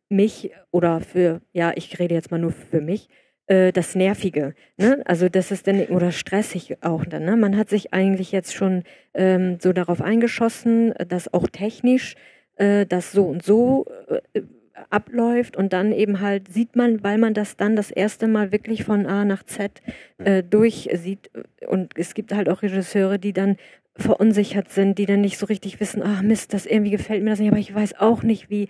mich 0.09 0.51
oder 0.71 1.01
für, 1.01 1.41
ja, 1.53 1.73
ich 1.75 1.99
rede 1.99 2.15
jetzt 2.15 2.31
mal 2.31 2.39
nur 2.39 2.53
für 2.53 2.81
mich, 2.81 3.09
äh, 3.47 3.73
das 3.73 3.95
Nervige. 3.95 4.55
Ne? 4.77 5.03
Also 5.07 5.29
das 5.29 5.51
ist 5.51 5.67
dann, 5.67 5.81
oder 5.87 6.13
stressig 6.13 6.77
auch 6.83 7.05
dann. 7.05 7.25
Ne? 7.25 7.37
Man 7.37 7.57
hat 7.57 7.69
sich 7.69 7.93
eigentlich 7.93 8.33
jetzt 8.33 8.55
schon 8.55 8.85
ähm, 9.15 9.59
so 9.61 9.73
darauf 9.73 10.01
eingeschossen, 10.01 10.95
dass 11.09 11.33
auch 11.33 11.49
technisch 11.49 12.15
äh, 12.57 12.87
das 12.87 13.13
so 13.13 13.25
und 13.25 13.43
so 13.43 13.87
äh, 14.35 14.43
abläuft 14.91 15.57
und 15.57 15.73
dann 15.73 15.93
eben 15.93 16.21
halt 16.21 16.53
sieht 16.53 16.77
man, 16.77 17.03
weil 17.03 17.19
man 17.19 17.35
das 17.35 17.57
dann 17.57 17.75
das 17.75 17.91
erste 17.91 18.29
Mal 18.29 18.53
wirklich 18.53 18.85
von 18.85 19.07
A 19.07 19.25
nach 19.25 19.43
Z 19.43 19.83
äh, 20.19 20.43
durchsieht 20.43 21.31
und 21.67 21.93
es 21.97 22.15
gibt 22.15 22.33
halt 22.33 22.49
auch 22.49 22.63
Regisseure, 22.63 23.19
die 23.19 23.33
dann 23.33 23.57
verunsichert 23.97 24.71
sind, 24.71 24.99
die 24.99 25.07
dann 25.07 25.21
nicht 25.21 25.39
so 25.39 25.47
richtig 25.47 25.81
wissen, 25.81 26.03
ah 26.03 26.23
Mist, 26.23 26.55
das 26.55 26.67
irgendwie 26.67 26.93
gefällt 26.93 27.25
mir 27.25 27.31
das 27.31 27.41
nicht, 27.41 27.51
aber 27.51 27.59
ich 27.59 27.75
weiß 27.75 27.99
auch 27.99 28.23
nicht 28.23 28.51
wie. 28.51 28.69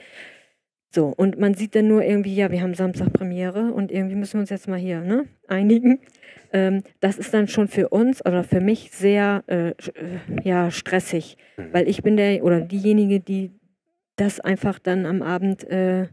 So, 0.91 1.13
und 1.17 1.39
man 1.39 1.55
sieht 1.55 1.75
dann 1.75 1.87
nur 1.89 2.03
irgendwie, 2.03 2.35
ja, 2.35 2.51
wir 2.51 2.63
haben 2.63 2.75
Samstag 2.75 3.13
Premiere 3.13 3.73
und 3.73 3.93
irgendwie 3.93 4.15
müssen 4.17 4.35
wir 4.35 4.41
uns 4.41 4.51
jetzt 4.51 4.69
mal 4.69 4.79
hier 4.79 5.01
ne, 5.01 5.27
einigen. 5.47 6.01
Ähm, 6.53 6.83
das 7.01 7.19
ist 7.19 7.35
dann 7.35 7.47
schon 7.47 7.69
für 7.69 7.91
uns 7.91 8.25
oder 8.25 8.43
für 8.43 8.61
mich 8.61 8.91
sehr 8.93 9.45
äh, 9.49 9.69
äh, 9.69 9.75
ja, 10.45 10.71
stressig, 10.71 11.37
Mhm. 11.59 11.69
weil 11.73 11.89
ich 11.89 12.03
bin 12.03 12.17
der 12.17 12.43
oder 12.43 12.61
diejenige, 12.63 13.21
die 13.21 13.51
das 14.17 14.41
einfach 14.41 14.79
dann 14.79 15.05
am 15.05 15.21
Abend 15.23 15.65
äh, 15.65 16.07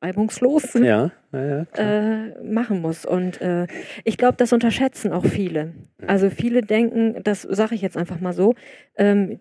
reibungslos 0.00 0.74
Ja, 0.74 1.10
ja, 1.32 1.66
äh, 1.76 2.42
machen 2.42 2.80
muss. 2.80 3.04
Und 3.04 3.40
äh, 3.42 3.66
ich 4.04 4.16
glaube, 4.16 4.36
das 4.38 4.52
unterschätzen 4.52 5.12
auch 5.12 5.26
viele. 5.26 5.74
Also 6.06 6.30
viele 6.30 6.62
denken, 6.62 7.22
das 7.24 7.42
sage 7.42 7.74
ich 7.74 7.82
jetzt 7.82 7.96
einfach 7.96 8.20
mal 8.20 8.32
so, 8.32 8.54
ähm, 8.96 9.40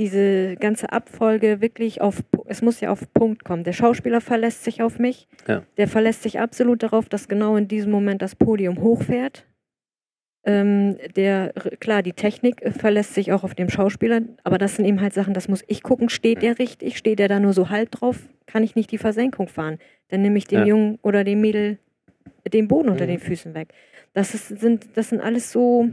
diese 0.00 0.56
ganze 0.56 0.90
Abfolge 0.92 1.60
wirklich 1.60 2.00
auf, 2.00 2.22
es 2.46 2.62
muss 2.62 2.80
ja 2.80 2.90
auf 2.90 3.12
Punkt 3.12 3.44
kommen. 3.44 3.62
Der 3.64 3.74
Schauspieler 3.74 4.20
verlässt 4.22 4.64
sich 4.64 4.82
auf 4.82 4.98
mich, 4.98 5.28
Ja. 5.46 5.62
der 5.76 5.86
verlässt 5.88 6.22
sich 6.22 6.40
absolut 6.40 6.82
darauf, 6.82 7.08
dass 7.08 7.28
genau 7.28 7.54
in 7.56 7.68
diesem 7.68 7.92
Moment 7.92 8.22
das 8.22 8.34
Podium 8.34 8.80
hochfährt. 8.80 9.44
Ähm, 10.42 10.96
der, 11.16 11.52
klar, 11.80 12.02
die 12.02 12.14
Technik 12.14 12.62
verlässt 12.72 13.12
sich 13.14 13.30
auch 13.30 13.44
auf 13.44 13.54
dem 13.54 13.68
Schauspieler, 13.68 14.22
aber 14.42 14.56
das 14.56 14.76
sind 14.76 14.86
eben 14.86 15.02
halt 15.02 15.12
Sachen, 15.12 15.34
das 15.34 15.48
muss 15.48 15.62
ich 15.66 15.82
gucken, 15.82 16.08
steht 16.08 16.40
der 16.40 16.58
richtig, 16.58 16.96
steht 16.96 17.18
der 17.18 17.28
da 17.28 17.38
nur 17.38 17.52
so 17.52 17.68
halb 17.68 17.90
drauf, 17.90 18.18
kann 18.46 18.62
ich 18.64 18.74
nicht 18.74 18.90
die 18.90 18.96
Versenkung 18.98 19.48
fahren. 19.48 19.78
Dann 20.08 20.22
nehme 20.22 20.38
ich 20.38 20.46
dem 20.46 20.60
Ja. 20.60 20.64
Jungen 20.66 20.98
oder 21.02 21.24
dem 21.24 21.42
Mädel 21.42 21.78
den 22.50 22.68
Boden 22.68 22.88
unter 22.88 23.04
Mhm. 23.04 23.08
den 23.10 23.18
Füßen 23.18 23.52
weg. 23.52 23.68
Das, 24.14 24.32
ist, 24.34 24.48
sind, 24.48 24.96
das 24.96 25.10
sind 25.10 25.20
alles 25.20 25.52
so, 25.52 25.90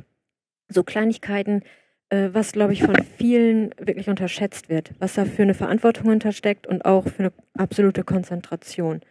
so 0.70 0.84
Kleinigkeiten, 0.84 1.62
was, 2.10 2.54
glaube 2.54 2.74
ich, 2.74 2.84
von 2.84 2.96
vielen 3.18 3.72
wirklich 3.78 4.10
unterschätzt 4.10 4.70
wird, 4.70 4.92
was 5.00 5.16
da 5.16 5.26
für 5.26 5.42
eine 5.42 5.54
Verantwortung 5.54 6.10
hintersteckt 6.10 6.66
und 6.66 6.86
auch 6.86 7.06
für 7.08 7.20
eine 7.20 7.34
absolute 7.58 8.04
Konzentration. 8.04 9.02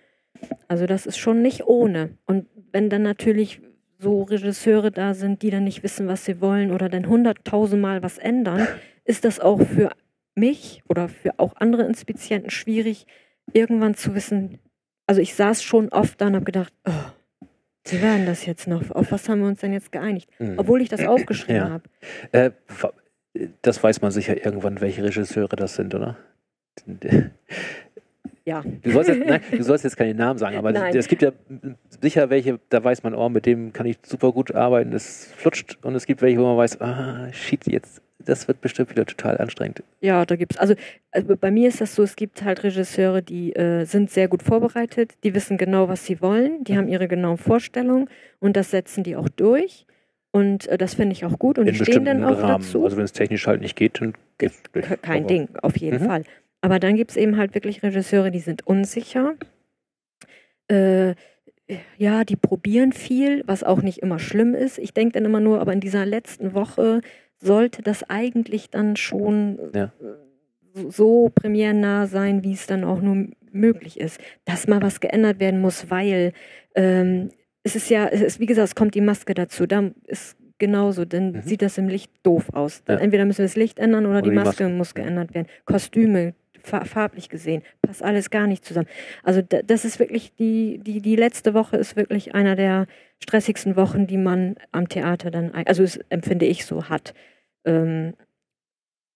Also 0.68 0.86
das 0.86 1.06
ist 1.06 1.18
schon 1.18 1.42
nicht 1.42 1.66
ohne. 1.66 2.16
Und 2.26 2.46
wenn 2.72 2.88
dann 2.90 3.02
natürlich 3.02 3.60
so 3.98 4.22
Regisseure 4.22 4.90
da 4.90 5.14
sind, 5.14 5.42
die 5.42 5.50
dann 5.50 5.64
nicht 5.64 5.82
wissen, 5.82 6.06
was 6.08 6.24
sie 6.24 6.40
wollen 6.40 6.70
oder 6.70 6.88
dann 6.88 7.06
hunderttausendmal 7.06 8.02
was 8.02 8.18
ändern, 8.18 8.66
ist 9.04 9.24
das 9.24 9.40
auch 9.40 9.60
für 9.60 9.90
mich 10.34 10.82
oder 10.88 11.08
für 11.08 11.38
auch 11.38 11.54
andere 11.56 11.84
Inspizienten 11.84 12.50
schwierig, 12.50 13.06
irgendwann 13.52 13.94
zu 13.94 14.14
wissen. 14.14 14.58
Also 15.06 15.20
ich 15.20 15.34
saß 15.34 15.62
schon 15.62 15.88
oft 15.90 16.20
da 16.20 16.26
und 16.26 16.34
habe 16.34 16.44
gedacht, 16.44 16.72
oh, 16.86 17.12
wie 17.92 18.02
werden 18.02 18.26
das 18.26 18.46
jetzt 18.46 18.66
noch? 18.66 18.90
Auf 18.90 19.12
was 19.12 19.28
haben 19.28 19.40
wir 19.40 19.48
uns 19.48 19.60
denn 19.60 19.72
jetzt 19.72 19.92
geeinigt? 19.92 20.28
Mhm. 20.38 20.58
Obwohl 20.58 20.82
ich 20.82 20.88
das 20.88 21.00
aufgeschrieben 21.06 21.56
Ja. 21.56 21.70
habe. 21.70 21.84
Äh, 22.32 22.50
das 23.62 23.82
weiß 23.82 24.00
man 24.00 24.10
sicher 24.10 24.44
irgendwann, 24.44 24.80
welche 24.80 25.04
Regisseure 25.04 25.56
das 25.56 25.74
sind, 25.74 25.94
oder? 25.94 26.16
Ja. 28.46 28.62
Du 28.82 28.90
sollst 28.92 29.10
jetzt, 29.10 29.26
nein, 29.26 29.40
du 29.50 29.62
sollst 29.64 29.82
jetzt 29.84 29.96
keine 29.96 30.14
Namen 30.14 30.38
sagen, 30.38 30.56
aber 30.56 30.70
Nein. 30.70 30.96
es 30.96 31.08
gibt 31.08 31.20
ja 31.20 31.32
sicher 32.00 32.30
welche, 32.30 32.60
da 32.68 32.82
weiß 32.82 33.02
man, 33.02 33.12
oh, 33.14 33.28
mit 33.28 33.44
dem 33.44 33.72
kann 33.72 33.86
ich 33.86 33.96
super 34.06 34.30
gut 34.32 34.54
arbeiten, 34.54 34.92
das 34.92 35.26
flutscht. 35.36 35.78
Und 35.82 35.96
es 35.96 36.06
gibt 36.06 36.22
welche, 36.22 36.38
wo 36.38 36.44
man 36.44 36.56
weiß, 36.56 36.80
ah, 36.80 37.26
shit, 37.32 37.66
jetzt, 37.66 38.02
das 38.24 38.46
wird 38.46 38.60
bestimmt 38.60 38.90
wieder 38.90 39.04
total 39.04 39.38
anstrengend. 39.38 39.82
Ja, 40.00 40.24
da 40.24 40.36
gibt's 40.36 40.56
also, 40.58 40.74
also 41.10 41.36
bei 41.36 41.50
mir 41.50 41.66
ist 41.68 41.80
das 41.80 41.96
so, 41.96 42.04
es 42.04 42.14
gibt 42.14 42.44
halt 42.44 42.62
Regisseure, 42.62 43.20
die 43.20 43.52
äh, 43.56 43.84
sind 43.84 44.10
sehr 44.10 44.28
gut 44.28 44.44
vorbereitet, 44.44 45.14
die 45.24 45.34
wissen 45.34 45.56
genau, 45.58 45.88
was 45.88 46.06
sie 46.06 46.22
wollen, 46.22 46.62
die 46.62 46.76
haben 46.78 46.86
ihre 46.86 47.08
genauen 47.08 47.38
Vorstellungen 47.38 48.08
und 48.38 48.56
das 48.56 48.70
setzen 48.70 49.02
die 49.02 49.16
auch 49.16 49.28
durch. 49.28 49.86
Und 50.30 50.68
äh, 50.68 50.78
das 50.78 50.94
finde 50.94 51.14
ich 51.14 51.24
auch 51.24 51.38
gut 51.38 51.58
und 51.58 51.66
in 51.66 51.74
die 51.74 51.82
stehen 51.84 52.04
dann 52.04 52.22
auch 52.22 52.38
Rahmen. 52.42 52.62
dazu. 52.62 52.84
Also 52.84 52.96
wenn 52.96 53.04
es 53.04 53.12
technisch 53.12 53.46
halt 53.46 53.60
nicht 53.62 53.74
geht, 53.74 54.00
dann 54.00 54.12
geht. 54.38 54.52
Ke- 54.72 54.98
Kein 54.98 55.20
Aber- 55.24 55.26
Ding, 55.26 55.48
auf 55.62 55.76
jeden 55.78 56.02
Mhm. 56.02 56.06
Fall. 56.06 56.22
Aber 56.60 56.78
dann 56.78 56.96
gibt 56.96 57.10
es 57.12 57.16
eben 57.16 57.36
halt 57.36 57.54
wirklich 57.54 57.82
Regisseure, 57.82 58.30
die 58.30 58.40
sind 58.40 58.66
unsicher. 58.66 59.34
Äh, 60.68 61.14
ja, 61.98 62.24
die 62.24 62.36
probieren 62.36 62.92
viel, 62.92 63.42
was 63.46 63.64
auch 63.64 63.82
nicht 63.82 63.98
immer 63.98 64.18
schlimm 64.18 64.54
ist. 64.54 64.78
Ich 64.78 64.94
denke 64.94 65.12
dann 65.14 65.24
immer 65.24 65.40
nur, 65.40 65.60
aber 65.60 65.72
in 65.72 65.80
dieser 65.80 66.06
letzten 66.06 66.54
Woche 66.54 67.00
sollte 67.38 67.82
das 67.82 68.08
eigentlich 68.08 68.70
dann 68.70 68.96
schon 68.96 69.58
Ja. 69.74 69.92
äh, 70.00 70.90
so- 70.90 71.30
premierennah 71.34 72.06
sein, 72.06 72.44
wie 72.44 72.52
es 72.52 72.66
dann 72.66 72.84
auch 72.84 73.00
nur 73.00 73.26
möglich 73.52 73.98
ist. 73.98 74.20
Dass 74.44 74.68
mal 74.68 74.82
was 74.82 75.00
geändert 75.00 75.40
werden 75.40 75.60
muss, 75.60 75.90
weil 75.90 76.32
ähm, 76.74 77.30
es 77.62 77.74
ist 77.74 77.90
ja, 77.90 78.06
es 78.06 78.20
ist, 78.20 78.38
wie 78.40 78.46
gesagt, 78.46 78.68
es 78.68 78.74
kommt 78.74 78.94
die 78.94 79.00
Maske 79.00 79.34
dazu. 79.34 79.66
Da 79.66 79.90
ist 80.06 80.36
genauso, 80.58 81.04
dann 81.04 81.32
Mhm. 81.32 81.42
sieht 81.42 81.62
das 81.62 81.78
im 81.78 81.88
Licht 81.88 82.12
doof 82.22 82.50
aus. 82.52 82.82
Ja. 82.88 82.96
Entweder 82.96 83.24
müssen 83.24 83.38
wir 83.38 83.44
das 83.46 83.56
Licht 83.56 83.78
ändern 83.78 84.06
oder, 84.06 84.18
Oder 84.18 84.28
die, 84.30 84.34
Maske, 84.34 84.64
Maske. 84.64 84.68
muss 84.76 84.94
geändert 84.94 85.34
werden. 85.34 85.48
Kostüme, 85.64 86.34
farblich 86.66 87.28
gesehen, 87.28 87.62
passt 87.82 88.02
alles 88.02 88.30
gar 88.30 88.46
nicht 88.46 88.64
zusammen. 88.64 88.88
Also 89.22 89.42
da, 89.42 89.62
das 89.62 89.84
ist 89.84 89.98
wirklich 89.98 90.34
die, 90.34 90.78
die, 90.78 91.00
die 91.00 91.16
letzte 91.16 91.54
Woche 91.54 91.76
ist 91.76 91.96
wirklich 91.96 92.34
einer 92.34 92.56
der 92.56 92.86
stressigsten 93.22 93.76
Wochen, 93.76 94.06
die 94.06 94.18
man 94.18 94.56
am 94.72 94.88
Theater 94.88 95.30
dann, 95.30 95.52
also 95.52 95.82
es 95.82 95.96
empfinde 96.10 96.44
ich 96.46 96.66
so 96.66 96.88
hat. 96.88 97.14
Ähm, 97.64 98.14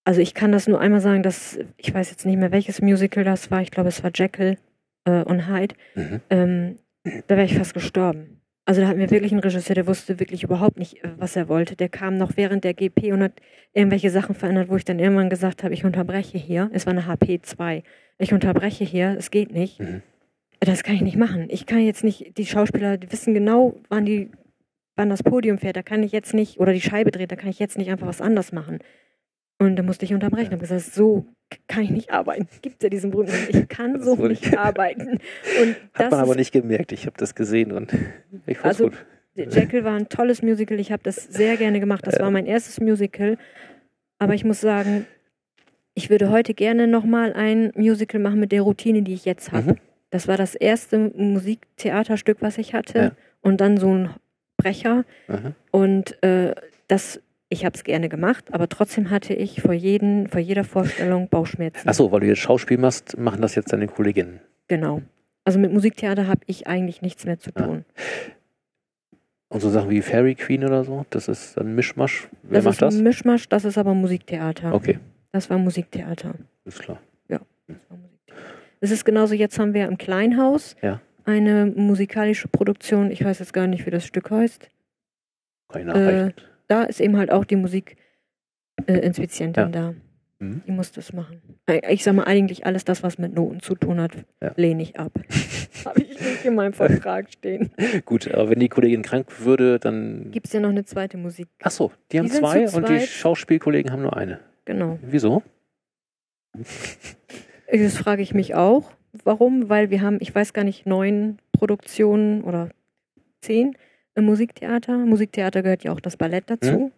also 0.04 0.20
ich 0.20 0.34
kann 0.34 0.52
das 0.52 0.66
nur 0.66 0.80
einmal 0.80 1.00
sagen, 1.00 1.22
dass, 1.22 1.58
ich 1.76 1.92
weiß 1.92 2.10
jetzt 2.10 2.24
nicht 2.24 2.38
mehr, 2.38 2.52
welches 2.52 2.80
Musical 2.80 3.24
das 3.24 3.50
war, 3.50 3.60
ich 3.60 3.70
glaube 3.70 3.90
es 3.90 4.02
war 4.02 4.10
Jekyll 4.14 4.56
äh, 5.04 5.22
und 5.22 5.46
Hyde, 5.46 5.74
Mhm. 5.94 6.20
ähm, 6.30 6.78
da 7.26 7.36
wäre 7.36 7.44
ich 7.44 7.56
fast 7.56 7.74
gestorben. 7.74 8.39
Also 8.66 8.82
da 8.82 8.88
hatten 8.88 9.00
wir 9.00 9.10
wirklich 9.10 9.32
einen 9.32 9.40
Regisseur, 9.40 9.74
der 9.74 9.86
wusste 9.86 10.20
wirklich 10.20 10.42
überhaupt 10.42 10.78
nicht, 10.78 10.98
was 11.16 11.34
er 11.34 11.48
wollte. 11.48 11.76
Der 11.76 11.88
kam 11.88 12.16
noch 12.18 12.36
während 12.36 12.62
der 12.62 12.74
GP 12.74 13.12
und 13.12 13.22
hat 13.22 13.32
irgendwelche 13.72 14.10
Sachen 14.10 14.34
verändert, 14.34 14.68
wo 14.68 14.76
ich 14.76 14.84
dann 14.84 14.98
irgendwann 14.98 15.30
gesagt 15.30 15.64
habe, 15.64 15.74
ich 15.74 15.84
unterbreche 15.84 16.38
hier. 16.38 16.70
Es 16.72 16.86
war 16.86 16.92
eine 16.92 17.02
HP2. 17.02 17.82
Ich 18.18 18.32
unterbreche 18.32 18.84
hier, 18.84 19.16
es 19.18 19.30
geht 19.30 19.50
nicht. 19.50 19.80
Mhm. 19.80 20.02
Das 20.60 20.82
kann 20.82 20.94
ich 20.94 21.00
nicht 21.00 21.16
machen. 21.16 21.46
Ich 21.48 21.64
kann 21.64 21.80
jetzt 21.80 22.04
nicht, 22.04 22.36
die 22.36 22.46
Schauspieler 22.46 22.98
die 22.98 23.10
wissen 23.10 23.32
genau, 23.32 23.80
wann 23.88 24.04
die, 24.04 24.30
wann 24.94 25.08
das 25.08 25.22
Podium 25.22 25.58
fährt. 25.58 25.76
Da 25.76 25.82
kann 25.82 26.02
ich 26.02 26.12
jetzt 26.12 26.34
nicht, 26.34 26.60
oder 26.60 26.74
die 26.74 26.82
Scheibe 26.82 27.10
dreht, 27.10 27.32
da 27.32 27.36
kann 27.36 27.48
ich 27.48 27.58
jetzt 27.58 27.78
nicht 27.78 27.90
einfach 27.90 28.06
was 28.06 28.20
anders 28.20 28.52
machen. 28.52 28.78
Und 29.58 29.76
da 29.76 29.82
musste 29.82 30.04
ich 30.04 30.12
unterbrechen. 30.12 30.46
Ich 30.46 30.52
habe 30.52 30.60
gesagt, 30.60 30.82
so 30.82 31.26
kann 31.68 31.82
ich 31.84 31.90
nicht 31.90 32.10
arbeiten. 32.12 32.48
Gibt 32.62 32.82
ja 32.82 32.88
diesen 32.88 33.10
berühmten, 33.10 33.34
ich 33.48 33.68
kann 33.68 34.02
so 34.02 34.14
nicht 34.16 34.46
ich- 34.46 34.58
arbeiten. 34.58 35.18
Und 35.60 35.76
Hat 35.94 36.10
man 36.10 36.20
aber 36.20 36.34
nicht 36.34 36.52
gemerkt. 36.52 36.92
Ich 36.92 37.06
habe 37.06 37.16
das 37.18 37.34
gesehen 37.34 37.72
und 37.72 37.92
ich 38.46 38.58
fand's 38.58 38.80
Also, 38.80 38.84
gut. 38.90 39.06
Jekyll 39.36 39.84
war 39.84 39.94
ein 39.94 40.08
tolles 40.08 40.42
Musical. 40.42 40.78
Ich 40.80 40.92
habe 40.92 41.02
das 41.02 41.16
sehr 41.16 41.56
gerne 41.56 41.80
gemacht. 41.80 42.06
Das 42.06 42.18
war 42.20 42.30
mein 42.30 42.46
erstes 42.46 42.80
Musical. 42.80 43.38
Aber 44.18 44.34
ich 44.34 44.44
muss 44.44 44.60
sagen, 44.60 45.06
ich 45.94 46.10
würde 46.10 46.30
heute 46.30 46.52
gerne 46.52 46.86
nochmal 46.86 47.32
ein 47.32 47.72
Musical 47.74 48.20
machen 48.20 48.40
mit 48.40 48.52
der 48.52 48.62
Routine, 48.62 49.02
die 49.02 49.14
ich 49.14 49.24
jetzt 49.24 49.52
habe. 49.52 49.72
Mhm. 49.72 49.76
Das 50.10 50.28
war 50.28 50.36
das 50.36 50.54
erste 50.56 50.98
Musiktheaterstück, 51.14 52.38
was 52.40 52.58
ich 52.58 52.74
hatte. 52.74 52.98
Ja. 52.98 53.12
Und 53.40 53.60
dann 53.60 53.76
so 53.78 53.94
ein 53.94 54.10
Brecher. 54.56 55.04
Aha. 55.28 55.52
Und 55.70 56.22
äh, 56.22 56.54
das, 56.88 57.20
ich 57.50 57.64
habe 57.66 57.76
es 57.76 57.84
gerne 57.84 58.08
gemacht, 58.08 58.46
aber 58.54 58.68
trotzdem 58.68 59.10
hatte 59.10 59.34
ich 59.34 59.60
vor, 59.60 59.74
jeden, 59.74 60.28
vor 60.28 60.40
jeder 60.40 60.64
Vorstellung 60.64 61.28
Bauchschmerzen. 61.28 61.86
Achso, 61.88 62.10
weil 62.12 62.20
du 62.20 62.26
jetzt 62.28 62.38
Schauspiel 62.38 62.78
machst, 62.78 63.18
machen 63.18 63.42
das 63.42 63.54
jetzt 63.56 63.72
deine 63.72 63.86
Kolleginnen. 63.88 64.40
Genau. 64.68 65.02
Also 65.44 65.58
mit 65.58 65.72
Musiktheater 65.72 66.26
habe 66.28 66.40
ich 66.46 66.66
eigentlich 66.66 67.02
nichts 67.02 67.24
mehr 67.26 67.38
zu 67.38 67.50
Ah. 67.54 67.62
tun. 67.62 67.84
Und 69.48 69.60
so 69.60 69.68
Sachen 69.68 69.90
wie 69.90 70.00
Fairy 70.00 70.36
Queen 70.36 70.64
oder 70.64 70.84
so, 70.84 71.04
das 71.10 71.26
ist 71.26 71.58
ein 71.58 71.74
Mischmasch. 71.74 72.28
Wer 72.44 72.58
das 72.58 72.64
macht 72.64 72.72
ist 72.74 72.82
das? 72.82 72.94
ein 72.96 73.02
Mischmasch, 73.02 73.48
das 73.48 73.64
ist 73.64 73.76
aber 73.78 73.94
Musiktheater. 73.94 74.72
Okay, 74.72 74.98
Das 75.32 75.50
war 75.50 75.58
Musiktheater. 75.58 76.34
ist 76.64 76.78
klar. 76.80 77.00
Das 77.28 77.40
war 77.88 77.96
Musiktheater. 77.98 78.40
Es 78.80 78.90
ist 78.92 79.04
genauso, 79.04 79.34
jetzt 79.34 79.58
haben 79.58 79.74
wir 79.74 79.86
im 79.88 79.98
Kleinhaus 79.98 80.76
Ja. 80.82 81.00
eine 81.24 81.66
musikalische 81.66 82.46
Produktion, 82.48 83.10
ich 83.10 83.24
weiß 83.24 83.40
jetzt 83.40 83.52
gar 83.52 83.66
nicht, 83.66 83.84
wie 83.86 83.90
das 83.90 84.06
Stück 84.06 84.30
heißt. 84.30 84.70
Ich 85.76 85.84
nachreichen. 85.84 86.32
Da 86.70 86.84
ist 86.84 87.00
eben 87.00 87.16
halt 87.16 87.32
auch 87.32 87.44
die 87.44 87.56
Musikinspizientin 87.56 89.64
Ja. 89.64 89.68
da. 89.68 89.94
Mhm. 90.38 90.62
Die 90.66 90.70
muss 90.72 90.92
das 90.92 91.12
machen. 91.12 91.42
Äh, 91.66 91.80
Ich 91.92 92.04
sag 92.04 92.14
mal, 92.14 92.24
eigentlich 92.24 92.64
alles 92.64 92.84
das, 92.84 93.02
was 93.02 93.18
mit 93.18 93.34
Noten 93.34 93.60
zu 93.60 93.74
tun 93.74 94.00
hat, 94.00 94.12
Ja. 94.40 94.52
lehne 94.56 94.82
ich 94.82 94.98
ab. 94.98 95.12
Habe 95.84 96.00
ich 96.00 96.20
nicht 96.20 96.44
in 96.44 96.54
meinem 96.54 96.72
Vertrag 96.72 97.30
stehen. 97.32 97.70
Gut, 98.04 98.30
aber 98.32 98.50
wenn 98.50 98.60
die 98.60 98.68
Kollegin 98.68 99.02
krank 99.02 99.44
würde, 99.44 99.78
dann. 99.80 100.30
Gibt 100.30 100.46
es 100.46 100.52
ja 100.52 100.60
noch 100.60 100.68
eine 100.70 100.84
zweite 100.84 101.16
Musik. 101.18 101.48
Ach 101.62 101.70
so, 101.72 101.90
die 102.12 102.18
haben 102.20 102.26
Die 102.26 102.32
zwei 102.32 102.68
und 102.70 102.88
die. 102.88 103.00
Schauspielkollegen 103.00 103.90
haben 103.92 104.02
nur 104.02 104.16
eine. 104.16 104.38
Genau. 104.64 104.98
Wieso? 105.02 105.42
Das 107.72 107.96
frage 107.98 108.20
ich 108.22 108.34
mich 108.34 108.56
auch. 108.56 108.90
Warum? 109.22 109.68
Weil 109.68 109.90
wir 109.90 110.00
haben, 110.00 110.16
ich 110.20 110.34
weiß 110.34 110.52
gar 110.52 110.64
nicht, 110.64 110.86
neun 110.86 111.38
Produktionen 111.52 112.42
oder 112.42 112.70
zehn 113.42 113.76
im 114.14 114.24
Musiktheater. 114.24 114.96
Musiktheater 114.98 115.62
gehört 115.62 115.84
ja 115.84 115.92
auch 115.92 116.00
das 116.00 116.16
Ballett 116.16 116.44
dazu. 116.48 116.92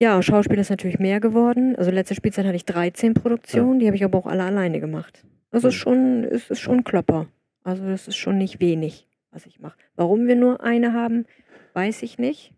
Ja, 0.00 0.22
Schauspiel 0.22 0.58
ist 0.58 0.70
natürlich 0.70 0.98
mehr 0.98 1.20
geworden. 1.20 1.74
Also 1.76 1.90
letzte 1.90 2.14
Spielzeit 2.14 2.44
hatte 2.46 2.56
ich 2.56 2.64
13 2.64 3.14
Produktionen, 3.14 3.80
die 3.80 3.86
habe 3.86 3.96
ich 3.96 4.04
aber 4.04 4.18
auch 4.18 4.26
alle 4.26 4.44
alleine 4.44 4.80
gemacht. 4.80 5.24
Also 5.50 5.66
Mhm. 5.66 5.70
ist 5.70 5.74
schon, 5.76 6.24
es 6.24 6.50
ist 6.50 6.60
schon 6.60 6.84
Klopper. 6.84 7.26
Also 7.64 7.84
das 7.86 8.06
ist 8.06 8.16
schon 8.16 8.38
nicht 8.38 8.60
wenig, 8.60 9.08
was 9.32 9.44
ich 9.46 9.58
mache. 9.60 9.76
Warum 9.96 10.26
wir 10.28 10.36
nur 10.36 10.62
eine 10.62 10.92
haben, 10.92 11.26
weiß 11.74 12.02
ich 12.02 12.18
nicht. 12.18 12.52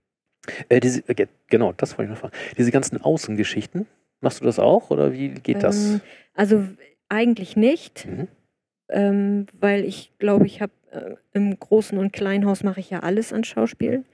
Äh, 0.68 0.80
diese, 0.80 1.00
äh, 1.08 1.14
ge- 1.14 1.28
genau, 1.48 1.72
das 1.72 1.96
wollte 1.96 2.10
ich 2.12 2.14
noch 2.14 2.20
fragen. 2.20 2.36
Diese 2.58 2.70
ganzen 2.70 3.00
Außengeschichten, 3.00 3.86
machst 4.20 4.40
du 4.40 4.44
das 4.44 4.58
auch 4.58 4.90
oder 4.90 5.12
wie 5.12 5.30
geht 5.30 5.62
das? 5.62 5.92
Ähm, 5.94 6.00
also 6.34 6.62
w- 6.62 6.72
eigentlich 7.08 7.56
nicht, 7.56 8.06
Mhm. 8.06 8.28
ähm, 8.90 9.46
weil 9.58 9.84
ich 9.84 10.12
glaube, 10.18 10.46
ich 10.46 10.60
habe 10.60 10.72
äh, 10.92 11.14
im 11.32 11.58
Großen 11.58 11.96
und 11.98 12.12
Kleinhaus 12.12 12.62
mache 12.62 12.80
ich 12.80 12.90
ja 12.90 13.00
alles 13.00 13.32
an 13.32 13.44
Schauspiel. 13.44 14.04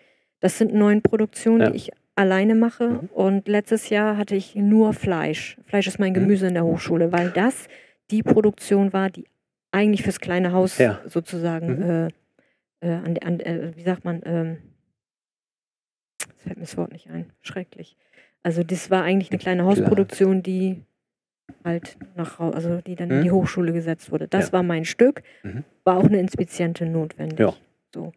Das 0.41 0.59
sind 0.59 0.75
neun 0.75 1.03
Produktionen, 1.03 1.61
Ja. 1.61 1.71
die 1.71 1.77
ich 1.77 1.91
alleine 2.15 2.55
mache. 2.55 2.89
Mhm. 2.89 2.99
Und 3.13 3.49
letztes 3.49 3.89
Jahr 3.91 4.17
hatte 4.17 4.37
ich 4.37 4.55
nur 4.55 4.93
Fleisch. 4.95 5.59
Fleisch 5.67 5.87
ist 5.87 5.99
mein 5.99 6.11
Mhm. 6.13 6.15
Gemüse 6.15 6.47
in 6.49 6.55
der 6.55 6.65
Hochschule, 6.65 7.13
weil 7.13 7.31
das 7.31 7.69
die 8.11 8.23
Produktion 8.23 8.93
war, 8.93 9.11
die 9.11 9.25
eigentlich 9.73 10.03
fürs 10.03 10.21
kleine 10.21 10.53
Haus 10.53 10.79
Ja. 10.79 11.01
sozusagen, 11.07 11.77
Mhm. 11.77 11.83
äh, 11.83 12.89
äh, 12.89 12.95
an, 12.95 13.19
an, 13.19 13.41
äh, 13.41 13.73
wie 13.77 13.83
sagt 13.83 14.05
man, 14.05 14.23
ähm, 14.25 14.59
fällt 16.37 16.57
mir 16.57 16.63
das 16.63 16.77
Wort 16.77 16.93
nicht 16.93 17.09
ein, 17.11 17.31
schrecklich. 17.43 17.97
Also 18.43 18.63
das 18.63 18.91
war 18.91 19.03
eigentlich 19.03 19.31
eine 19.31 19.39
kleine 19.39 19.65
Hausproduktion, 19.65 20.43
die 20.43 20.83
halt 21.65 21.97
nach, 22.17 22.41
also 22.41 22.81
die 22.87 22.95
dann 22.97 23.11
in 23.11 23.19
Mhm. 23.19 23.23
die 23.25 23.31
Hochschule 23.31 23.73
gesetzt 23.73 24.11
wurde. 24.13 24.29
Das 24.29 24.47
Ja. 24.49 24.53
war 24.55 24.63
mein 24.63 24.85
Stück, 24.85 25.23
Mhm. 25.43 25.65
war 25.85 25.97
auch 25.99 26.05
eine 26.05 26.19
Inspizientin 26.19 26.93
notwendig. 26.93 27.39
Ja. 27.39 27.55
So. 27.95 28.13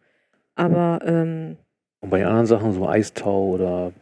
Aber 0.54 1.00
ähm, 1.04 1.56
Und 2.00 2.10
bei 2.10 2.18
den 2.18 2.26
anderen 2.26 2.46
Sachen, 2.46 2.72
so 2.72 2.88
Eistau 2.88 3.50
oder 3.50 3.92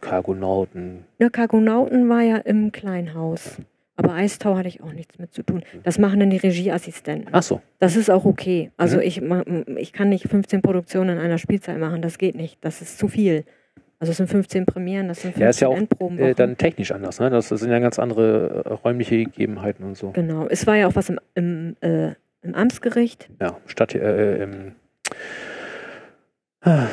Cargonauten, 0.00 1.04
Ja, 1.18 1.28
Cargonauten 1.28 2.08
war 2.08 2.22
ja 2.22 2.36
im 2.38 2.72
Kleinhaus. 2.72 3.58
Aber 3.96 4.14
Eistau 4.14 4.56
hatte 4.56 4.68
ich 4.68 4.82
auch 4.82 4.94
nichts 4.94 5.18
mit 5.18 5.34
zu 5.34 5.42
tun. 5.42 5.62
Das 5.82 5.98
machen 5.98 6.20
dann 6.20 6.30
die 6.30 6.38
Regieassistenten. 6.38 7.28
ach 7.32 7.42
so, 7.42 7.60
Das 7.78 7.96
ist 7.96 8.10
auch 8.10 8.24
okay. 8.24 8.70
Also 8.78 8.96
Mhm. 8.96 9.02
ich, 9.02 9.22
ich 9.76 9.92
kann 9.92 10.08
nicht 10.08 10.26
15 10.26 10.62
Produktionen 10.62 11.18
in 11.18 11.22
einer 11.22 11.36
Spielzeit 11.36 11.78
machen. 11.78 12.00
Das 12.00 12.16
geht 12.16 12.34
nicht. 12.34 12.56
Das 12.64 12.80
ist 12.80 12.98
zu 12.98 13.08
viel. 13.08 13.44
Also 14.00 14.12
es 14.12 14.16
sind 14.16 14.28
15 14.28 14.64
Premieren, 14.64 15.08
das 15.08 15.20
sind 15.20 15.32
15 15.34 15.42
Ja, 15.42 15.50
ist 15.50 15.60
ja 15.60 15.68
auch, 15.68 15.76
Endproben. 15.76 16.18
äh, 16.18 16.34
dann 16.34 16.56
technisch 16.56 16.90
anders, 16.90 17.20
ne? 17.20 17.28
Das 17.28 17.48
sind 17.50 17.70
ja 17.70 17.78
ganz 17.80 17.98
andere 17.98 18.64
äh, 18.64 18.68
räumliche 18.72 19.16
Gegebenheiten 19.24 19.84
und 19.84 19.96
so. 19.96 20.10
genau. 20.12 20.46
Es 20.48 20.66
war 20.66 20.74
ja 20.76 20.86
auch 20.88 20.94
was 20.96 21.10
im, 21.10 21.20
im, 21.34 21.76
äh, 21.82 22.14
im 22.42 22.54
Amtsgericht. 22.54 23.28
Ja, 23.40 23.58
Stadt, 23.66 23.94
äh, 23.94 23.98
äh, 24.38 24.42
im 24.42 24.72
ah, 26.62 26.86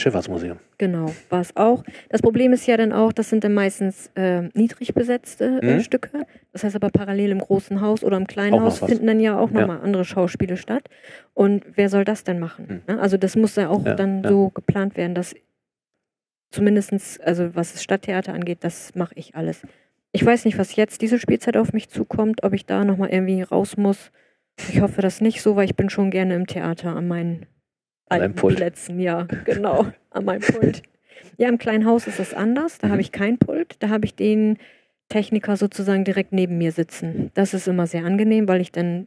Schifffahrtsmuseum. 0.00 0.58
Genau, 0.78 1.14
war 1.28 1.40
es 1.40 1.56
auch. 1.56 1.84
Das 2.08 2.22
Problem 2.22 2.52
ist 2.52 2.66
ja 2.66 2.76
dann 2.76 2.92
auch, 2.92 3.12
das 3.12 3.30
sind 3.30 3.44
dann 3.44 3.54
meistens 3.54 4.10
äh, 4.16 4.42
niedrig 4.54 4.94
besetzte 4.94 5.60
äh, 5.62 5.74
Mhm. 5.76 5.80
Stücke. 5.80 6.26
Das 6.52 6.64
heißt 6.64 6.74
aber 6.76 6.90
parallel 6.90 7.30
im 7.30 7.38
großen 7.38 7.80
Haus 7.80 8.02
oder 8.02 8.16
im 8.16 8.26
kleinen 8.26 8.54
Auch 8.54 8.62
Haus 8.62 8.78
finden 8.80 9.06
dann 9.06 9.20
ja 9.20 9.38
auch 9.38 9.50
Ja. 9.50 9.60
nochmal 9.60 9.80
andere 9.80 10.04
Schauspiele 10.04 10.56
statt. 10.56 10.88
Und 11.34 11.64
wer 11.76 11.88
soll 11.88 12.04
das 12.04 12.24
denn 12.24 12.38
machen? 12.38 12.82
Mhm. 12.88 12.94
Ne? 12.94 13.00
Also 13.00 13.16
das 13.16 13.36
muss 13.36 13.56
ja 13.56 13.68
auch 13.68 13.84
Ja, 13.84 13.94
dann 13.94 14.22
ja. 14.22 14.28
so 14.30 14.50
geplant 14.50 14.96
werden, 14.96 15.14
dass 15.14 15.34
zumindestens, 16.50 17.20
also 17.20 17.54
was 17.54 17.72
das 17.72 17.82
Stadttheater 17.82 18.32
angeht, 18.34 18.58
das 18.62 18.94
mache 18.94 19.14
ich 19.16 19.34
alles. 19.34 19.62
Ich 20.12 20.24
weiß 20.26 20.44
nicht, 20.44 20.58
was 20.58 20.74
jetzt 20.74 21.02
diese 21.02 21.18
Spielzeit 21.18 21.56
auf 21.56 21.72
mich 21.72 21.88
zukommt, 21.88 22.42
ob 22.42 22.52
ich 22.52 22.66
da 22.66 22.84
nochmal 22.84 23.10
irgendwie 23.10 23.42
raus 23.42 23.76
muss. 23.76 24.10
Ich 24.68 24.80
hoffe 24.80 25.00
das 25.02 25.20
nicht 25.20 25.40
so, 25.42 25.54
weil 25.56 25.66
ich 25.66 25.76
bin 25.76 25.88
schon 25.88 26.10
gerne 26.10 26.34
im 26.34 26.46
Theater 26.46 26.96
an 26.96 27.06
meinen 27.06 27.46
An 28.10 28.20
alten 28.22 28.34
Pult. 28.34 28.56
Plätzen, 28.56 28.98
ja, 29.00 29.26
genau, 29.44 29.86
an 30.10 30.24
meinem 30.24 30.40
Pult. 30.42 30.82
Ja, 31.38 31.48
im 31.48 31.58
kleinen 31.58 31.86
Haus 31.86 32.06
ist 32.06 32.18
das 32.18 32.34
anders. 32.34 32.78
Da 32.78 32.88
Mhm. 32.88 32.92
habe 32.92 33.00
ich 33.00 33.12
kein 33.12 33.38
Pult. 33.38 33.76
Da 33.78 33.88
habe 33.88 34.04
ich 34.04 34.14
den 34.14 34.58
Techniker 35.08 35.56
sozusagen 35.56 36.04
direkt 36.04 36.32
neben 36.32 36.58
mir 36.58 36.72
sitzen. 36.72 37.30
Das 37.34 37.54
ist 37.54 37.66
immer 37.68 37.86
sehr 37.86 38.04
angenehm, 38.04 38.46
weil 38.48 38.60
ich 38.60 38.72
dann, 38.72 39.06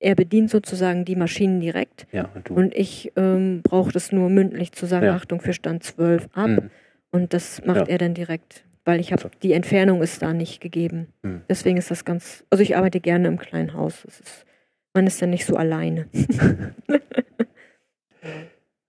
er 0.00 0.14
bedient 0.14 0.50
sozusagen 0.50 1.04
die 1.04 1.16
Maschinen 1.16 1.60
direkt 1.60 2.06
Ja, 2.12 2.28
und 2.34 2.48
du. 2.48 2.54
und 2.54 2.74
ich 2.74 3.12
ähm, 3.16 3.60
brauche 3.62 3.92
das 3.92 4.10
nur 4.12 4.30
mündlich 4.30 4.72
zu 4.72 4.86
sagen, 4.86 5.06
Ja. 5.06 5.14
Achtung 5.14 5.40
für 5.40 5.52
Stand 5.52 5.84
12 5.84 6.28
ab. 6.34 6.48
Mhm. 6.48 6.70
Und 7.10 7.34
das 7.34 7.64
macht 7.64 7.80
Ja. 7.80 7.86
er 7.88 7.98
dann 7.98 8.14
direkt, 8.14 8.64
weil 8.84 9.00
ich 9.00 9.12
habe, 9.12 9.22
So. 9.22 9.30
die 9.42 9.52
Entfernung 9.52 10.00
ist 10.02 10.22
da 10.22 10.32
nicht 10.32 10.60
gegeben. 10.60 11.08
Mhm. 11.22 11.42
Deswegen 11.48 11.76
ist 11.76 11.90
das 11.90 12.04
ganz, 12.04 12.44
also 12.50 12.62
ich 12.62 12.76
arbeite 12.76 13.00
gerne 13.00 13.28
im 13.28 13.38
kleinen 13.38 13.74
Haus. 13.74 14.04
Es 14.06 14.20
ist, 14.20 14.46
man 14.94 15.06
ist 15.06 15.20
dann 15.20 15.30
nicht 15.30 15.44
so 15.46 15.56
alleine. 15.56 16.06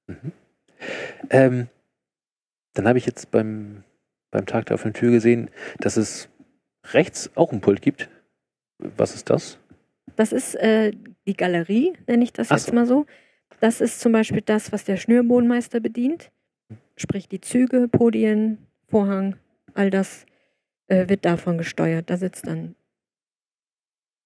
Mhm. 0.08 0.32
Ähm, 1.30 1.68
dann 2.74 2.88
habe 2.88 2.98
ich 2.98 3.06
jetzt 3.06 3.32
beim, 3.32 3.84
beim 4.32 4.46
Tag 4.46 4.66
der 4.68 4.76
offenen 4.76 4.94
Tür 4.94 5.12
gesehen, 5.12 5.50
dass 5.80 5.98
es 5.98 6.30
rechts 6.86 7.30
auch 7.36 7.52
ein 7.52 7.62
Pult 7.62 7.82
gibt. 7.82 8.10
Was 8.78 9.14
ist 9.14 9.30
das? 9.30 9.60
Das 10.16 10.32
ist 10.32 10.56
äh, 10.56 10.92
die 11.28 11.36
Galerie, 11.36 11.94
nenne 12.08 12.24
ich 12.24 12.34
das 12.34 12.52
Ach 12.52 12.58
jetzt 12.58 12.68
so. 12.68 12.74
mal 12.74 12.86
so. 12.86 13.06
Das 13.60 13.80
ist 13.82 14.00
zum 14.00 14.12
Beispiel 14.12 14.42
das, 14.42 14.72
was 14.72 14.86
der 14.86 14.98
Schnürbodenmeister 14.98 15.80
bedient. 15.80 16.32
Sprich 16.96 17.30
die 17.30 17.42
Züge, 17.42 17.88
Podien, 17.88 18.58
Vorhang, 18.88 19.36
all 19.74 19.90
das 19.90 20.26
äh, 20.88 21.08
wird 21.08 21.26
davon 21.26 21.58
gesteuert. 21.58 22.10
Da 22.10 22.18
sitzt 22.18 22.48
dann 22.48 22.76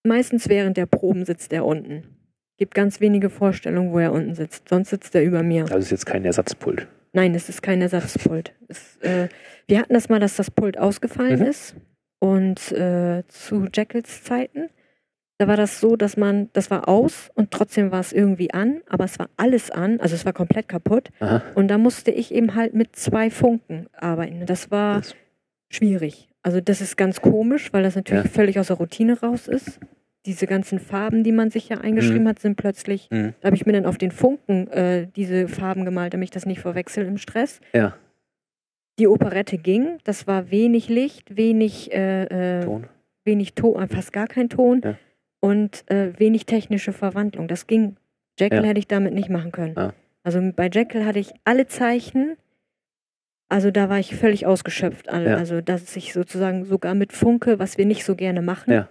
meistens 0.03 0.47
während 0.47 0.77
der 0.77 0.85
Proben 0.85 1.25
sitzt 1.25 1.51
er 1.51 1.65
unten. 1.65 2.14
Gibt 2.57 2.73
ganz 2.73 3.01
wenige 3.01 3.29
Vorstellungen, 3.29 3.91
wo 3.91 3.99
er 3.99 4.13
unten 4.13 4.33
sitzt. 4.35 4.69
Sonst 4.69 4.89
sitzt 4.89 5.13
er 5.15 5.23
über 5.23 5.43
mir. 5.43 5.63
Also 5.63 5.77
ist 5.79 5.91
jetzt 5.91 6.05
kein 6.05 6.23
Ersatzpult. 6.25 6.87
Nein, 7.13 7.33
es 7.35 7.49
ist 7.49 7.61
kein 7.61 7.81
Ersatzpult. 7.81 8.53
es, 8.67 8.97
äh, 9.01 9.29
wir 9.67 9.79
hatten 9.79 9.93
das 9.93 10.09
mal, 10.09 10.19
dass 10.19 10.35
das 10.35 10.51
Pult 10.51 10.77
ausgefallen 10.77 11.39
Mhm. 11.39 11.45
ist. 11.45 11.75
Und 12.19 12.71
äh, 12.71 13.23
zu 13.27 13.67
Jackals 13.73 14.23
Zeiten, 14.23 14.69
da 15.37 15.47
war 15.49 15.57
das 15.57 15.79
so, 15.81 15.95
dass 15.97 16.15
man, 16.17 16.49
das 16.53 16.71
war 16.71 16.87
aus 16.87 17.29
und 17.35 17.51
trotzdem 17.51 17.91
war 17.91 17.99
es 17.99 18.13
irgendwie 18.13 18.53
an, 18.53 18.81
aber 18.87 19.03
es 19.03 19.19
war 19.19 19.29
alles 19.35 19.69
an, 19.69 19.99
also 19.99 20.15
es 20.15 20.25
war 20.25 20.31
komplett 20.33 20.69
kaputt. 20.69 21.09
Aha. 21.19 21.41
Und 21.55 21.67
da 21.67 21.77
musste 21.77 22.11
ich 22.11 22.33
eben 22.33 22.55
halt 22.55 22.73
mit 22.73 22.95
zwei 22.95 23.29
Funken 23.29 23.87
arbeiten. 23.93 24.45
Das 24.45 24.71
war 24.71 24.97
Das- 24.99 25.15
schwierig. 25.69 26.29
Also 26.41 26.61
das 26.61 26.79
ist 26.79 26.95
ganz 26.95 27.21
komisch, 27.21 27.73
weil 27.73 27.83
das 27.83 27.95
natürlich 27.95 28.23
Ja. 28.25 28.29
völlig 28.29 28.59
aus 28.59 28.67
der 28.67 28.77
Routine 28.77 29.19
raus 29.19 29.47
ist. 29.49 29.79
Diese 30.25 30.47
ganzen 30.47 30.79
Farben, 30.79 31.23
die 31.23 31.31
man 31.31 31.51
sich 31.51 31.69
ja 31.69 31.77
eingeschrieben 31.79 32.23
Mhm. 32.23 32.27
hat, 32.29 32.39
sind 32.39 32.55
plötzlich 32.55 33.07
Mhm. 33.11 33.33
da 33.41 33.47
habe 33.47 33.55
ich 33.55 33.65
mir 33.65 33.73
dann 33.73 33.85
auf 33.85 33.97
den 33.97 34.11
Funken 34.11 34.67
äh, 34.69 35.07
diese 35.15 35.47
Farben 35.47 35.85
gemalt, 35.85 36.13
damit 36.13 36.25
ich 36.25 36.31
das 36.31 36.45
nicht 36.45 36.59
verwechsel 36.61 37.05
im 37.05 37.17
Stress. 37.17 37.61
Ja. 37.73 37.95
Die 38.97 39.07
Operette 39.07 39.57
ging, 39.57 39.97
das 40.03 40.25
war 40.25 40.49
wenig 40.51 40.87
Licht, 40.89 41.35
wenig, 41.35 41.91
äh, 41.93 42.59
äh, 42.59 42.63
Ton. 42.63 42.87
wenig 43.25 43.53
Ton, 43.53 43.81
äh, 43.83 43.87
fast 43.87 44.13
gar 44.13 44.27
kein 44.27 44.49
Ton 44.49 44.81
Ja. 44.83 44.97
und 45.41 45.83
äh, 45.91 46.17
wenig 46.17 46.45
technische 46.45 46.93
Verwandlung. 46.93 47.47
Das 47.47 47.67
ging. 47.67 47.97
Jekyll 48.39 48.61
Ja. 48.63 48.65
hätte 48.69 48.79
ich 48.79 48.87
damit 48.87 49.13
nicht 49.13 49.29
machen 49.29 49.51
können. 49.51 49.77
Ah. 49.77 49.93
Also 50.23 50.41
bei 50.55 50.69
Jekyll 50.73 51.05
hatte 51.05 51.19
ich 51.19 51.33
alle 51.43 51.67
Zeichen, 51.67 52.35
also 53.47 53.69
da 53.71 53.89
war 53.89 53.99
ich 53.99 54.15
völlig 54.15 54.45
ausgeschöpft. 54.45 55.07
All- 55.09 55.25
Ja. 55.27 55.37
Also 55.37 55.61
dass 55.61 55.95
ich 55.95 56.13
sozusagen 56.13 56.65
sogar 56.65 56.95
mit 56.95 57.13
Funke, 57.13 57.59
was 57.59 57.77
wir 57.77 57.85
nicht 57.85 58.03
so 58.05 58.15
gerne 58.15 58.41
machen, 58.41 58.73
Ja. 58.73 58.89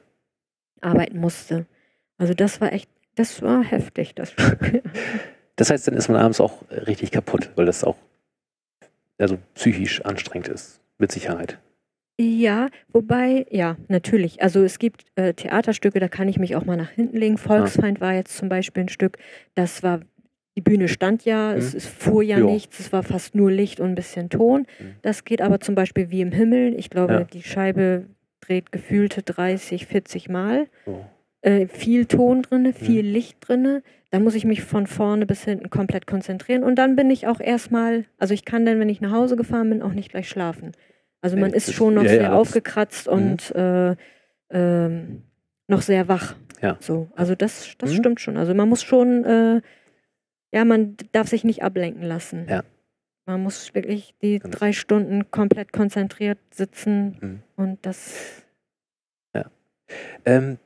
Arbeiten 0.85 1.19
musste. 1.19 1.67
Also 2.19 2.35
das 2.35 2.61
war 2.61 2.73
echt, 2.73 2.89
das 3.15 3.43
war 3.43 3.63
heftig, 3.63 4.15
das 4.15 4.33
Stück. 4.33 4.83
Das 5.57 5.71
heißt, 5.71 5.87
dann 5.87 5.95
ist 5.95 6.09
man 6.09 6.17
abends 6.17 6.41
auch 6.41 6.65
richtig 6.69 7.13
kaputt, 7.13 7.53
weil 7.55 7.65
das 7.65 7.85
auch 7.85 7.95
also 9.19 9.39
psychisch 9.55 10.05
anstrengend 10.05 10.49
ist, 10.49 10.81
mit 10.99 11.13
Sicherheit. 11.13 11.59
Ja, 12.19 12.69
wobei, 12.89 13.47
ja, 13.51 13.77
natürlich. 13.89 14.43
Also 14.43 14.63
es 14.63 14.81
gibt 14.81 15.05
äh, 15.17 15.35
Theaterstücke, 15.35 16.01
da 16.01 16.09
kann 16.09 16.29
ich 16.29 16.39
mich 16.39 16.55
auch 16.55 16.65
mal 16.65 16.77
nach 16.77 16.91
hinten 16.91 17.17
legen. 17.17 17.39
Volksfeind 17.39 18.01
war 18.01 18.15
jetzt 18.15 18.37
zum 18.37 18.49
Beispiel 18.49 18.85
ein 18.85 18.89
Stück, 18.89 19.19
das 19.55 19.83
war 19.83 20.01
die 20.57 20.61
Bühne 20.61 20.87
stand 20.87 21.25
ja, 21.25 21.51
mhm. 21.51 21.59
es, 21.59 21.75
es, 21.75 21.87
fuhr 21.87 22.23
ja, 22.23 22.39
ja, 22.39 22.45
nichts, 22.45 22.79
es 22.79 22.93
war 22.93 23.03
fast 23.03 23.35
nur 23.35 23.51
Licht 23.51 23.81
und 23.81 23.89
ein 23.89 23.95
bisschen 23.97 24.31
Ton. 24.31 24.67
Mhm. 24.79 24.95
Das 25.03 25.25
geht 25.25 25.43
aber 25.43 25.59
zum 25.59 25.75
Beispiel 25.75 26.11
wie 26.11 26.21
im 26.21 26.31
Himmel. 26.31 26.79
Ich 26.79 26.91
glaube, 26.91 27.13
ja. 27.13 27.25
die 27.25 27.43
Scheibe 27.43 28.07
dreht 28.47 28.73
gefühlte 28.73 29.23
30, 29.23 29.87
40 29.87 30.29
Mal. 30.29 30.67
Oh. 30.87 31.05
Äh, 31.41 31.67
viel 31.67 32.07
Ton 32.07 32.43
drinne, 32.43 32.71
mhm. 32.71 32.75
viel 32.75 33.03
mhm. 33.03 33.13
Licht 33.13 33.37
drinne. 33.41 33.83
Da 34.11 34.19
muss 34.21 34.35
ich 34.35 34.45
mich 34.45 34.63
von 34.63 34.87
vorne 34.87 35.27
bis 35.27 35.45
hinten 35.45 35.71
komplett 35.71 36.07
konzentrieren. 36.07 36.63
Und 36.63 36.77
dann 36.77 36.97
bin 36.97 37.11
ich 37.11 37.27
auch 37.27 37.41
erstmal, 37.41 38.05
also 38.19 38.33
ich 38.33 38.45
kann 38.45 38.65
dann, 38.65 38.79
wenn 38.81 38.89
ich 38.89 39.01
nach 39.01 39.13
Hause 39.13 39.37
gefahren 39.37 39.69
bin, 39.71 39.83
auch 39.83 39.93
nicht 39.93 40.11
gleich 40.11 40.29
schlafen. 40.29 40.73
Also 41.21 41.37
man 41.37 41.53
ist 41.53 41.73
schon 41.73 41.95
noch 41.95 42.03
ja, 42.03 42.11
sehr 42.11 42.23
ja, 42.23 42.33
aufgekratzt 42.35 43.09
und 43.09 43.55
mhm. 43.55 43.61
äh, 43.61 43.97
ähm, 44.51 45.23
noch 45.69 45.83
sehr 45.83 46.07
wach. 46.09 46.37
Ja. 46.61 46.77
So, 46.81 47.09
also 47.17 47.35
das, 47.35 47.75
das 47.79 47.93
mhm. 47.93 47.97
stimmt 47.97 48.21
schon. 48.21 48.37
Also 48.37 48.55
man 48.55 48.69
muss 48.69 48.83
schon, 48.83 49.25
äh, 49.25 49.61
ja, 50.53 50.65
man 50.65 50.97
darf 51.13 51.29
sich 51.29 51.45
nicht 51.45 51.63
ablenken 51.63 52.03
lassen. 52.03 52.47
Ja. 52.49 52.63
Man 53.27 53.43
muss 53.43 53.75
wirklich 53.75 54.15
die 54.21 54.39
genau. 54.39 54.57
drei 54.57 54.73
Stunden 54.73 55.31
komplett 55.31 55.73
konzentriert 55.73 56.39
sitzen 56.51 57.17
mhm. 57.21 57.43
und 57.57 57.79
das. 57.87 58.43
Ja. 59.35 59.47
Ähm, 60.25 60.59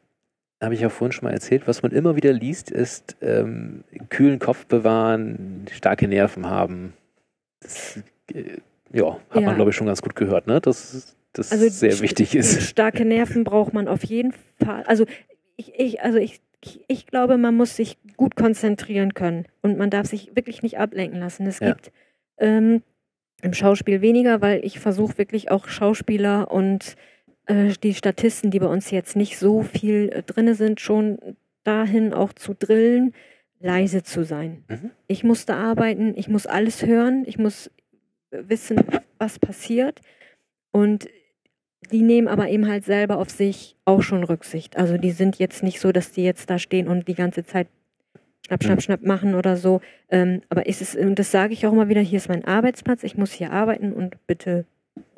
habe 0.61 0.75
ich 0.75 0.81
ja 0.81 0.89
vorhin 0.89 1.13
schon 1.13 1.27
mal 1.27 1.33
erzählt, 1.33 1.69
was 1.69 1.83
man 1.83 1.93
immer 1.93 2.17
wieder 2.17 2.33
liest, 2.33 2.71
ist 2.71 3.17
ähm, 3.21 3.85
kühlen 4.09 4.41
Kopf 4.41 4.67
bewahren, 4.67 5.67
starke 5.71 6.09
Nerven 6.09 6.51
haben. 6.51 6.95
Das, 7.61 8.01
äh, 8.33 8.59
ja, 8.93 9.19
hat 9.31 9.41
ja. 9.41 9.47
man 9.47 9.55
glaube 9.55 9.71
ich 9.71 9.77
schon 9.77 9.87
ganz 9.87 10.03
gut 10.03 10.17
gehört, 10.17 10.49
ne? 10.49 10.61
Dass 10.61 11.17
das 11.33 11.53
also 11.53 11.69
sehr 11.69 12.01
wichtig 12.01 12.35
ist. 12.35 12.63
Starke 12.69 13.05
Nerven 13.05 13.45
braucht 13.45 13.73
man 13.73 13.87
auf 13.87 14.03
jeden 14.05 14.33
Fall. 14.63 14.83
Also 14.85 15.05
ich, 15.57 15.79
ich, 15.79 16.03
also 16.03 16.19
ich, 16.19 16.41
ich 16.89 17.07
glaube, 17.07 17.39
man 17.39 17.55
muss 17.55 17.77
sich 17.77 17.99
gut 18.17 18.35
konzentrieren 18.35 19.15
können 19.15 19.47
und 19.63 19.79
man 19.79 19.91
darf 19.91 20.07
sich 20.07 20.35
wirklich 20.35 20.63
nicht 20.63 20.79
ablenken 20.79 21.21
lassen. 21.21 21.47
Es 21.47 21.61
ja. 21.61 21.69
gibt 21.69 21.93
ähm, 22.39 22.83
im 23.43 23.55
Schauspiel 23.55 24.01
weniger, 24.01 24.41
weil 24.41 24.65
ich 24.65 24.81
versuche 24.81 25.19
wirklich 25.19 25.51
auch 25.51 25.69
Schauspieler 25.69 26.51
und 26.51 26.97
äh, 27.47 27.73
die 27.83 27.95
Statisten, 27.95 28.51
die 28.51 28.59
bei 28.59 28.67
uns 28.67 28.91
jetzt 28.91 29.17
nicht 29.17 29.39
so 29.39 29.63
viel 29.63 30.11
äh, 30.13 30.23
drinne 30.23 30.55
sind, 30.55 30.81
schon 30.81 31.19
dahin 31.65 32.13
auch 32.13 32.33
zu 32.33 32.55
drillen, 32.55 33.15
leise 33.61 34.03
zu 34.03 34.25
sein. 34.25 34.65
Mhm. 34.69 34.91
Ich 35.07 35.25
muss 35.25 35.47
da 35.47 35.57
arbeiten, 35.57 36.15
ich 36.17 36.29
muss 36.29 36.47
alles 36.47 36.85
hören, 36.85 37.25
ich 37.27 37.39
muss 37.39 37.71
wissen, 38.31 38.79
was 39.19 39.39
passiert. 39.39 40.01
Und 40.71 41.09
die 41.91 42.03
nehmen 42.03 42.29
aber 42.29 42.49
eben 42.49 42.69
halt 42.69 42.85
selber 42.85 43.19
auf 43.19 43.31
sich 43.31 43.77
auch 43.85 44.03
schon 44.03 44.25
Rücksicht. 44.25 44.77
Also 44.77 44.99
die 44.99 45.13
sind 45.13 45.39
jetzt 45.39 45.63
nicht 45.63 45.81
so, 45.81 45.93
dass 45.93 46.13
die 46.13 46.25
jetzt 46.25 46.51
da 46.51 46.59
stehen 46.59 46.89
und 46.89 47.09
die 47.09 47.15
ganze 47.15 47.45
Zeit 47.45 47.69
schnapp, 48.49 48.65
schnapp, 48.65 48.83
schnapp 48.83 49.03
machen 49.03 49.35
oder 49.35 49.57
so. 49.57 49.81
Ähm, 50.11 50.41
aber 50.49 50.67
ist 50.67 50.81
es, 50.81 50.97
und 50.97 51.19
das 51.19 51.31
sage 51.31 51.53
ich 51.53 51.67
auch 51.67 51.73
immer 51.73 51.89
wieder, 51.89 52.01
hier 52.01 52.17
ist 52.17 52.29
mein 52.29 52.45
Arbeitsplatz, 52.45 53.05
ich 53.05 53.17
muss 53.17 53.33
hier 53.33 53.53
arbeiten 53.53 53.93
und 53.93 54.17
bitte 54.27 54.65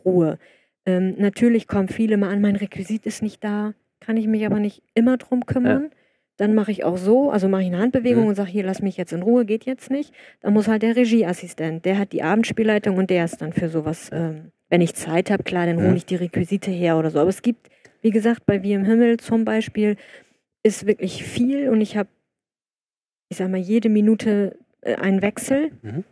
Ruhe. 0.04 0.38
Ähm, 0.84 1.14
natürlich 1.18 1.68
kommen 1.68 1.88
viele 1.88 2.16
mal 2.16 2.30
an, 2.30 2.40
mein 2.40 2.56
Requisit 2.56 3.06
ist 3.06 3.22
nicht 3.22 3.44
da, 3.44 3.74
kann 4.00 4.16
ich 4.16 4.26
mich 4.26 4.44
aber 4.46 4.58
nicht 4.58 4.82
immer 4.94 5.16
drum 5.16 5.46
kümmern. 5.46 5.84
Ja. 5.84 5.96
Dann 6.38 6.54
mache 6.54 6.70
ich 6.72 6.84
auch 6.84 6.96
so, 6.96 7.30
also 7.30 7.48
mache 7.48 7.62
ich 7.62 7.68
eine 7.68 7.78
Handbewegung 7.78 8.22
mhm. 8.22 8.28
und 8.30 8.34
sage, 8.34 8.50
hier, 8.50 8.64
lass 8.64 8.80
mich 8.80 8.96
jetzt 8.96 9.12
in 9.12 9.22
Ruhe, 9.22 9.44
geht 9.44 9.66
jetzt 9.66 9.90
nicht. 9.90 10.14
Dann 10.40 10.54
muss 10.54 10.68
halt 10.68 10.82
der 10.82 10.96
Regieassistent, 10.96 11.84
der 11.84 11.98
hat 11.98 12.12
die 12.12 12.22
Abendspielleitung 12.22 12.96
und 12.96 13.10
der 13.10 13.26
ist 13.26 13.42
dann 13.42 13.52
für 13.52 13.68
sowas, 13.68 14.08
ähm, 14.10 14.50
wenn 14.70 14.80
ich 14.80 14.94
Zeit 14.94 15.30
habe, 15.30 15.42
klar, 15.42 15.66
dann 15.66 15.82
hole 15.82 15.96
ich 15.96 16.06
die 16.06 16.16
Requisite 16.16 16.70
her 16.70 16.96
oder 16.96 17.10
so. 17.10 17.18
Aber 17.18 17.28
es 17.28 17.42
gibt, 17.42 17.68
wie 18.00 18.10
gesagt, 18.10 18.46
bei 18.46 18.62
Wie 18.62 18.72
im 18.72 18.84
Himmel 18.84 19.18
zum 19.18 19.44
Beispiel, 19.44 19.96
ist 20.62 20.86
wirklich 20.86 21.24
viel 21.24 21.68
und 21.68 21.80
ich 21.80 21.96
habe, 21.96 22.08
ich 23.30 23.38
sag 23.38 23.48
mal, 23.50 23.58
jede 23.58 23.88
Minute 23.88 24.58
äh, 24.82 24.96
einen 24.96 25.22
Wechsel, 25.22 25.70
mhm. 25.82 26.04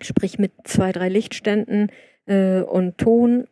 sprich 0.00 0.38
mit 0.38 0.52
zwei, 0.64 0.90
drei 0.90 1.08
Lichtständen 1.08 1.92
äh, 2.26 2.62
und 2.62 2.98
Ton 2.98 3.46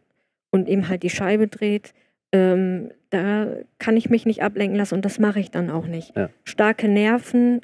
und 0.50 0.68
eben 0.68 0.88
halt 0.88 1.04
die 1.04 1.10
Scheibe 1.10 1.46
dreht, 1.46 1.94
ähm, 2.32 2.90
da 3.10 3.48
kann 3.78 3.96
ich 3.96 4.08
mich 4.08 4.24
nicht 4.24 4.42
ablenken 4.42 4.76
lassen 4.76 4.94
und 4.94 5.04
das 5.04 5.18
mache 5.18 5.40
ich 5.40 5.50
dann 5.50 5.70
auch 5.70 5.86
nicht. 5.86 6.16
Ja. 6.16 6.30
Starke 6.44 6.88
Nerven 6.88 7.60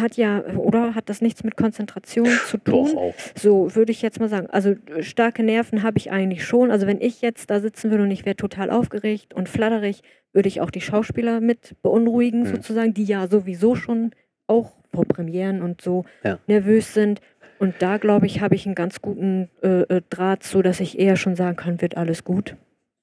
hat 0.00 0.16
ja, 0.16 0.44
oder 0.56 0.94
hat 0.94 1.08
das 1.08 1.20
nichts 1.20 1.44
mit 1.44 1.56
Konzentration 1.56 2.28
zu 2.46 2.58
tun? 2.58 2.90
Doch 2.92 2.96
auch. 2.96 3.14
So 3.34 3.74
würde 3.74 3.92
ich 3.92 4.02
jetzt 4.02 4.20
mal 4.20 4.28
sagen. 4.28 4.48
Also 4.48 4.74
starke 5.00 5.42
Nerven 5.42 5.82
habe 5.82 5.98
ich 5.98 6.10
eigentlich 6.10 6.44
schon. 6.44 6.70
Also 6.70 6.86
wenn 6.86 7.00
ich 7.00 7.22
jetzt 7.22 7.50
da 7.50 7.60
sitzen 7.60 7.90
würde 7.90 8.04
und 8.04 8.10
ich 8.10 8.24
wäre 8.24 8.36
total 8.36 8.70
aufgeregt 8.70 9.34
und 9.34 9.48
flatterig, 9.48 10.02
würde 10.32 10.48
ich 10.48 10.60
auch 10.60 10.70
die 10.70 10.80
Schauspieler 10.80 11.40
mit 11.40 11.76
beunruhigen, 11.82 12.40
mhm. 12.40 12.46
sozusagen, 12.46 12.94
die 12.94 13.04
ja 13.04 13.26
sowieso 13.26 13.74
schon 13.74 14.12
auch 14.46 14.72
vor 14.92 15.04
Premieren 15.04 15.62
und 15.62 15.80
so 15.80 16.04
ja. 16.24 16.38
nervös 16.46 16.94
sind. 16.94 17.20
Und 17.58 17.76
da, 17.78 17.96
glaube 17.96 18.26
ich, 18.26 18.40
habe 18.40 18.54
ich 18.54 18.66
einen 18.66 18.74
ganz 18.74 19.00
guten 19.00 19.48
äh, 19.62 19.82
äh, 19.82 20.02
Draht, 20.10 20.44
so 20.44 20.62
dass 20.62 20.80
ich 20.80 20.98
eher 20.98 21.16
schon 21.16 21.36
sagen 21.36 21.56
kann, 21.56 21.80
wird 21.80 21.96
alles 21.96 22.24
gut. 22.24 22.56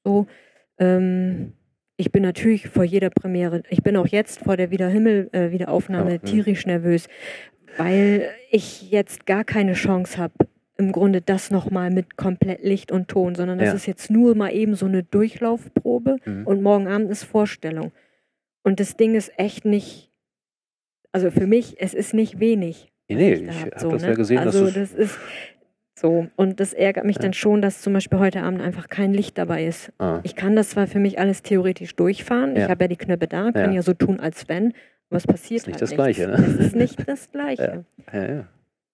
So. 0.04 0.28
Ähm, 0.78 1.54
ich 2.04 2.12
bin 2.12 2.22
natürlich 2.22 2.68
vor 2.68 2.84
jeder 2.84 3.10
Premiere, 3.10 3.64
ich 3.70 3.82
bin 3.82 3.96
auch 3.96 4.08
jetzt 4.08 4.42
vor 4.42 4.58
der 4.58 4.72
Wiederhimmel, 4.72 5.30
äh, 5.32 5.52
Wiederaufnahme 5.52 6.20
oh, 6.22 6.26
tierisch 6.26 6.66
nervös, 6.66 7.08
weil 7.78 8.30
ich 8.52 8.92
jetzt 8.92 9.26
gar 9.26 9.46
keine 9.46 9.72
Chance 9.72 10.18
habe, 10.18 10.34
im 10.76 10.92
Grunde 10.92 11.22
das 11.22 11.50
nochmal 11.50 11.92
mit 11.92 12.18
komplett 12.18 12.62
Licht 12.62 12.92
und 12.92 13.08
Ton, 13.08 13.36
sondern 13.36 13.58
das 13.58 13.70
ja. 13.70 13.74
ist 13.76 13.86
jetzt 13.86 14.12
nur 14.12 14.36
mal 14.36 14.54
eben 14.54 14.76
so 14.76 14.86
eine 14.86 15.04
Durchlaufprobe 15.04 16.18
mhm. 16.26 16.46
und 16.46 16.62
morgen 16.62 16.90
Abend 16.90 17.10
ist 17.10 17.24
Vorstellung. 17.24 17.94
Und 18.64 18.82
das 18.82 18.98
Ding 18.98 19.16
ist 19.16 19.32
echt 19.38 19.64
nicht, 19.64 20.12
also 21.14 21.32
für 21.32 21.48
mich, 21.48 21.80
es 21.80 21.94
ist 21.94 22.14
nicht 22.14 22.42
wenig. 22.42 22.92
Nee, 23.08 23.34
ich, 23.34 23.44
ich 23.44 23.62
habe 23.62 23.72
so, 23.78 23.92
das 23.92 24.02
ne? 24.02 24.10
ja 24.10 24.14
gesehen. 24.16 24.40
Also 24.40 24.70
das 24.70 24.94
ist 24.94 25.18
so. 26.04 26.28
Und 26.36 26.60
das 26.60 26.74
ärgert 26.74 27.06
mich 27.06 27.16
ja. 27.16 27.22
dann 27.24 27.34
schon, 27.34 27.62
dass 27.62 27.82
zum 27.82 27.94
Beispiel 27.94 28.20
heute 28.20 28.44
Abend 28.44 28.62
einfach 28.62 28.90
kein 28.90 29.14
Licht 29.14 29.38
dabei 29.38 29.66
ist. 29.66 29.92
Ah. 29.98 30.20
Ich 30.24 30.36
kann 30.36 30.56
das 30.56 30.72
zwar 30.72 30.86
für 30.88 31.00
mich 31.00 31.18
alles 31.18 31.42
theoretisch 31.42 31.96
durchfahren. 31.96 32.56
Ja. 32.56 32.64
Ich 32.64 32.70
habe 32.70 32.84
ja 32.84 32.88
die 32.90 32.98
Knöpfe 32.98 33.28
da, 33.28 33.52
kann 33.52 33.72
ja. 33.72 33.78
ja. 33.78 33.82
so 33.82 33.94
tun, 33.94 34.20
als 34.20 34.50
wenn. 34.50 34.74
Aber 35.10 35.18
es 35.18 35.28
passiert 35.28 35.62
ist 35.62 35.68
nicht 35.68 35.76
halt 35.76 35.82
das 35.82 35.90
nichts. 35.92 36.04
Gleiche, 36.04 36.28
ne? 36.28 36.34
Es 36.36 36.66
ist 36.66 36.76
nicht 36.76 37.08
das 37.08 37.32
Gleiche. 37.32 37.86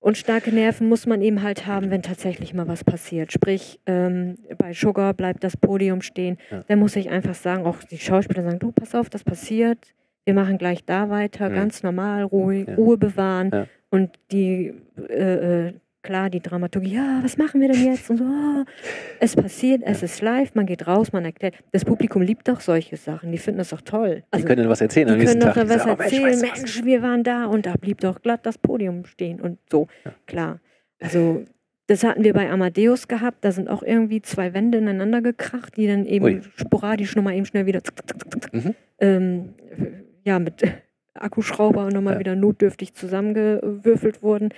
Und 0.02 0.18
starke 0.18 0.52
Nerven 0.52 0.88
muss 0.88 1.06
man 1.06 1.22
eben 1.22 1.44
halt 1.44 1.66
haben, 1.66 1.92
wenn 1.92 2.02
tatsächlich 2.02 2.54
mal 2.54 2.68
was 2.68 2.84
passiert. 2.84 3.34
Sprich, 3.34 3.80
ähm, 3.86 4.36
bei 4.58 4.72
Sugar 4.74 5.14
bleibt 5.14 5.44
das 5.44 5.58
Podium 5.58 6.02
stehen. 6.02 6.38
Dann 6.68 6.80
muss 6.80 6.96
ich 6.96 7.10
einfach 7.10 7.36
sagen, 7.36 7.66
auch 7.66 7.84
die 7.84 7.98
Schauspieler 7.98 8.44
sagen, 8.44 8.60
du, 8.60 8.72
pass 8.72 8.96
auf, 8.96 9.10
das 9.10 9.24
passiert. 9.24 9.94
Wir 10.26 10.34
machen 10.34 10.58
gleich 10.58 10.86
da 10.86 11.10
weiter, 11.10 11.50
mhm. 11.50 11.56
ganz 11.56 11.84
normal, 11.84 12.24
ruhig, 12.24 12.68
Ruhe 12.78 12.98
bewahren. 12.98 13.68
Und 13.90 14.12
die, 14.32 14.74
äh, 15.10 15.68
äh, 15.68 15.74
klar, 16.02 16.30
die 16.30 16.40
Dramaturgie, 16.40 16.96
ja, 16.96 17.20
was 17.22 17.38
machen 17.38 17.62
wir 17.62 17.70
denn 17.70 17.84
jetzt? 17.86 18.10
Und 18.10 18.18
so, 18.18 18.24
oh, 18.24 18.66
es 19.20 19.36
passiert, 19.36 19.82
es 19.86 20.04
ist 20.04 20.22
live, 20.22 20.56
man 20.56 20.66
geht 20.66 20.88
raus, 20.88 21.12
man 21.12 21.26
erklärt. 21.26 21.56
Das 21.72 21.86
Publikum 21.86 22.22
liebt 22.22 22.48
doch 22.48 22.62
solche 22.62 22.98
Sachen, 22.98 23.32
die 23.32 23.38
finden 23.38 23.60
das 23.60 23.70
doch 23.70 23.82
toll. 23.82 24.24
Also, 24.32 24.44
die 24.44 24.48
können 24.48 24.64
dann 24.64 24.70
was 24.70 24.82
erzählen. 24.82 25.20
Die 25.20 25.26
können 25.26 25.40
doch 25.40 25.54
Tag. 25.54 25.70
was 25.70 25.86
erzählen, 25.86 26.40
Mensch, 26.40 26.58
Mensch, 26.58 26.84
wir 26.84 27.02
waren 27.02 27.24
da 27.24 27.46
und 27.46 27.66
da 27.66 27.74
blieb 27.74 28.02
doch 28.02 28.22
glatt 28.22 28.46
das 28.46 28.58
Podium 28.58 29.06
stehen 29.06 29.40
und 29.42 29.60
so, 29.70 29.88
ja. 30.06 30.14
klar. 30.26 30.60
Also 31.02 31.46
das 31.90 32.04
hatten 32.04 32.24
wir 32.24 32.34
bei 32.34 32.52
Amadeus 32.52 33.08
gehabt, 33.08 33.44
da 33.44 33.52
sind 33.52 33.68
auch 33.68 33.82
irgendwie 33.82 34.22
zwei 34.22 34.54
Wände 34.54 34.78
ineinander 34.78 35.22
gekracht, 35.22 35.76
die 35.76 35.88
dann 35.88 36.06
eben 36.06 36.24
Ui. 36.24 36.42
sporadisch 36.56 37.16
nochmal 37.16 37.34
eben 37.34 37.46
schnell 37.46 37.66
wieder 37.66 37.82
mhm. 38.52 38.76
ähm, 39.00 39.54
ja, 40.24 40.38
mit 40.38 40.62
Akkuschrauber 41.16 41.90
nochmal 41.90 42.14
ja. 42.14 42.20
wieder 42.20 42.36
notdürftig 42.36 42.94
zusammengewürfelt 42.94 44.22
wurden. 44.22 44.50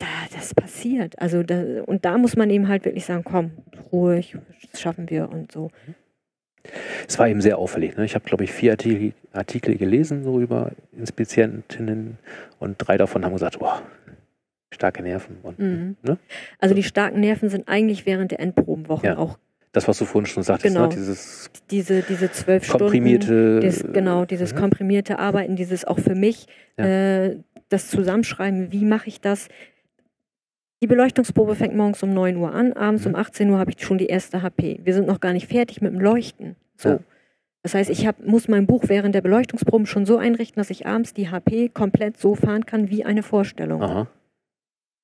Da, 0.00 0.06
das 0.34 0.54
passiert. 0.54 1.18
Also 1.20 1.42
da, 1.42 1.82
und 1.84 2.04
da 2.04 2.16
muss 2.16 2.34
man 2.34 2.48
eben 2.50 2.68
halt 2.68 2.84
wirklich 2.86 3.04
sagen, 3.04 3.22
komm, 3.22 3.52
ruhig, 3.92 4.34
das 4.72 4.80
schaffen 4.80 5.10
wir 5.10 5.28
und 5.28 5.52
so. 5.52 5.70
Es 7.06 7.18
war 7.18 7.28
eben 7.28 7.40
sehr 7.40 7.58
auffällig. 7.58 7.96
Ne? 7.96 8.04
Ich 8.06 8.14
habe, 8.14 8.24
glaube 8.24 8.44
ich, 8.44 8.52
vier 8.52 8.72
Artikel, 8.72 9.12
Artikel, 9.32 9.76
gelesen 9.76 10.24
so 10.24 10.40
über 10.40 10.72
Inspizientinnen 10.96 12.18
und 12.58 12.76
drei 12.78 12.96
davon 12.96 13.24
haben 13.24 13.32
gesagt, 13.34 13.58
oh, 13.60 13.70
starke 14.70 15.02
Nerven. 15.02 15.36
Und, 15.42 15.58
mhm. 15.58 15.96
ne? 16.02 16.18
Also 16.58 16.74
die 16.74 16.82
starken 16.82 17.20
Nerven 17.20 17.50
sind 17.50 17.68
eigentlich 17.68 18.06
während 18.06 18.30
der 18.30 18.40
Endprobenwochen 18.40 19.06
ja. 19.06 19.18
auch 19.18 19.38
das, 19.72 19.86
was 19.86 19.98
du 19.98 20.04
vorhin 20.04 20.26
schon 20.26 20.42
sagtest, 20.42 20.74
ne? 20.74 20.80
genau. 20.80 20.90
ne? 20.90 20.96
dieses 20.96 21.50
diese 21.70 22.02
diese 22.02 22.32
zwölf 22.32 22.68
komprimierte, 22.68 23.26
Stunden, 23.26 23.60
dieses, 23.60 23.92
genau 23.92 24.24
dieses 24.24 24.52
mhm. 24.52 24.58
komprimierte 24.58 25.18
Arbeiten, 25.18 25.54
dieses 25.54 25.84
auch 25.84 25.98
für 25.98 26.16
mich 26.16 26.46
ja. 26.76 27.26
äh, 27.26 27.36
das 27.68 27.88
Zusammenschreiben, 27.88 28.72
wie 28.72 28.84
mache 28.84 29.08
ich 29.08 29.20
das? 29.20 29.48
Die 30.82 30.86
Beleuchtungsprobe 30.86 31.54
fängt 31.54 31.76
morgens 31.76 32.02
um 32.02 32.14
9 32.14 32.36
Uhr 32.36 32.54
an, 32.54 32.72
abends 32.72 33.04
mhm. 33.04 33.14
um 33.14 33.20
18 33.20 33.50
Uhr 33.50 33.58
habe 33.58 33.70
ich 33.70 33.82
schon 33.84 33.98
die 33.98 34.06
erste 34.06 34.42
HP. 34.42 34.80
Wir 34.82 34.94
sind 34.94 35.06
noch 35.06 35.20
gar 35.20 35.32
nicht 35.32 35.48
fertig 35.48 35.82
mit 35.82 35.92
dem 35.92 36.00
Leuchten. 36.00 36.56
So. 36.76 36.88
Ja. 36.88 36.98
Das 37.62 37.74
heißt, 37.74 37.90
ich 37.90 38.06
hab, 38.06 38.24
muss 38.24 38.48
mein 38.48 38.66
Buch 38.66 38.84
während 38.86 39.14
der 39.14 39.20
Beleuchtungsproben 39.20 39.86
schon 39.86 40.06
so 40.06 40.16
einrichten, 40.16 40.58
dass 40.58 40.70
ich 40.70 40.86
abends 40.86 41.12
die 41.12 41.30
HP 41.30 41.68
komplett 41.68 42.16
so 42.16 42.34
fahren 42.34 42.64
kann 42.64 42.88
wie 42.88 43.04
eine 43.04 43.22
Vorstellung. 43.22 43.82
Aha. 43.82 44.06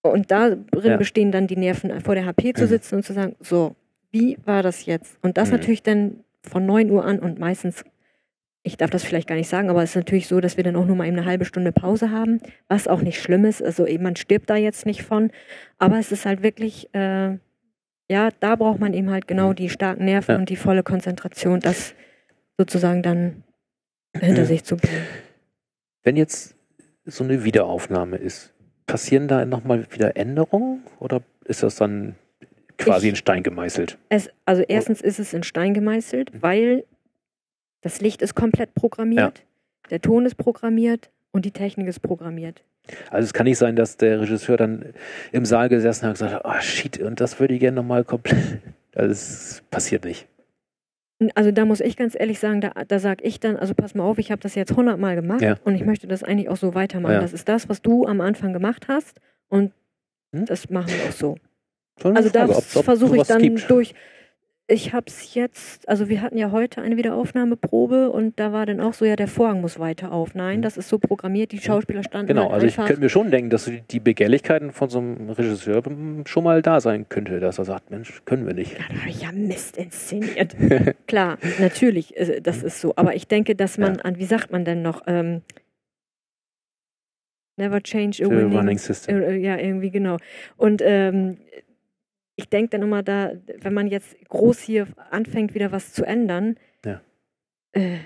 Und 0.03 0.31
darin 0.31 0.67
ja. 0.73 0.97
bestehen 0.97 1.33
dann 1.33 1.47
die 1.47 1.57
Nerven, 1.57 2.01
vor 2.01 2.15
der 2.15 2.25
HP 2.25 2.55
zu 2.55 2.65
mhm. 2.65 2.69
sitzen 2.69 2.95
und 2.97 3.03
zu 3.03 3.13
sagen, 3.13 3.37
so, 3.41 3.75
wie 4.11 4.39
war 4.47 4.63
das 4.63 4.87
jetzt? 4.87 5.19
Und 5.23 5.37
das 5.37 5.49
mhm. 5.49 5.57
natürlich 5.57 5.83
dann 5.83 6.21
von 6.43 6.65
9 6.65 6.91
Uhr 6.91 7.05
an 7.05 7.19
und 7.19 7.39
meistens 7.39 7.85
ich 8.67 8.77
darf 8.77 8.91
das 8.91 9.05
vielleicht 9.05 9.29
gar 9.29 9.37
nicht 9.37 9.49
sagen, 9.49 9.71
aber 9.71 9.83
es 9.83 9.91
ist 9.91 9.97
natürlich 9.97 10.27
so, 10.27 10.41
dass 10.41 10.57
wir 10.57 10.65
dann 10.65 10.75
auch 10.77 10.85
nur 10.87 10.97
mal 10.97 11.07
eben 11.07 11.17
eine 11.17 11.25
halbe 11.27 11.45
Stunde 11.45 11.71
Pause 11.73 12.11
haben, 12.11 12.41
was 12.69 12.89
auch 12.89 13.01
nicht 13.01 13.21
schlimm 13.23 13.45
ist. 13.45 13.63
Also 13.63 13.87
eben, 13.87 14.03
man 14.03 14.17
stirbt 14.17 14.51
da 14.51 14.57
jetzt 14.57 14.87
nicht 14.87 15.03
von. 15.05 15.31
Aber 15.79 15.99
es 15.99 16.11
ist 16.11 16.27
halt 16.27 16.43
wirklich, 16.43 16.93
äh, 16.95 17.39
ja, 18.11 18.29
da 18.41 18.57
braucht 18.57 18.81
man 18.81 18.93
eben 18.93 19.11
halt 19.11 19.29
genau 19.29 19.53
die 19.53 19.69
starken 19.71 20.05
Nerven 20.05 20.33
Ja. 20.33 20.39
und 20.39 20.49
die 20.51 20.57
volle 20.57 20.83
Konzentration, 20.83 21.61
das 21.61 21.95
sozusagen 22.59 23.03
dann 23.03 23.45
hinter 24.19 24.41
Ja. 24.43 24.47
sich 24.47 24.65
zu 24.65 24.77
bringen. 24.77 25.07
Wenn 26.03 26.17
jetzt 26.17 26.57
so 27.05 27.23
eine 27.25 27.45
Wiederaufnahme 27.45 28.17
ist, 28.17 28.53
passieren 28.87 29.29
da 29.29 29.45
nochmal 29.45 29.87
wieder 29.93 30.17
Änderungen 30.17 30.83
oder 30.99 31.23
ist 31.45 31.63
das 31.63 31.77
dann 31.77 32.17
quasi 32.79 33.07
Ich- 33.07 33.11
in 33.11 33.17
Stein 33.17 33.43
gemeißelt? 33.43 33.97
Es, 34.09 34.29
also 34.45 34.63
erstens 34.67 35.01
ist 35.01 35.19
es 35.21 35.33
in 35.35 35.43
Stein 35.45 35.73
gemeißelt, 35.75 36.31
weil 36.43 36.85
das 37.83 38.01
Licht 38.01 38.23
ist 38.23 38.35
komplett 38.35 38.75
programmiert, 38.75 39.45
der 39.91 40.01
Ton 40.01 40.27
ist 40.27 40.37
programmiert 40.37 41.11
und 41.33 41.45
die 41.45 41.51
Technik 41.53 41.87
ist 41.89 42.01
programmiert. 42.01 42.63
Also 43.11 43.27
es 43.27 43.33
kann 43.33 43.45
nicht 43.45 43.59
sein, 43.59 43.75
dass 43.77 43.97
der 43.97 44.21
Regisseur 44.21 44.57
dann 44.57 44.95
im 45.33 45.45
Saal 45.45 45.69
gesessen 45.69 46.03
hat 46.03 46.11
und 46.11 46.15
gesagt 46.15 46.33
hat, 46.35 46.45
ah 46.45 46.61
shit, 46.61 47.01
und 47.01 47.21
das 47.21 47.41
würde 47.41 47.55
ich 47.55 47.61
gerne 47.61 47.77
nochmal 47.77 48.05
komplett. 48.05 48.39
Das 48.93 49.63
passiert 49.71 50.07
nicht. 50.07 50.27
Also 51.35 51.51
da 51.51 51.67
muss 51.67 51.81
ich 51.83 51.99
ganz 51.99 52.17
ehrlich 52.19 52.39
sagen, 52.39 52.63
da, 52.63 52.73
da 52.89 52.99
sage 52.99 53.23
ich 53.25 53.41
dann, 53.41 53.57
also 53.59 53.75
pass 53.75 53.95
mal 53.95 54.05
auf, 54.05 54.17
ich 54.17 54.31
habe 54.31 54.41
das 54.41 54.55
jetzt 54.55 54.75
hundertmal 54.75 55.17
gemacht 55.17 55.43
Ja. 55.43 55.57
und 55.65 55.75
ich 55.75 55.85
möchte 55.85 56.07
das 56.07 56.23
eigentlich 56.23 56.49
auch 56.49 56.57
so 56.57 56.75
weitermachen. 56.75 57.13
Ja. 57.13 57.21
Das 57.21 57.35
ist 57.35 57.47
das, 57.47 57.69
was 57.69 57.83
du 57.83 58.07
am 58.07 58.23
Anfang 58.23 58.55
gemacht 58.55 58.87
hast 58.89 59.21
und 59.49 59.73
Hm? 60.35 60.47
das 60.47 60.71
machen 60.71 60.89
wir 60.89 61.09
auch 61.11 61.13
so. 61.13 61.37
Also 62.03 62.31
Frage, 62.31 62.57
ob 62.57 62.65
versuche 62.65 63.19
ich 63.19 63.23
dann 63.25 63.43
durch. 63.69 63.95
Ich 64.69 64.93
habe 64.93 65.05
es 65.07 65.33
jetzt, 65.35 65.89
also 65.89 66.09
wir 66.09 66.21
hatten 66.23 66.37
ja 66.37 66.51
heute 66.51 66.83
eine 66.83 66.97
Wiederaufnahmeprobe 66.97 68.11
und 68.11 68.41
da 68.41 68.53
war 68.53 68.67
dann 68.67 68.81
auch 68.81 68.95
so, 68.95 69.05
ja, 69.05 69.15
der 69.15 69.29
Vorhang 69.29 69.61
muss 69.61 69.79
weiter 69.79 70.11
auf. 70.11 70.35
Nein, 70.35 70.59
Mhm. 70.59 70.63
das 70.63 70.77
ist 70.77 70.89
so 70.89 70.99
programmiert, 70.99 71.53
die 71.53 71.59
Schauspieler 71.61 72.03
standen 72.03 72.27
Genau, 72.27 72.45
halt 72.51 72.53
also 72.55 72.67
ich 72.67 72.75
könnte 72.77 72.99
mir 72.99 73.09
schon 73.09 73.31
denken, 73.31 73.49
dass 73.51 73.71
die- 73.91 74.01
Begehrlichkeiten 74.01 74.73
von 74.73 74.89
so 74.91 74.99
einem 74.99 75.31
Regisseur 75.31 75.83
schon 76.27 76.43
mal 76.45 76.63
da 76.63 76.81
sein 76.81 77.09
könnte, 77.09 77.39
dass 77.39 77.59
er 77.59 77.65
sagt, 77.65 77.91
Mensch, 77.93 78.23
können 78.25 78.45
wir 78.45 78.55
nicht. 78.55 78.73
Ja, 78.73 78.85
da 78.89 78.99
habe 79.01 79.09
ich 79.11 79.23
ja 79.23 79.31
Mist 79.31 79.77
inszeniert. 79.77 80.57
Klar, 81.07 81.39
natürlich, 81.61 82.17
äh, 82.17 82.41
das 82.41 82.65
ist 82.65 82.81
so. 82.81 82.93
Aber 82.97 83.15
ich 83.15 83.29
denke, 83.29 83.55
dass 83.55 83.79
man 83.79 83.95
Ja. 83.97 84.01
an, 84.03 84.19
wie 84.19 84.25
sagt 84.25 84.51
man 84.51 84.65
denn 84.65 84.83
noch, 84.83 85.03
ähm, 85.07 85.43
never 87.57 87.81
change 87.81 88.25
a 88.25 88.29
winning. 88.29 88.57
Running 88.57 88.79
System. 88.79 89.23
Äh, 89.23 89.37
Ja, 89.37 89.57
irgendwie 89.59 89.91
genau. 89.93 90.17
Und 90.57 90.83
ähm, 90.85 91.39
ich 92.37 92.49
denke 92.49 92.71
dann 92.71 92.83
immer 92.83 93.03
da, 93.03 93.33
wenn 93.61 93.75
man 93.75 93.87
jetzt 93.89 94.17
groß 94.29 94.61
hier 94.61 94.87
anfängt, 95.11 95.55
wieder 95.55 95.73
was 95.73 95.93
zu 95.93 96.05
ändern, 96.05 96.57
Ja. 96.85 97.01
äh, 97.73 97.97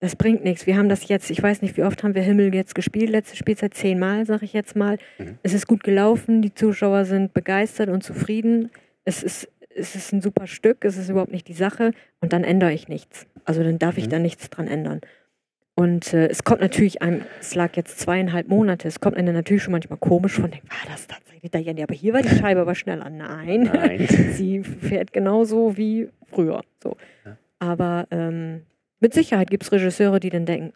das 0.00 0.14
bringt 0.14 0.44
nichts. 0.44 0.66
Wir 0.66 0.76
haben 0.76 0.88
das 0.90 1.08
jetzt, 1.08 1.30
ich 1.30 1.42
weiß 1.42 1.62
nicht, 1.62 1.76
wie 1.78 1.82
oft 1.82 2.02
haben 2.02 2.14
wir 2.14 2.22
Himmel 2.22 2.54
jetzt 2.54 2.74
gespielt, 2.74 3.08
letzte 3.10 3.34
Spielzeit 3.36 3.72
zehnmal, 3.74 4.26
sage 4.26 4.44
ich 4.44 4.52
jetzt 4.52 4.76
mal. 4.76 4.98
Mhm. 5.18 5.38
Es 5.42 5.54
ist 5.54 5.66
gut 5.66 5.82
gelaufen, 5.84 6.42
die 6.42 6.52
Zuschauer 6.54 7.06
sind 7.06 7.32
begeistert 7.32 7.88
und 7.88 8.02
zufrieden. 8.04 8.70
Es 9.04 9.22
ist, 9.22 9.48
es 9.74 9.94
ist 9.94 10.12
ein 10.12 10.20
super 10.20 10.46
Stück, 10.46 10.84
es 10.84 10.96
ist 10.98 11.08
überhaupt 11.08 11.32
nicht 11.32 11.48
die 11.48 11.54
Sache 11.54 11.92
und 12.20 12.32
dann 12.34 12.44
ändere 12.44 12.72
ich 12.74 12.88
nichts. 12.88 13.26
Also 13.44 13.62
dann 13.62 13.78
darf 13.78 13.96
ich 13.96 14.06
Mhm. 14.06 14.10
da 14.10 14.18
nichts 14.18 14.50
dran 14.50 14.68
ändern. 14.68 15.00
Und 15.76 16.12
äh, 16.14 16.26
es 16.28 16.42
kommt 16.42 16.62
natürlich 16.62 17.02
einem, 17.02 17.22
es 17.38 17.54
lag 17.54 17.76
jetzt 17.76 18.00
zweieinhalb 18.00 18.48
Monate, 18.48 18.88
es 18.88 18.98
kommt 18.98 19.16
einem 19.16 19.34
natürlich 19.34 19.62
schon 19.62 19.72
manchmal 19.72 19.98
komisch 19.98 20.32
von, 20.32 20.50
denkt, 20.50 20.68
war 20.70 20.90
das 20.90 21.06
tatsächlich 21.06 21.52
nee, 21.52 21.82
aber 21.82 21.94
hier 21.94 22.12
war 22.12 22.22
die 22.22 22.28
Scheibe 22.34 22.62
aber 22.62 22.74
schneller. 22.74 23.08
Nein, 23.10 23.70
Nein. 23.72 24.06
sie 24.32 24.64
fährt 24.64 25.12
genauso 25.12 25.76
wie 25.76 26.08
früher. 26.26 26.62
So. 26.82 26.96
Ja. 27.24 27.36
Aber 27.60 28.08
ähm, 28.10 28.62
mit 29.00 29.14
Sicherheit 29.14 29.50
gibt 29.50 29.62
es 29.62 29.70
Regisseure, 29.70 30.18
die 30.18 30.30
dann 30.30 30.46
denken, 30.46 30.72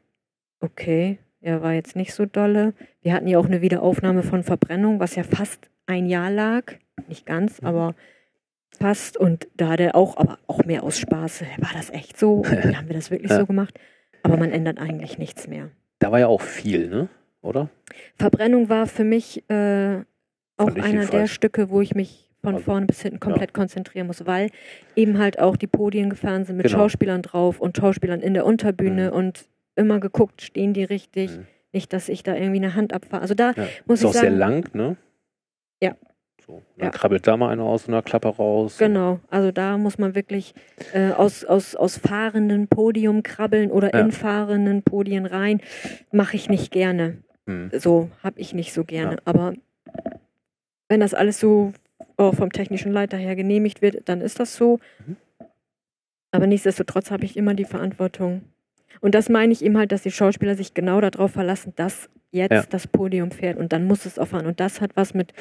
okay, 0.60 1.18
er 1.40 1.62
war 1.62 1.72
jetzt 1.72 1.96
nicht 1.96 2.12
so 2.12 2.26
dolle. 2.26 2.74
Wir 3.02 3.14
hatten 3.14 3.26
ja 3.26 3.38
auch 3.38 3.46
eine 3.46 3.62
Wiederaufnahme 3.62 4.22
von 4.22 4.44
Verbrennung, 4.44 5.00
was 5.00 5.16
ja 5.16 5.22
fast 5.22 5.70
ein 5.86 6.06
Jahr 6.06 6.30
lag. 6.30 6.74
Nicht 7.08 7.24
ganz, 7.26 7.60
Mhm. 7.62 7.66
aber 7.66 7.94
fast. 8.78 9.16
Und 9.16 9.48
da 9.56 9.70
hat 9.70 9.80
er 9.80 9.94
auch, 9.96 10.18
aber 10.18 10.38
auch 10.46 10.64
mehr 10.66 10.82
aus 10.82 10.98
Spaß. 10.98 11.42
War 11.58 11.70
das 11.74 11.90
echt 11.90 12.18
so? 12.18 12.40
Oder 12.44 12.76
haben 12.76 12.88
wir 12.88 12.94
das 12.94 13.10
wirklich 13.10 13.30
Ja. 13.30 13.38
so 13.40 13.46
gemacht? 13.46 13.74
Aber 14.22 14.36
man 14.36 14.50
ändert 14.50 14.78
eigentlich 14.78 15.18
nichts 15.18 15.48
mehr. 15.48 15.70
Da 15.98 16.12
war 16.12 16.18
ja 16.20 16.26
auch 16.26 16.40
viel, 16.42 16.88
ne? 16.88 17.08
Oder? 17.42 17.68
Verbrennung 18.16 18.68
war 18.68 18.86
für 18.86 19.04
mich 19.04 19.48
äh, 19.50 20.00
auch 20.56 20.74
einer 20.76 21.06
der. 21.06 21.26
Stücke, 21.26 21.70
wo 21.70 21.80
ich 21.80 21.94
mich 21.94 22.28
von 22.42 22.54
Also, 22.54 22.64
vorne 22.64 22.86
bis 22.86 23.02
hinten 23.02 23.20
komplett 23.20 23.52
konzentrieren 23.54 24.06
muss, 24.06 24.24
weil 24.26 24.50
eben 24.96 25.18
halt 25.18 25.38
auch 25.38 25.56
die 25.56 25.66
Podien 25.66 26.10
gefahren 26.10 26.44
sind 26.44 26.56
mit 26.56 26.66
Genau. 26.66 26.78
Schauspielern 26.78 27.22
drauf 27.22 27.60
und 27.60 27.76
Schauspielern 27.76 28.20
in 28.20 28.34
der 28.34 28.46
Unterbühne 28.46 29.08
Mhm. 29.10 29.16
und 29.16 29.44
immer 29.76 30.00
geguckt, 30.00 30.42
stehen 30.42 30.72
die 30.74 30.84
richtig, 30.84 31.30
Mhm. 31.36 31.46
nicht, 31.72 31.92
dass 31.92 32.08
ich 32.08 32.22
da 32.22 32.34
irgendwie 32.34 32.56
eine 32.56 32.74
Hand 32.74 32.92
abfahre. 32.92 33.22
Also 33.22 33.34
da 33.34 33.52
Ja. 33.56 33.66
muss 33.86 34.00
Ist 34.00 34.06
auch 34.06 34.10
ich 34.10 34.20
sehr 34.20 34.22
sagen, 34.30 34.36
lang, 34.38 34.74
ne? 34.74 34.96
So, 36.46 36.62
dann 36.76 36.86
Ja. 36.86 36.90
krabbelt 36.90 37.26
da 37.26 37.36
mal 37.36 37.50
einer 37.50 37.64
aus 37.64 37.88
einer 37.88 38.02
Klappe 38.02 38.28
raus. 38.28 38.78
genau, 38.78 39.20
also 39.30 39.52
da 39.52 39.76
muss 39.78 39.98
man 39.98 40.14
wirklich 40.14 40.54
äh, 40.92 41.10
aus, 41.12 41.44
aus, 41.44 41.74
aus 41.76 41.98
fahrenden 41.98 42.68
Podium 42.68 43.22
krabbeln 43.22 43.70
oder 43.70 43.92
Ja. 43.94 44.00
in 44.00 44.12
fahrenden 44.12 44.82
Podien 44.82 45.26
rein, 45.26 45.60
mache 46.12 46.36
ich 46.36 46.48
nicht 46.48 46.70
gerne. 46.72 47.18
Hm. 47.46 47.70
So 47.78 48.10
habe 48.22 48.40
ich 48.40 48.54
nicht 48.54 48.72
so 48.72 48.84
gerne. 48.84 49.12
Ja. 49.14 49.18
Aber 49.24 49.54
wenn 50.88 51.00
das 51.00 51.14
alles 51.14 51.38
so 51.40 51.72
auch 52.16 52.34
vom 52.34 52.52
technischen 52.52 52.92
Leiter 52.92 53.16
her 53.16 53.36
genehmigt 53.36 53.80
wird, 53.82 54.08
dann 54.08 54.20
ist 54.20 54.40
das 54.40 54.54
so. 54.56 54.78
Mhm. 55.06 55.16
Aber 56.32 56.46
nichtsdestotrotz 56.46 57.10
habe 57.10 57.24
ich 57.24 57.36
immer 57.36 57.54
die 57.54 57.64
Verantwortung. 57.64 58.42
Und 59.00 59.14
das 59.14 59.28
meine 59.28 59.52
ich 59.52 59.64
eben 59.64 59.78
halt, 59.78 59.90
dass 59.92 60.02
die 60.02 60.10
Schauspieler 60.10 60.54
sich 60.54 60.74
genau 60.74 61.00
darauf 61.00 61.32
verlassen, 61.32 61.72
dass 61.76 62.08
jetzt 62.30 62.72
das 62.74 62.86
Podium 62.86 63.30
fährt 63.30 63.58
und 63.58 63.72
dann 63.72 63.84
muss 63.84 64.04
es 64.06 64.18
auch 64.18 64.28
fahren. 64.28 64.46
Und 64.46 64.60
das 64.60 64.80
hat 64.80 64.90
was 64.94 65.14
mit, 65.14 65.32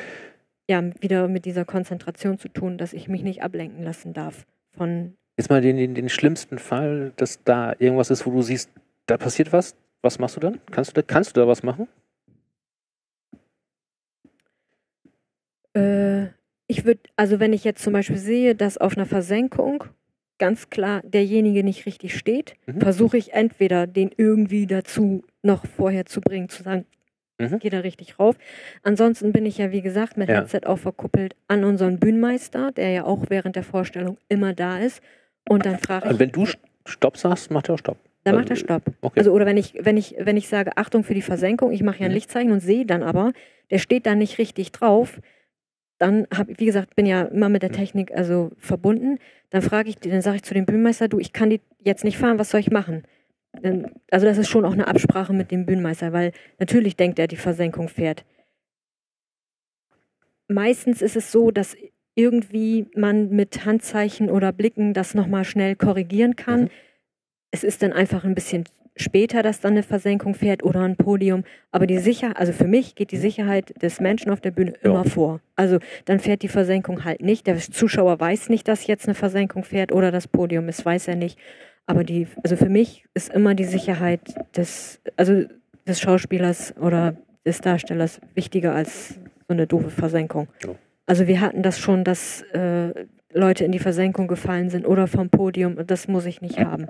ja, 0.70 0.84
wieder 1.02 1.28
mit 1.28 1.46
dieser 1.46 1.66
Konzentration 1.66 2.38
zu 2.38 2.48
tun, 2.48 2.78
dass 2.78 2.94
ich 2.94 3.08
mich 3.10 3.24
nicht 3.24 3.42
ablenken 3.42 3.84
lassen 3.84 4.14
darf 4.14 4.46
von, 4.78 5.16
Jetzt 5.38 5.50
mal 5.50 5.62
den, 5.62 5.78
den, 5.78 5.96
den 5.96 6.10
schlimmsten 6.10 6.60
Fall, 6.60 7.12
dass 7.16 7.44
da 7.44 7.74
irgendwas 7.80 8.10
ist, 8.12 8.26
wo 8.26 8.32
du 8.32 8.42
siehst, 8.42 8.70
da 9.08 9.18
passiert 9.18 9.52
was. 9.52 9.76
Was 10.02 10.20
machst 10.20 10.36
du 10.36 10.40
dann? 10.42 10.60
Kannst 10.72 10.92
du 10.92 10.94
da, 10.96 11.02
kannst 11.02 11.36
du 11.36 11.42
da 11.42 11.48
was 11.48 11.64
machen? 11.64 11.88
Äh, 15.74 16.28
ich 16.68 16.86
würde, 16.86 17.02
also 17.16 17.40
wenn 17.40 17.54
ich 17.54 17.64
jetzt 17.64 17.84
zum 17.84 17.94
Beispiel 17.94 18.18
sehe, 18.18 18.56
dass 18.56 18.78
auf 18.78 18.96
einer 18.96 19.06
Versenkung 19.06 19.84
ganz 20.38 20.70
klar 20.70 21.02
derjenige 21.04 21.64
nicht 21.64 21.86
richtig 21.86 22.18
steht, 22.18 22.54
Mhm. 22.68 22.82
versuche 22.82 23.18
ich 23.18 23.34
entweder 23.34 23.88
den 23.88 24.12
irgendwie 24.16 24.68
dazu 24.68 25.24
noch 25.42 25.66
vorher 25.66 26.06
zu 26.06 26.22
bringen, 26.22 26.50
zu 26.50 26.64
sagen, 26.64 26.86
Mhm. 27.40 27.60
geht 27.60 27.74
er 27.74 27.84
richtig 27.84 28.20
rauf. 28.20 28.36
Ansonsten 28.84 29.32
bin 29.32 29.46
ich 29.46 29.58
ja, 29.58 29.72
wie 29.72 29.82
gesagt, 29.82 30.18
mit 30.18 30.30
Ja. 30.30 30.42
Headset 30.42 30.62
auch 30.66 30.78
verkuppelt 30.78 31.36
an 31.48 31.64
unseren 31.64 31.98
Bühnenmeister, 32.00 32.72
der 32.72 32.90
ja 32.92 33.04
auch 33.06 33.26
während 33.30 33.56
der 33.56 33.64
Vorstellung 33.64 34.18
immer 34.28 34.54
da 34.54 34.78
ist. 34.80 35.02
Und 35.48 35.66
dann 35.66 35.80
frage 35.80 36.10
ich, 36.12 36.20
wenn 36.20 36.32
du 36.32 36.44
St- 36.44 36.58
Stopp 36.86 37.18
sagst, 37.18 37.50
macht 37.52 37.70
er 37.70 37.76
auch 37.76 37.80
Stopp. 37.80 37.98
dann 38.26 38.36
macht 38.36 38.48
er 38.48 38.52
also, 38.52 38.66
Stopp. 38.66 38.84
Okay. 39.02 39.20
Also 39.20 39.32
oder 39.32 39.46
wenn 39.46 39.58
ich, 39.58 39.74
wenn 39.80 39.96
ich, 39.98 40.16
wenn 40.20 40.38
ich 40.38 40.48
sage, 40.50 40.72
Achtung 40.76 41.04
für 41.04 41.14
die 41.14 41.22
Versenkung, 41.22 41.72
ich 41.72 41.82
mache 41.82 42.00
ja 42.00 42.06
ein 42.06 42.12
Mhm. 42.12 42.16
Lichtzeichen 42.16 42.52
und 42.52 42.60
sehe 42.60 42.86
dann 42.86 43.02
aber, 43.04 43.32
der 43.72 43.78
steht 43.80 44.06
da 44.06 44.16
nicht 44.16 44.38
richtig 44.38 44.72
drauf, 44.74 45.20
dann 45.98 46.28
habe 46.34 46.52
ich, 46.52 46.60
wie 46.60 46.66
gesagt, 46.66 46.96
bin 46.96 47.06
ja 47.06 47.24
immer 47.24 47.50
mit 47.50 47.62
der 47.64 47.70
Mhm. 47.72 47.76
Technik 47.76 48.12
also 48.16 48.52
verbunden. 48.58 49.18
Dann 49.50 49.62
frage 49.62 49.90
ich, 49.90 49.98
dann 49.98 50.22
sage 50.22 50.38
ich 50.38 50.44
zu 50.44 50.54
dem 50.54 50.66
Bühnenmeister, 50.66 51.08
du, 51.08 51.20
ich 51.20 51.34
kann 51.34 51.50
die 51.50 51.62
jetzt 51.84 52.04
nicht 52.04 52.18
fahren, 52.18 52.38
was 52.40 52.50
soll 52.52 52.60
ich 52.60 52.70
machen? 52.72 53.04
Dann- 53.54 53.92
Also 54.12 54.26
das 54.26 54.38
ist 54.38 54.48
schon 54.50 54.66
auch 54.66 54.74
eine 54.74 54.88
Absprache 54.88 55.34
mit 55.34 55.52
dem 55.52 55.66
Bühnenmeister, 55.66 56.14
weil 56.14 56.32
natürlich 56.60 56.96
denkt 56.96 57.20
er, 57.20 57.28
die 57.28 57.36
Versenkung 57.38 57.90
fährt. 57.90 58.26
Meistens 60.48 61.02
ist 61.02 61.16
es 61.16 61.32
so, 61.32 61.52
dass 61.52 61.76
irgendwie 62.16 62.88
man 62.96 63.30
mit 63.30 63.66
Handzeichen 63.66 64.30
oder 64.30 64.52
Blicken 64.52 64.94
das 64.94 65.14
nochmal 65.14 65.46
schnell 65.46 65.76
korrigieren 65.76 66.36
kann. 66.36 66.64
Mhm. 66.64 66.70
Es 67.52 67.64
ist 67.64 67.82
dann 67.82 67.94
einfach 67.94 68.24
ein 68.24 68.36
bisschen 68.36 68.66
später, 68.96 69.44
dass 69.44 69.62
dann 69.62 69.72
eine 69.74 69.84
Versenkung 69.84 70.36
fährt 70.36 70.62
oder 70.64 70.82
ein 70.82 70.98
Podium. 70.98 71.44
Aber 71.72 71.88
die 71.88 72.00
Sicherheit, 72.00 72.38
also 72.38 72.52
für 72.52 72.68
mich 72.68 72.96
geht 72.96 73.12
die 73.12 73.18
Sicherheit 73.18 73.82
des 73.82 74.00
Menschen 74.02 74.32
auf 74.32 74.42
der 74.42 74.52
Bühne 74.52 74.74
Ja. 74.84 74.90
immer 74.90 75.06
vor. 75.06 75.40
Also 75.56 75.80
dann 76.06 76.20
fährt 76.20 76.42
die 76.42 76.50
Versenkung 76.50 77.06
halt 77.06 77.22
nicht. 77.22 77.48
Der 77.48 77.58
Zuschauer 77.58 78.20
weiß 78.20 78.50
nicht, 78.50 78.68
dass 78.68 78.88
jetzt 78.88 79.06
eine 79.08 79.16
Versenkung 79.16 79.64
fährt 79.64 79.92
oder 79.92 80.12
das 80.12 80.28
Podium 80.28 80.68
ist, 80.68 80.84
weiß 80.86 81.08
er 81.08 81.16
nicht. 81.16 81.40
Aber 81.90 82.04
die, 82.04 82.28
also 82.44 82.56
für 82.56 82.70
mich 82.70 83.06
ist 83.16 83.34
immer 83.34 83.56
die 83.56 83.64
Sicherheit 83.66 84.22
des, 84.56 85.02
also 85.18 85.46
des 85.88 86.00
Schauspielers 86.00 86.78
oder 86.78 87.16
des 87.48 87.62
Darstellers 87.62 88.22
wichtiger 88.36 88.76
als 88.76 89.16
so 89.48 89.54
eine 89.54 89.66
doofe 89.66 89.90
Versenkung. 89.90 90.50
Ja. 90.64 90.76
Also 91.08 91.26
wir 91.26 91.42
hatten 91.42 91.64
das 91.64 91.80
schon, 91.80 92.04
dass 92.04 92.44
äh, 92.54 92.94
Leute 93.34 93.66
in 93.66 93.72
die 93.72 93.80
Versenkung 93.80 94.28
gefallen 94.28 94.70
sind 94.70 94.86
oder 94.86 95.08
vom 95.08 95.32
Podium. 95.32 95.78
Das 95.88 96.08
muss 96.08 96.28
ich 96.28 96.42
nicht 96.42 96.60
haben. 96.60 96.86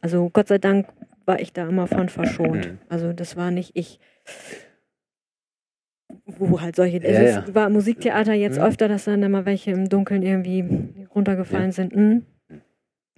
Also 0.00 0.30
Gott 0.32 0.48
sei 0.48 0.56
Dank 0.56 0.86
war 1.26 1.40
ich 1.40 1.52
da 1.52 1.68
immer 1.68 1.86
von 1.86 2.08
verschont. 2.08 2.68
Mhm. 2.72 2.78
Also 2.88 3.12
das 3.12 3.36
war 3.36 3.50
nicht 3.50 3.72
ich. 3.74 4.00
Wo 6.24 6.62
halt 6.62 6.74
solche, 6.76 7.02
Ja, 7.02 7.08
es 7.10 7.34
ja. 7.48 7.54
war 7.54 7.68
Musiktheater 7.68 8.32
jetzt 8.32 8.56
Mhm. 8.58 8.64
öfter, 8.64 8.88
dass 8.88 9.04
dann 9.04 9.22
immer 9.22 9.44
welche 9.44 9.72
im 9.72 9.90
Dunkeln 9.90 10.22
irgendwie 10.22 10.64
runtergefallen 11.14 11.72
sind. 11.72 11.94
Mhm. 11.94 12.22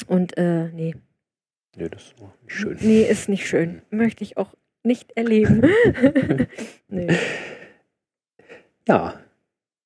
Und 0.09 0.37
äh, 0.37 0.71
nee, 0.71 0.97
Nee, 1.77 1.89
das 1.89 2.03
ist 2.03 2.15
nicht 2.21 2.57
schön. 2.57 2.79
Nee, 2.81 3.03
ist 3.03 3.29
nicht 3.29 3.47
schön. 3.49 3.83
Möchte 3.91 4.25
ich 4.25 4.37
auch 4.37 4.55
nicht 4.83 5.13
erleben. 5.17 5.63
nee. 6.89 7.09
Ja, 8.89 9.21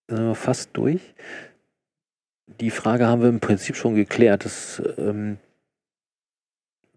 sind 0.09 0.27
wir 0.27 0.35
fast 0.35 0.71
durch. 0.73 1.01
Die 2.61 2.71
Frage 2.71 3.07
haben 3.07 3.23
wir 3.23 3.29
im 3.29 3.41
Prinzip 3.41 3.77
schon 3.77 3.95
geklärt, 3.95 4.45
dass, 4.45 4.83
ähm, 4.99 5.39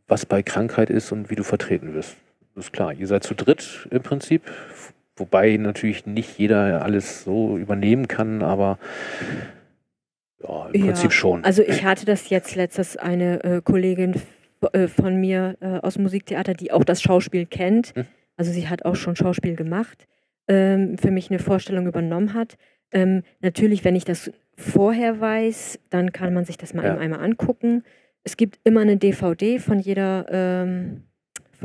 was 0.07 0.25
bei 0.25 0.43
Krankheit 0.43 0.89
ist 0.89 1.11
und 1.11 1.29
wie 1.29 1.35
du 1.35 1.43
vertreten 1.43 1.93
wirst. 1.93 2.15
Das 2.55 2.65
ist 2.65 2.73
klar. 2.73 2.93
Ihr 2.93 3.07
seid 3.07 3.23
zu 3.23 3.33
dritt 3.35 3.87
im 3.91 4.03
Prinzip, 4.03 4.43
wobei 5.15 5.57
natürlich 5.57 6.05
nicht 6.05 6.37
jeder 6.37 6.83
alles 6.83 7.23
so 7.23 7.57
übernehmen 7.57 8.07
kann, 8.07 8.41
aber 8.41 8.77
ja, 10.43 10.67
im 10.69 10.79
Ja, 10.81 10.85
Prinzip 10.87 11.11
schon. 11.11 11.43
Also 11.43 11.63
ich 11.63 11.83
hatte 11.83 12.05
das 12.05 12.29
jetzt 12.29 12.55
letztes 12.55 12.95
eine 12.97 13.43
äh, 13.43 13.61
Kollegin 13.61 14.21
von 14.87 15.15
mir 15.17 15.57
äh, 15.61 15.79
aus 15.79 15.95
dem 15.95 16.03
Musiktheater, 16.03 16.53
die 16.53 16.71
auch 16.71 16.83
das 16.83 17.01
Schauspiel 17.01 17.45
kennt. 17.45 17.93
Hm. 17.95 18.05
Also 18.37 18.51
sie 18.51 18.67
hat 18.69 18.85
auch 18.85 18.95
schon 18.95 19.15
Schauspiel 19.15 19.55
gemacht, 19.55 20.07
ähm, 20.47 20.97
für 20.97 21.11
mich 21.11 21.29
eine 21.29 21.39
Vorstellung 21.39 21.87
übernommen 21.87 22.33
hat. 22.33 22.57
Ähm, 22.91 23.23
natürlich, 23.41 23.83
wenn 23.83 23.95
ich 23.95 24.05
das 24.05 24.31
vorher 24.55 25.19
weiß, 25.19 25.79
dann 25.89 26.11
kann 26.11 26.33
man 26.33 26.45
sich 26.45 26.57
das 26.57 26.73
mal 26.73 26.85
Ja. 26.85 26.93
eben 26.93 27.01
einmal 27.01 27.19
angucken. 27.23 27.83
Es 28.23 28.37
gibt 28.37 28.59
immer 28.63 28.81
eine 28.81 28.97
DVD 28.97 29.59
von 29.59 29.79
jeder, 29.79 30.25
ähm, 30.29 31.03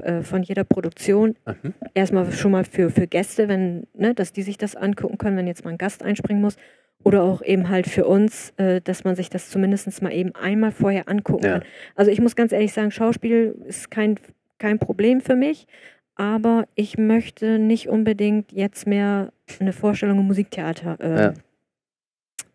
äh, 0.02 0.22
von 0.22 0.42
jeder 0.42 0.64
Produktion. 0.64 1.36
Mhm. 1.46 1.74
Erstmal 1.94 2.30
schon 2.32 2.52
mal 2.52 2.64
für, 2.64 2.90
für 2.90 3.06
Gäste, 3.06 3.48
wenn, 3.48 3.86
ne, 3.94 4.14
dass 4.14 4.32
die 4.32 4.42
sich 4.42 4.58
das 4.58 4.76
angucken 4.76 5.18
können, 5.18 5.36
wenn 5.36 5.46
jetzt 5.46 5.64
mal 5.64 5.70
ein 5.72 5.78
Gast 5.78 6.02
einspringen 6.02 6.42
muss. 6.42 6.56
Oder 7.04 7.22
auch 7.22 7.42
eben 7.42 7.68
halt 7.68 7.86
für 7.88 8.06
uns, 8.06 8.52
äh, 8.58 8.80
dass 8.80 9.04
man 9.04 9.16
sich 9.16 9.28
das 9.30 9.50
zumindest 9.50 10.02
mal 10.02 10.12
eben 10.12 10.34
einmal 10.34 10.70
vorher 10.72 11.08
angucken 11.08 11.44
Ja. 11.46 11.52
kann. 11.58 11.64
Also 11.96 12.10
ich 12.10 12.20
muss 12.20 12.36
ganz 12.36 12.52
ehrlich 12.52 12.72
sagen, 12.72 12.90
Schauspiel 12.90 13.56
ist 13.66 13.90
kein, 13.90 14.16
kein 14.58 14.78
Problem 14.78 15.20
für 15.20 15.34
mich, 15.34 15.66
aber 16.14 16.66
ich 16.74 16.98
möchte 16.98 17.58
nicht 17.58 17.88
unbedingt 17.88 18.52
jetzt 18.52 18.86
mehr 18.86 19.32
eine 19.58 19.72
Vorstellung 19.72 20.18
im 20.20 20.26
Musiktheater 20.26 20.96
äh, 21.00 21.22
Ja. 21.22 21.34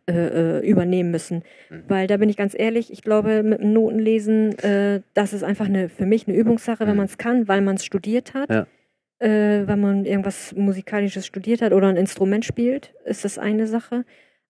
äh, 0.09 0.59
übernehmen 0.65 1.11
müssen. 1.11 1.43
Mhm. 1.69 1.83
Weil 1.89 2.07
da 2.07 2.15
bin 2.17 2.29
ich 2.29 2.37
ganz 2.37 2.55
ehrlich, 2.57 2.91
ich 2.93 3.01
glaube, 3.01 3.43
mit 3.43 3.59
dem 3.61 3.73
Notenlesen, 3.73 4.57
äh, 4.59 5.01
das 5.13 5.33
ist 5.33 5.43
einfach 5.43 5.65
eine, 5.65 5.89
für 5.89 6.05
mich 6.05 6.27
eine 6.27 6.37
Übungssache, 6.37 6.81
wenn 6.85 6.91
Mhm. 6.91 6.97
man 6.97 7.05
es 7.07 7.17
kann, 7.17 7.47
weil 7.49 7.61
man 7.61 7.75
es 7.75 7.83
studiert 7.83 8.33
hat. 8.33 8.49
Ja. 8.49 8.65
Äh, 9.19 9.67
wenn 9.67 9.81
man 9.81 10.05
irgendwas 10.05 10.55
Musikalisches 10.55 11.25
studiert 11.25 11.61
hat 11.61 11.73
oder 11.73 11.87
ein 11.87 11.97
Instrument 11.97 12.45
spielt, 12.45 12.93
ist 13.03 13.25
das 13.25 13.37
eine 13.39 13.67
Sache. 13.67 14.05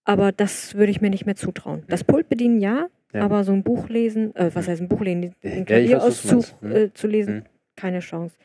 Aber 0.08 0.32
das 0.32 0.74
würde 0.76 0.90
ich 0.92 1.02
mir 1.02 1.10
nicht 1.10 1.26
mehr 1.26 1.36
zutrauen. 1.36 1.84
Das 1.90 2.04
Pult 2.06 2.30
bedienen, 2.30 2.60
ja, 2.62 2.88
Ja. 3.14 3.22
aber 3.24 3.44
so 3.44 3.52
ein 3.52 3.64
Buch 3.64 3.90
lesen, 3.90 4.34
äh, 4.38 4.50
was 4.54 4.68
heißt 4.70 4.82
ein 4.82 4.88
Buch 4.88 5.02
lesen, 5.02 5.36
Ja, 5.44 5.50
den 5.52 5.66
Klavierauszug 5.66 6.32
meinst. 6.34 6.62
Mhm. 6.62 6.72
äh, 6.72 6.94
zu 6.94 7.08
lesen, 7.08 7.36
Mhm. 7.36 7.44
keine 7.76 8.00
Chance. 8.00 8.38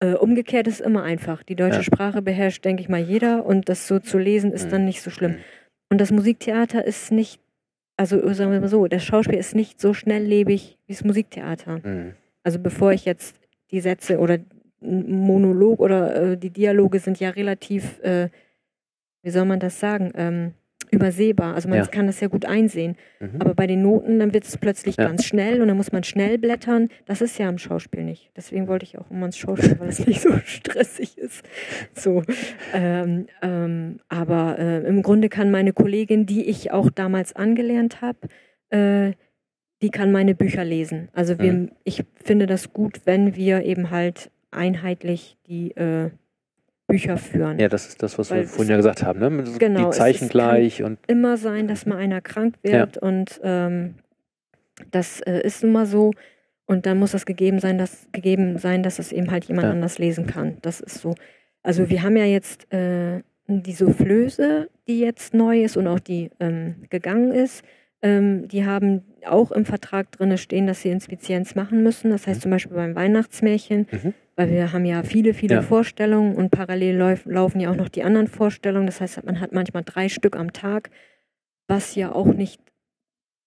Äh, 0.00 0.12
umgekehrt 0.14 0.68
ist 0.68 0.80
immer 0.82 1.02
einfach. 1.02 1.42
Die 1.42 1.56
deutsche 1.56 1.78
Ja. 1.78 1.82
Sprache 1.82 2.20
beherrscht, 2.22 2.62
denke 2.64 2.82
ich 2.82 2.88
mal, 2.90 3.00
jeder 3.00 3.46
und 3.46 3.68
das 3.70 3.88
so 3.88 3.98
zu 3.98 4.18
lesen 4.18 4.52
ist 4.52 4.66
Mhm. 4.66 4.70
dann 4.70 4.84
nicht 4.84 5.00
so 5.02 5.10
schlimm. 5.10 5.36
Und 5.90 5.98
das 6.00 6.12
Musiktheater 6.12 6.84
ist 6.84 7.10
nicht, 7.10 7.40
also 7.96 8.16
sagen 8.34 8.52
wir 8.52 8.60
mal 8.60 8.68
so, 8.68 8.86
das 8.86 9.02
Schauspiel 9.02 9.38
ist 9.38 9.54
nicht 9.54 9.80
so 9.80 9.94
schnelllebig 9.94 10.76
wie 10.86 10.92
das 10.92 11.04
Musiktheater. 11.04 11.80
Mhm. 11.82 12.12
Also 12.44 12.58
bevor 12.58 12.92
ich 12.92 13.06
jetzt 13.06 13.40
die 13.70 13.80
Sätze 13.80 14.18
oder 14.18 14.38
ein 14.82 15.20
Monolog 15.20 15.80
oder 15.80 16.32
äh, 16.32 16.36
die 16.36 16.50
Dialoge 16.50 16.98
sind 17.00 17.18
ja 17.18 17.30
relativ, 17.30 17.98
äh, 18.02 18.28
wie 19.22 19.30
soll 19.30 19.46
man 19.46 19.58
das 19.58 19.80
sagen, 19.80 20.12
ähm, 20.14 20.52
übersehbar. 20.90 21.54
Also 21.54 21.68
man 21.68 21.78
Ja. 21.78 21.86
kann 21.86 22.06
das 22.06 22.20
ja 22.20 22.28
gut 22.28 22.44
einsehen. 22.44 22.96
Mhm. 23.20 23.40
Aber 23.40 23.54
bei 23.54 23.66
den 23.66 23.82
Noten, 23.82 24.18
dann 24.18 24.32
wird 24.32 24.44
es 24.44 24.56
plötzlich 24.56 24.96
Ja. 24.96 25.04
ganz 25.08 25.24
schnell 25.24 25.60
und 25.62 25.68
dann 25.68 25.76
muss 25.76 25.92
man 25.92 26.04
schnell 26.04 26.38
blättern. 26.38 26.88
Das 27.06 27.20
ist 27.20 27.38
ja 27.38 27.48
im 27.48 27.58
Schauspiel 27.58 28.04
nicht. 28.04 28.30
Deswegen 28.36 28.68
wollte 28.68 28.84
ich 28.84 28.98
auch 28.98 29.10
immer 29.10 29.26
ins 29.26 29.38
Schauspiel, 29.38 29.78
weil 29.78 29.88
es 29.88 29.98
nicht 30.06 30.20
so 30.20 30.30
stressig 30.44 31.18
ist. 31.18 31.42
So. 31.94 32.22
Ähm, 32.74 33.26
ähm, 33.42 34.00
aber 34.08 34.58
äh, 34.58 34.86
im 34.86 35.02
Grunde 35.02 35.28
kann 35.28 35.50
meine 35.50 35.72
Kollegin, 35.72 36.26
die 36.26 36.44
ich 36.48 36.70
auch 36.72 36.90
damals 36.90 37.34
angelernt 37.34 38.00
habe, 38.00 38.18
äh, 38.70 39.12
die 39.80 39.90
kann 39.90 40.10
meine 40.10 40.34
Bücher 40.34 40.64
lesen. 40.64 41.08
Also 41.12 41.38
wir, 41.38 41.52
Mhm. 41.52 41.70
ich 41.84 42.02
finde 42.24 42.46
das 42.46 42.72
gut, 42.72 43.02
wenn 43.04 43.36
wir 43.36 43.62
eben 43.64 43.90
halt 43.90 44.30
einheitlich 44.50 45.36
die 45.46 45.70
äh, 45.76 46.10
Bücher 46.88 47.18
führen. 47.18 47.58
Ja, 47.58 47.68
das 47.68 47.86
ist 47.86 48.02
das, 48.02 48.18
was 48.18 48.30
Weil 48.30 48.40
wir 48.42 48.48
vorhin 48.48 48.70
ja 48.70 48.76
gesagt 48.76 49.02
haben. 49.04 49.20
Ne? 49.20 49.44
Genau, 49.58 49.80
Die 49.84 49.86
es 49.90 49.96
Zeichen 49.96 50.24
ist 50.24 50.30
gleich 50.30 50.82
und 50.82 50.98
immer 51.06 51.36
sein, 51.36 51.68
dass 51.68 51.86
mal 51.86 51.98
einer 51.98 52.20
krank 52.20 52.56
wird 52.62 52.98
und 52.98 53.40
ähm, 53.44 53.94
das 54.90 55.20
äh, 55.20 55.40
ist 55.42 55.62
nun 55.62 55.72
mal 55.72 55.86
so. 55.86 56.12
Und 56.66 56.84
dann 56.86 56.98
muss 56.98 57.12
das 57.12 57.24
gegeben 57.24 57.60
sein, 57.60 57.78
dass 57.78 58.08
gegeben 58.12 58.58
sein, 58.58 58.82
dass 58.82 58.98
es 58.98 59.12
eben 59.12 59.30
halt 59.30 59.44
jemand 59.46 59.66
Ja. 59.66 59.70
anders 59.72 59.98
lesen 59.98 60.26
kann. 60.26 60.58
Das 60.62 60.80
ist 60.80 60.98
so. 61.00 61.14
Also 61.62 61.88
wir 61.88 62.02
haben 62.02 62.16
ja 62.16 62.24
jetzt 62.24 62.70
äh, 62.72 63.22
die 63.46 63.72
Soufflöse, 63.72 64.68
die 64.86 65.00
jetzt 65.00 65.32
neu 65.34 65.62
ist 65.62 65.76
und 65.76 65.86
auch 65.86 65.98
die 66.00 66.30
ähm, 66.40 66.76
gegangen 66.90 67.32
ist. 67.32 67.62
Ähm, 68.02 68.48
die 68.48 68.64
haben 68.66 69.02
auch 69.26 69.50
im 69.52 69.64
Vertrag 69.64 70.10
drin 70.12 70.36
stehen, 70.38 70.66
dass 70.66 70.82
sie 70.82 70.90
Inspizienz 70.90 71.54
machen 71.54 71.82
müssen. 71.82 72.10
Das 72.10 72.26
heißt 72.26 72.38
Mhm. 72.40 72.42
zum 72.42 72.50
Beispiel 72.52 72.76
beim 72.76 72.94
Weihnachtsmärchen, 72.94 73.86
Mhm. 73.90 74.14
weil 74.36 74.50
wir 74.50 74.72
haben 74.72 74.84
ja 74.84 75.02
viele, 75.02 75.34
viele 75.34 75.56
Ja. 75.56 75.62
Vorstellungen 75.62 76.34
und 76.36 76.50
parallel 76.50 76.96
lauf, 76.96 77.24
laufen 77.26 77.60
ja 77.60 77.70
auch 77.70 77.76
noch 77.76 77.88
die 77.88 78.02
anderen 78.02 78.28
Vorstellungen. 78.28 78.86
Das 78.86 79.00
heißt, 79.00 79.24
man 79.24 79.40
hat 79.40 79.52
manchmal 79.52 79.82
drei 79.84 80.08
Stück 80.08 80.36
am 80.36 80.52
Tag, 80.52 80.90
was 81.66 81.94
ja 81.94 82.12
auch 82.12 82.26
nicht 82.32 82.60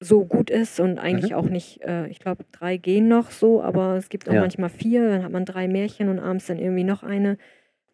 so 0.03 0.25
gut 0.25 0.49
ist 0.49 0.79
und 0.79 0.97
eigentlich 0.97 1.31
Mhm. 1.31 1.37
auch 1.37 1.49
nicht, 1.49 1.81
äh, 1.83 2.07
ich 2.07 2.19
glaube, 2.19 2.43
drei 2.51 2.77
gehen 2.77 3.07
noch 3.07 3.29
so, 3.29 3.61
aber 3.61 3.97
es 3.97 4.09
gibt 4.09 4.27
auch 4.29 4.33
Ja. 4.33 4.41
manchmal 4.41 4.69
vier, 4.69 5.07
dann 5.09 5.23
hat 5.23 5.31
man 5.31 5.45
drei 5.45 5.67
Märchen 5.67 6.09
und 6.09 6.17
abends 6.19 6.47
dann 6.47 6.57
irgendwie 6.57 6.83
noch 6.83 7.03
eine. 7.03 7.37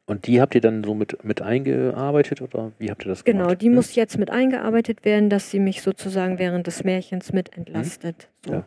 Und 0.10 0.26
die 0.26 0.40
habt 0.40 0.56
ihr 0.56 0.62
dann 0.62 0.84
so 0.86 0.94
mit, 0.96 1.24
mit 1.26 1.42
eingearbeitet 1.42 2.42
oder 2.42 2.72
wie 2.80 2.90
habt 2.90 3.06
ihr 3.06 3.10
das 3.10 3.26
Genau, 3.26 3.44
gemacht? 3.48 3.62
die 3.62 3.68
Hm? 3.68 3.76
muss 3.76 3.94
jetzt 3.96 4.18
mit 4.18 4.30
eingearbeitet 4.32 5.04
werden, 5.04 5.30
dass 5.30 5.52
sie 5.52 5.60
mich 5.60 5.82
sozusagen 5.82 6.40
während 6.40 6.66
des 6.66 6.84
Märchens 6.86 7.34
mit 7.34 7.56
entlastet. 7.58 8.30
So. 8.46 8.54
Ja. 8.54 8.66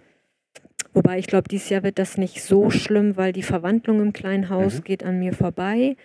Wobei 0.93 1.19
ich 1.19 1.27
glaube, 1.27 1.49
dieses 1.49 1.71
Jahr 1.71 1.83
wird 1.83 1.99
das 1.99 2.19
nicht 2.19 2.43
so 2.43 2.69
schlimm, 2.71 3.17
weil 3.17 3.33
die 3.33 3.43
Verwandlung 3.43 4.01
im 4.03 4.13
kleinen 4.13 4.51
Haus 4.51 4.79
Mhm. 4.79 4.85
geht 4.85 5.03
an 5.03 5.19
mir 5.19 5.33
vorbei, 5.33 5.97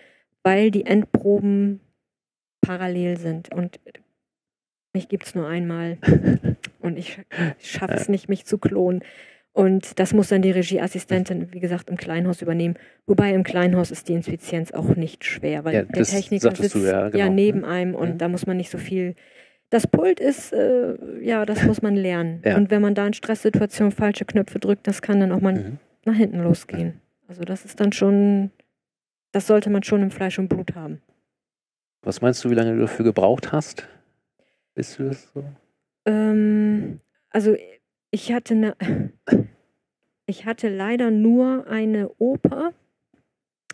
weil 0.42 0.70
die 0.70 0.86
Endproben 0.86 1.80
parallel 2.62 3.18
sind. 3.18 3.52
Und 3.54 3.78
mich 4.94 5.08
gibt 5.08 5.26
es 5.26 5.34
nur 5.34 5.46
einmal. 5.48 5.98
und 6.80 6.96
ich 6.98 7.18
schaffe 7.58 7.94
es 7.94 8.08
nicht, 8.08 8.28
mich 8.30 8.46
zu 8.46 8.56
klonen. 8.56 9.02
Und 9.56 9.98
das 9.98 10.12
muss 10.12 10.28
dann 10.28 10.42
die 10.42 10.50
Regieassistentin, 10.50 11.50
wie 11.54 11.60
gesagt, 11.60 11.88
im 11.88 11.96
Kleinhaus 11.96 12.42
übernehmen. 12.42 12.74
Wobei 13.06 13.32
im 13.32 13.42
Kleinhaus 13.42 13.90
ist 13.90 14.06
die 14.06 14.12
Inspizienz 14.12 14.70
auch 14.72 14.94
nicht 14.96 15.24
schwer, 15.24 15.64
weil 15.64 15.74
Ja, 15.74 15.82
der 15.84 16.04
Techniker 16.04 16.54
sitzt 16.54 16.74
du, 16.74 16.80
ja, 16.80 17.08
genau. 17.08 17.30
neben 17.32 17.60
Mhm. 17.60 17.64
einem 17.64 17.94
und 17.94 18.10
Mhm. 18.14 18.18
da 18.18 18.28
muss 18.28 18.46
man 18.46 18.58
nicht 18.58 18.68
so 18.70 18.76
viel. 18.76 19.14
Das 19.70 19.86
Pult 19.86 20.20
ist, 20.20 20.52
äh, 20.52 20.94
ja, 21.22 21.46
das 21.46 21.62
muss 21.62 21.80
man 21.80 21.96
lernen. 21.96 22.42
Ja. 22.44 22.58
Und 22.58 22.70
wenn 22.70 22.82
man 22.82 22.94
da 22.94 23.06
in 23.06 23.14
Stresssituationen 23.14 23.92
falsche 23.92 24.26
Knöpfe 24.26 24.58
drückt, 24.58 24.86
das 24.86 25.00
kann 25.00 25.20
dann 25.20 25.32
auch 25.32 25.40
mal 25.40 25.54
Mhm. 25.54 25.78
nach 26.04 26.16
hinten 26.16 26.42
losgehen. 26.42 27.00
Also 27.26 27.42
das 27.42 27.64
ist 27.64 27.80
dann 27.80 27.92
schon, 27.92 28.50
das 29.32 29.46
sollte 29.46 29.70
man 29.70 29.82
schon 29.84 30.02
im 30.02 30.10
Fleisch 30.10 30.38
und 30.38 30.48
Blut 30.48 30.74
haben. 30.74 31.00
Was 32.02 32.20
meinst 32.20 32.44
du, 32.44 32.50
wie 32.50 32.54
lange 32.54 32.74
du 32.74 32.80
dafür 32.82 33.06
gebraucht 33.06 33.52
hast? 33.52 33.88
Bist 34.74 34.98
du 34.98 35.04
das 35.04 35.30
so? 35.32 35.42
Ähm, 36.04 37.00
also 37.30 37.56
ich 38.16 38.32
hatte 38.32 38.54
eine, 38.54 38.76
ich 40.24 40.46
hatte 40.46 40.70
leider 40.70 41.10
nur 41.10 41.66
eine 41.66 42.08
Oper, 42.16 42.72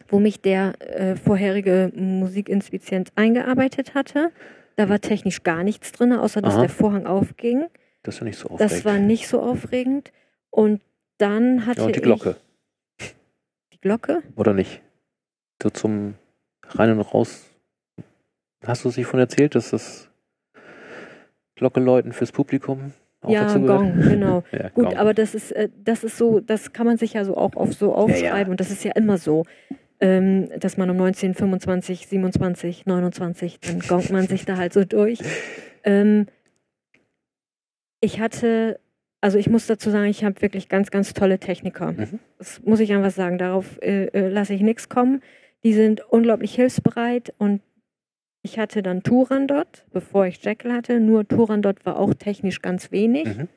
wo 0.09 0.19
mich 0.19 0.41
der 0.41 0.75
äh, 0.81 1.15
vorherige 1.15 1.93
Musikinspizient 1.95 3.13
eingearbeitet 3.15 3.95
hatte. 3.95 4.33
Da 4.75 4.89
war 4.89 5.01
technisch 5.01 5.45
gar 5.45 5.63
nichts 5.63 5.93
drin, 5.93 6.13
außer 6.13 6.43
dass 6.43 6.55
Aha. 6.55 6.63
der 6.63 6.71
Vorhang 6.71 7.07
aufging. 7.07 7.69
Das 8.03 8.19
ja 8.19 8.25
nicht 8.25 8.37
so 8.37 8.49
aufregend. 8.49 8.73
Das 8.73 8.85
war 8.85 8.99
nicht 8.99 9.29
so 9.29 9.41
aufregend. 9.41 10.13
Und 10.51 10.83
dann 11.19 11.65
hatte 11.65 11.83
ja, 11.83 11.87
und 11.87 11.95
die 11.95 12.01
ich 12.01 12.05
Glocke, 12.05 12.37
die 13.73 13.81
Glocke. 13.81 14.25
oder 14.35 14.55
nicht? 14.55 14.83
So 15.63 15.71
zum 15.71 16.15
Rein 16.67 16.91
und 16.91 17.01
Raus. 17.01 17.47
Hast 18.65 18.85
du 18.85 18.89
es 18.89 18.97
sich 18.97 19.07
von 19.07 19.21
erzählt, 19.21 19.55
dass 19.55 19.71
das 19.71 20.11
Glocke 21.55 21.79
läuten 21.79 22.13
fürs 22.13 22.33
Publikum 22.33 22.93
auch 23.23 23.31
ja? 23.31 23.57
Gong, 23.57 23.95
genau. 24.01 24.43
Ja, 24.53 24.69
Gut, 24.71 24.87
Gong. 24.87 24.97
aber 24.97 25.15
das 25.15 25.35
ist, 25.35 25.53
äh, 25.53 25.69
das 25.85 26.05
ist 26.05 26.19
so, 26.19 26.41
das 26.41 26.73
kann 26.73 26.87
man 26.87 26.99
sich 26.99 27.15
ja 27.15 27.25
so 27.25 27.37
auch 27.37 27.55
auf 27.57 27.73
so 27.73 27.95
aufschreiben 27.95 28.47
ja. 28.47 28.51
und 28.51 28.61
das 28.61 28.71
ist 28.71 28.85
ja 28.85 28.93
immer 28.93 29.19
so, 29.19 29.45
ähm, 30.01 30.49
dass 30.59 30.77
man 30.77 30.91
um 30.91 30.97
19, 30.97 31.35
25, 31.35 32.09
27, 32.09 32.87
29, 32.87 33.61
dann 33.61 33.79
gongt 33.81 34.11
man 34.11 34.27
sich 34.27 34.45
da 34.45 34.57
halt 34.57 34.73
so 34.73 34.85
durch. 34.85 35.21
Ähm, 35.85 36.27
ich 38.01 38.21
hatte, 38.21 38.81
also 39.21 39.39
ich 39.39 39.49
muss 39.49 39.69
dazu 39.69 39.91
sagen, 39.91 40.11
ich 40.11 40.25
habe 40.25 40.43
wirklich 40.43 40.69
ganz, 40.69 40.91
ganz 40.91 41.15
tolle 41.15 41.39
Techniker. 41.39 41.93
Mhm. 41.93 42.19
Das 42.39 42.61
muss 42.65 42.81
ich 42.81 42.93
einfach 42.93 43.13
sagen, 43.13 43.39
darauf 43.39 43.81
äh, 43.81 44.07
äh, 44.07 44.29
lasse 44.29 44.55
ich 44.55 44.63
nichts 44.63 44.89
kommen. 44.89 45.23
Die 45.63 45.73
sind 45.73 46.01
unglaublich 46.11 46.55
hilfsbereit 46.57 47.33
und 47.39 47.61
ich 48.43 48.59
hatte 48.59 48.83
dann 48.83 49.03
Turandot, 49.03 49.85
bevor 49.93 50.27
ich 50.27 50.45
Jekyll 50.45 50.73
hatte. 50.73 51.01
Nur 51.01 51.27
Turandot 51.27 51.85
war 51.87 51.97
auch 51.97 52.15
technisch 52.15 52.61
ganz 52.63 52.91
wenig. 52.93 53.25
Mhm. 53.37 53.49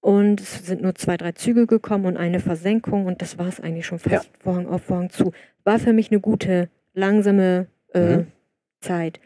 Und 0.00 0.40
es 0.40 0.66
sind 0.66 0.82
nur 0.82 0.94
zwei, 0.96 1.16
drei 1.16 1.32
Züge 1.32 1.66
gekommen 1.66 2.04
und 2.04 2.16
eine 2.18 2.40
Versenkung 2.40 3.06
und 3.06 3.22
das 3.22 3.38
war 3.38 3.46
es 3.48 3.60
eigentlich 3.60 3.86
schon 3.86 3.98
fast 3.98 4.26
Ja. 4.26 4.30
Vorhang 4.40 4.66
auf, 4.66 4.82
Vorhang 4.82 5.08
zu. 5.10 5.32
War 5.64 5.78
für 5.78 5.92
mich 5.94 6.10
eine 6.10 6.20
gute, 6.20 6.68
langsame 6.92 7.68
äh, 7.94 8.18
Mhm. 8.18 8.26
Zeit. 8.80 9.18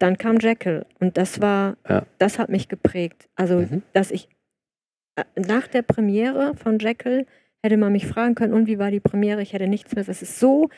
Dann 0.00 0.18
kam 0.18 0.38
Jekyll 0.38 0.86
und 0.98 1.16
das 1.18 1.40
war, 1.40 1.76
Ja. 1.88 2.04
das 2.18 2.38
hat 2.40 2.48
mich 2.48 2.68
geprägt. 2.68 3.28
Also, 3.36 3.58
Mhm. 3.60 3.82
dass 3.92 4.10
ich 4.10 4.28
äh, 5.16 5.22
nach 5.36 5.68
der 5.68 5.82
Premiere 5.82 6.56
von 6.56 6.80
Jekyll 6.80 7.26
hätte 7.62 7.76
man 7.76 7.92
mich 7.92 8.06
fragen 8.08 8.34
können, 8.34 8.52
und 8.52 8.66
wie 8.66 8.78
war 8.80 8.90
die 8.90 8.98
Premiere? 9.00 9.40
Ich 9.40 9.52
hätte 9.52 9.68
nichts 9.68 9.94
mehr. 9.94 10.06
Es 10.08 10.20
ist 10.20 10.40
so, 10.40 10.68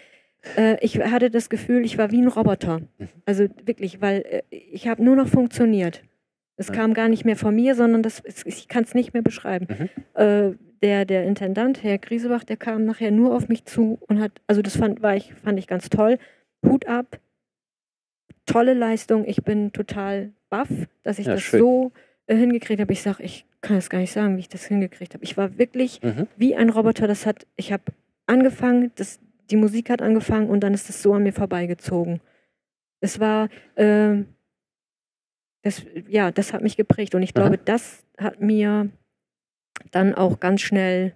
äh, 0.57 0.77
ich 0.81 0.99
hatte 1.01 1.31
das 1.31 1.49
Gefühl, 1.51 1.85
ich 1.85 1.99
war 1.99 2.11
wie 2.11 2.21
ein 2.23 2.29
Roboter. 2.29 2.81
Mhm. 2.99 3.09
Also 3.25 3.49
wirklich, 3.65 4.01
weil 4.01 4.23
äh, 4.29 4.43
ich 4.51 4.89
habe 4.89 5.03
nur 5.03 5.17
noch 5.17 5.29
funktioniert. 5.29 6.03
Es 6.57 6.69
Ja. 6.69 6.75
kam 6.75 6.95
gar 6.95 7.09
nicht 7.09 7.25
mehr 7.25 7.37
von 7.37 7.55
mir, 7.55 7.75
sondern 7.75 8.03
das, 8.03 8.23
ich 8.45 8.69
kann 8.69 8.85
es 8.85 8.95
nicht 8.95 9.13
mehr 9.13 9.23
beschreiben. 9.23 9.67
Mhm. 9.69 10.21
Äh, 10.21 10.53
der, 10.83 11.05
der 11.05 11.25
Intendant, 11.25 11.83
Herr 11.83 11.99
Griesebach, 11.99 12.45
der 12.45 12.57
kam 12.57 12.85
nachher 12.85 13.11
nur 13.11 13.35
auf 13.35 13.49
mich 13.49 13.65
zu 13.65 13.99
und 14.09 14.21
hat, 14.21 14.33
also 14.47 14.63
das 14.63 14.77
fand, 14.77 15.03
war 15.03 15.17
ich, 15.17 15.33
fand 15.35 15.59
ich 15.59 15.67
ganz 15.67 15.89
toll. 15.89 16.19
Hut 16.65 16.87
ab, 16.87 17.19
tolle 18.47 18.75
Leistung. 18.75 19.25
Ich 19.27 19.43
bin 19.43 19.73
total 19.73 20.33
baff, 20.49 20.69
dass 21.03 21.19
ich 21.19 21.27
Ja, 21.27 21.35
das 21.35 21.43
schön. 21.43 21.61
so 21.61 21.93
äh, 22.27 22.37
hingekriegt 22.37 22.81
habe. 22.81 22.93
Ich 22.93 23.03
sage, 23.03 23.23
ich 23.23 23.47
kann 23.61 23.77
es 23.77 23.91
gar 23.91 23.99
nicht 23.99 24.13
sagen, 24.13 24.37
wie 24.37 24.41
ich 24.41 24.49
das 24.49 24.65
hingekriegt 24.67 25.15
habe. 25.15 25.25
Ich 25.25 25.37
war 25.37 25.59
wirklich 25.59 26.01
Mhm. 26.03 26.27
wie 26.37 26.55
ein 26.57 26.69
Roboter. 26.71 27.07
Das 27.09 27.27
hat, 27.27 27.47
ich 27.57 27.73
habe 27.73 27.85
angefangen, 28.27 28.93
das, 28.97 29.19
die 29.51 29.57
Musik 29.57 29.91
hat 29.91 30.03
angefangen 30.03 30.49
und 30.49 30.61
dann 30.61 30.75
ist 30.75 30.89
es 30.91 31.03
so 31.03 31.15
an 31.15 31.23
mir 31.23 31.33
vorbeigezogen. 31.33 32.21
Es 33.01 33.21
war, 33.21 33.49
ähm, 33.77 34.27
das, 35.63 35.83
ja, 36.09 36.31
das 36.31 36.53
hat 36.53 36.63
mich 36.63 36.77
geprägt 36.77 37.15
und 37.15 37.23
ich 37.23 37.37
Aha. 37.37 37.43
glaube, 37.49 37.59
das 37.59 38.05
hat 38.19 38.41
mir 38.41 38.89
dann 39.91 40.15
auch 40.15 40.41
ganz 40.41 40.61
schnell 40.63 41.15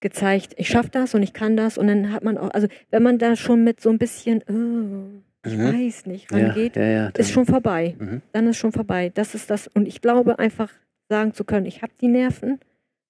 gezeigt, 0.00 0.54
ich 0.56 0.68
schaffe 0.68 0.90
das 0.90 1.14
und 1.14 1.22
ich 1.22 1.32
kann 1.32 1.56
das 1.56 1.78
und 1.78 1.86
dann 1.86 2.12
hat 2.12 2.24
man 2.24 2.36
auch, 2.36 2.50
also 2.50 2.66
wenn 2.90 3.02
man 3.02 3.18
da 3.18 3.36
schon 3.36 3.62
mit 3.64 3.80
so 3.80 3.88
ein 3.90 3.98
bisschen, 3.98 4.42
oh, 4.48 5.22
ich 5.48 5.56
Mhm. 5.56 5.72
weiß 5.72 6.06
nicht, 6.06 6.30
Ja, 6.30 6.38
rangeht, 6.38 6.76
ja, 6.76 6.84
ja. 6.84 7.08
ist 7.16 7.30
schon 7.32 7.46
vorbei. 7.46 7.96
Mhm. 7.98 8.22
Dann 8.32 8.46
ist 8.48 8.58
schon 8.58 8.72
vorbei. 8.72 9.10
Das 9.14 9.34
ist 9.34 9.50
das 9.50 9.68
und 9.68 9.86
ich 9.86 10.00
glaube 10.00 10.38
einfach 10.38 10.70
sagen 11.08 11.34
zu 11.34 11.44
können, 11.44 11.66
ich 11.66 11.82
habe 11.82 11.92
die 12.00 12.08
Nerven 12.08 12.58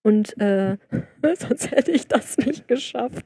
und 0.03 0.39
äh, 0.41 0.77
sonst 1.39 1.71
hätte 1.71 1.91
ich 1.93 2.09
das 2.09 2.37
nicht 2.39 2.69
geschafft. 2.69 3.25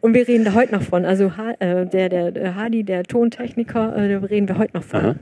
Und 0.00 0.14
wir 0.14 0.26
reden 0.26 0.44
da 0.44 0.54
heute 0.54 0.72
noch 0.74 0.82
von. 0.82 1.04
Also 1.04 1.36
ha 1.36 1.52
äh, 1.58 1.86
der, 1.86 2.08
der, 2.08 2.30
der 2.32 2.54
Hadi, 2.54 2.84
der 2.84 3.04
Tontechniker, 3.04 3.96
äh, 3.96 4.08
da 4.08 4.18
reden 4.26 4.48
wir 4.48 4.58
heute 4.58 4.76
noch 4.76 4.84
von. 4.84 5.00
Aha. 5.00 5.14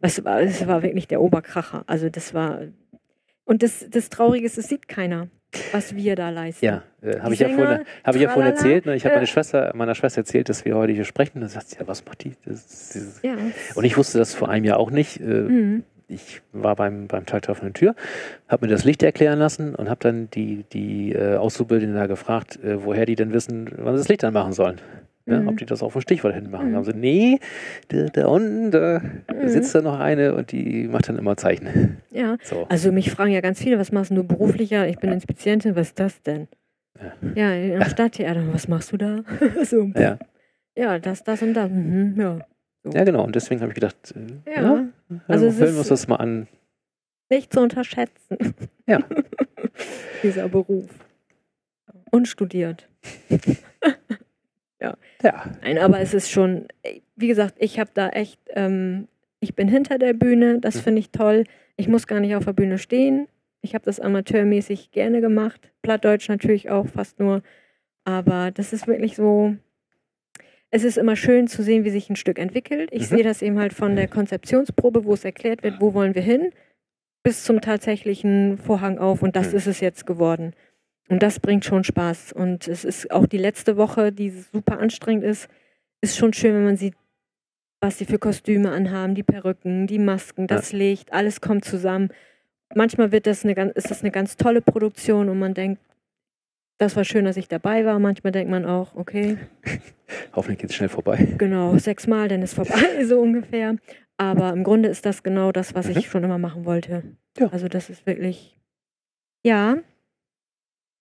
Was 0.00 0.24
war, 0.24 0.42
das 0.42 0.66
war 0.66 0.82
wirklich 0.82 1.08
der 1.08 1.20
Oberkracher. 1.20 1.84
Also 1.86 2.08
das 2.08 2.34
war. 2.34 2.60
Und 3.44 3.62
das, 3.62 3.86
das 3.90 4.08
Traurige 4.10 4.46
ist, 4.46 4.56
es 4.58 4.68
sieht 4.68 4.88
keiner, 4.88 5.28
was 5.72 5.94
wir 5.94 6.16
da 6.16 6.30
leisten. 6.30 6.64
Ja, 6.64 6.82
äh, 7.02 7.20
habe 7.20 7.34
ich 7.34 7.40
ja 7.40 7.48
vorhin, 7.48 7.80
hab 8.02 8.14
ich 8.14 8.22
ja 8.22 8.28
vorhin 8.30 8.52
erzählt. 8.52 8.86
Ne? 8.86 8.94
Ich 8.96 9.04
habe 9.04 9.16
meine 9.16 9.26
Schwester, 9.26 9.72
meiner 9.74 9.94
Schwester 9.94 10.20
erzählt, 10.20 10.48
dass 10.48 10.64
wir 10.64 10.76
heute 10.76 10.92
hier 10.92 11.04
sprechen. 11.04 11.40
Dann 11.40 11.48
sagt 11.50 11.68
sie, 11.68 11.78
ja, 11.78 11.86
was 11.86 12.04
macht 12.06 12.24
die? 12.24 12.32
Das, 12.46 12.90
dieses 12.90 13.22
Ja. 13.22 13.36
und 13.74 13.84
ich 13.84 13.96
wusste 13.96 14.18
das 14.18 14.34
vor 14.34 14.48
einem 14.48 14.64
Jahr 14.64 14.78
auch 14.78 14.90
nicht. 14.90 15.20
Äh, 15.20 15.24
Mhm. 15.24 15.84
Ich 16.14 16.42
war 16.52 16.76
beim, 16.76 17.06
beim 17.08 17.26
Tag 17.26 17.42
der 17.42 17.50
offenen 17.52 17.74
Tür, 17.74 17.94
habe 18.48 18.66
mir 18.66 18.72
das 18.72 18.84
Licht 18.84 19.02
erklären 19.02 19.38
lassen 19.38 19.74
und 19.74 19.88
habe 19.90 20.00
dann 20.00 20.30
die, 20.30 20.64
die 20.72 21.12
äh, 21.12 21.36
Auszubildenden 21.36 21.96
da 21.98 22.06
gefragt, 22.06 22.58
äh, 22.64 22.84
woher 22.84 23.06
die 23.06 23.16
denn 23.16 23.32
wissen, 23.32 23.70
wann 23.76 23.94
sie 23.96 24.00
das 24.00 24.08
Licht 24.08 24.24
anmachen 24.24 24.52
sollen. 24.52 24.76
Ja, 25.26 25.40
Mhm. 25.40 25.48
Ob 25.48 25.56
die 25.56 25.64
das 25.64 25.82
auf 25.82 25.92
dem 25.94 26.02
Stichwort 26.02 26.34
hin 26.34 26.50
machen. 26.50 26.68
Mhm. 26.68 26.72
Da 26.72 26.76
haben 26.76 26.84
sie, 26.84 26.92
nee, 26.92 27.38
da, 27.88 28.04
da 28.12 28.26
unten, 28.26 28.70
da, 28.70 29.00
Mhm. 29.32 29.48
sitzt 29.48 29.74
da 29.74 29.80
noch 29.80 29.98
eine 29.98 30.34
und 30.34 30.52
die 30.52 30.86
macht 30.86 31.08
dann 31.08 31.16
immer 31.18 31.36
Zeichen. 31.38 31.96
ja. 32.10 32.36
So. 32.42 32.66
Also 32.68 32.92
mich 32.92 33.10
fragen 33.10 33.32
ja 33.32 33.40
ganz 33.40 33.58
viele, 33.62 33.78
was 33.78 33.90
machst 33.90 34.10
du 34.10 34.22
beruflicher? 34.22 34.86
Ich 34.86 34.98
bin 34.98 35.10
Inspizientin, 35.12 35.76
was 35.76 35.88
ist 35.88 35.98
das 35.98 36.20
denn? 36.22 36.46
Ja. 37.34 37.54
Ja, 37.54 37.54
im 37.76 37.84
Stadttheater, 37.88 38.42
was 38.52 38.68
machst 38.68 38.92
du 38.92 38.98
da? 38.98 39.20
so, 39.64 39.90
Ja. 39.96 40.18
ja, 40.76 40.98
das, 40.98 41.24
das 41.24 41.40
und 41.42 41.54
das. 41.54 41.70
Mhm, 41.70 42.14
ja. 42.18 42.38
ja, 42.92 43.04
genau. 43.04 43.24
Und 43.24 43.34
deswegen 43.34 43.62
habe 43.62 43.70
ich 43.70 43.76
gedacht, 43.76 43.96
äh, 44.14 44.50
Ja, 44.56 44.62
ja, 44.62 44.84
also 45.28 45.46
es 45.46 45.58
hören 45.58 45.72
wir 45.72 45.78
uns 45.78 45.88
das 45.88 46.08
mal 46.08 46.16
an. 46.16 46.48
nicht 47.30 47.52
zu 47.52 47.60
unterschätzen. 47.60 48.36
Ja. 48.86 48.98
Dieser 50.22 50.48
Beruf. 50.48 50.88
Unstudiert. 52.10 52.88
Ja, 54.80 54.96
Nein, 55.62 55.78
aber 55.78 56.00
es 56.00 56.12
ist 56.12 56.30
schon, 56.30 56.68
wie 57.16 57.28
gesagt, 57.28 57.54
ich 57.58 57.78
habe 57.78 57.88
da 57.94 58.10
echt, 58.10 58.38
ähm, 58.50 59.08
ich 59.40 59.54
bin 59.54 59.66
hinter 59.68 59.96
der 59.96 60.12
Bühne, 60.12 60.60
das 60.60 60.74
Mhm. 60.74 60.80
finde 60.80 60.98
ich 61.00 61.10
toll. 61.10 61.44
Ich 61.76 61.88
muss 61.88 62.06
gar 62.06 62.20
nicht 62.20 62.34
auf 62.36 62.44
der 62.44 62.52
Bühne 62.52 62.76
stehen. 62.76 63.26
Ich 63.62 63.74
habe 63.74 63.86
das 63.86 63.98
amateurmäßig 63.98 64.90
gerne 64.90 65.22
gemacht. 65.22 65.70
Plattdeutsch 65.80 66.28
natürlich 66.28 66.68
auch 66.68 66.86
fast 66.86 67.18
nur. 67.18 67.42
Aber 68.04 68.50
das 68.50 68.74
ist 68.74 68.86
wirklich 68.86 69.16
so. 69.16 69.56
Es 70.74 70.82
ist 70.82 70.98
immer 70.98 71.14
schön 71.14 71.46
zu 71.46 71.62
sehen, 71.62 71.84
wie 71.84 71.90
sich 71.90 72.10
ein 72.10 72.16
Stück 72.16 72.36
entwickelt. 72.36 72.88
Ich 72.90 73.02
Mhm. 73.02 73.14
sehe 73.16 73.22
das 73.22 73.42
eben 73.42 73.60
halt 73.60 73.72
von 73.72 73.94
der 73.94 74.08
Konzeptionsprobe, 74.08 75.04
wo 75.04 75.14
es 75.14 75.24
erklärt 75.24 75.62
wird, 75.62 75.80
wo 75.80 75.94
wollen 75.94 76.16
wir 76.16 76.22
hin, 76.22 76.50
bis 77.22 77.44
zum 77.44 77.60
tatsächlichen 77.60 78.58
Vorhang 78.58 78.98
auf. 78.98 79.22
Und 79.22 79.36
das 79.36 79.52
Mhm. 79.52 79.58
ist 79.58 79.66
es 79.68 79.78
jetzt 79.78 80.04
geworden. 80.04 80.52
Und 81.08 81.22
das 81.22 81.38
bringt 81.38 81.64
schon 81.64 81.84
Spaß. 81.84 82.32
Und 82.32 82.66
es 82.66 82.84
ist 82.84 83.12
auch 83.12 83.26
die 83.28 83.38
letzte 83.38 83.76
Woche, 83.76 84.10
die 84.10 84.30
super 84.30 84.80
anstrengend 84.80 85.22
ist, 85.22 85.48
ist 86.00 86.16
schon 86.18 86.32
schön, 86.32 86.56
wenn 86.56 86.64
man 86.64 86.76
sieht, 86.76 86.94
was 87.80 87.96
sie 87.98 88.04
für 88.04 88.18
Kostüme 88.18 88.72
anhaben, 88.72 89.14
die 89.14 89.22
Perücken, 89.22 89.86
die 89.86 90.00
Masken, 90.00 90.48
das 90.48 90.72
Licht, 90.72 91.12
alles 91.12 91.40
kommt 91.40 91.64
zusammen. 91.64 92.08
Manchmal 92.74 93.12
wird 93.12 93.28
das 93.28 93.44
eine, 93.44 93.52
ist 93.76 93.92
das 93.92 94.00
eine 94.00 94.10
ganz 94.10 94.36
tolle 94.36 94.60
Produktion 94.60 95.28
und 95.28 95.38
man 95.38 95.54
denkt, 95.54 95.80
das 96.78 96.96
war 96.96 97.04
schön, 97.04 97.24
dass 97.24 97.36
ich 97.36 97.48
dabei 97.48 97.84
war. 97.84 97.98
Manchmal 97.98 98.32
denkt 98.32 98.50
man 98.50 98.64
auch, 98.64 98.94
okay, 98.96 99.38
hoffentlich 100.34 100.58
geht 100.60 100.70
es 100.70 100.76
schnell 100.76 100.88
vorbei. 100.88 101.28
genau, 101.38 101.76
sechsmal, 101.78 102.28
dann 102.28 102.42
ist 102.42 102.54
vorbei, 102.54 103.04
so 103.04 103.20
ungefähr. 103.20 103.76
Aber 104.16 104.52
im 104.52 104.62
Grunde 104.64 104.88
ist 104.88 105.04
das 105.06 105.22
genau 105.22 105.50
das, 105.52 105.74
was 105.74 105.86
Mhm. 105.88 105.96
ich 105.96 106.08
schon 106.08 106.22
immer 106.24 106.38
machen 106.38 106.64
wollte. 106.64 107.02
Ja. 107.38 107.48
Also 107.48 107.68
das 107.68 107.90
ist 107.90 108.06
wirklich, 108.06 108.58
ja, 109.44 109.78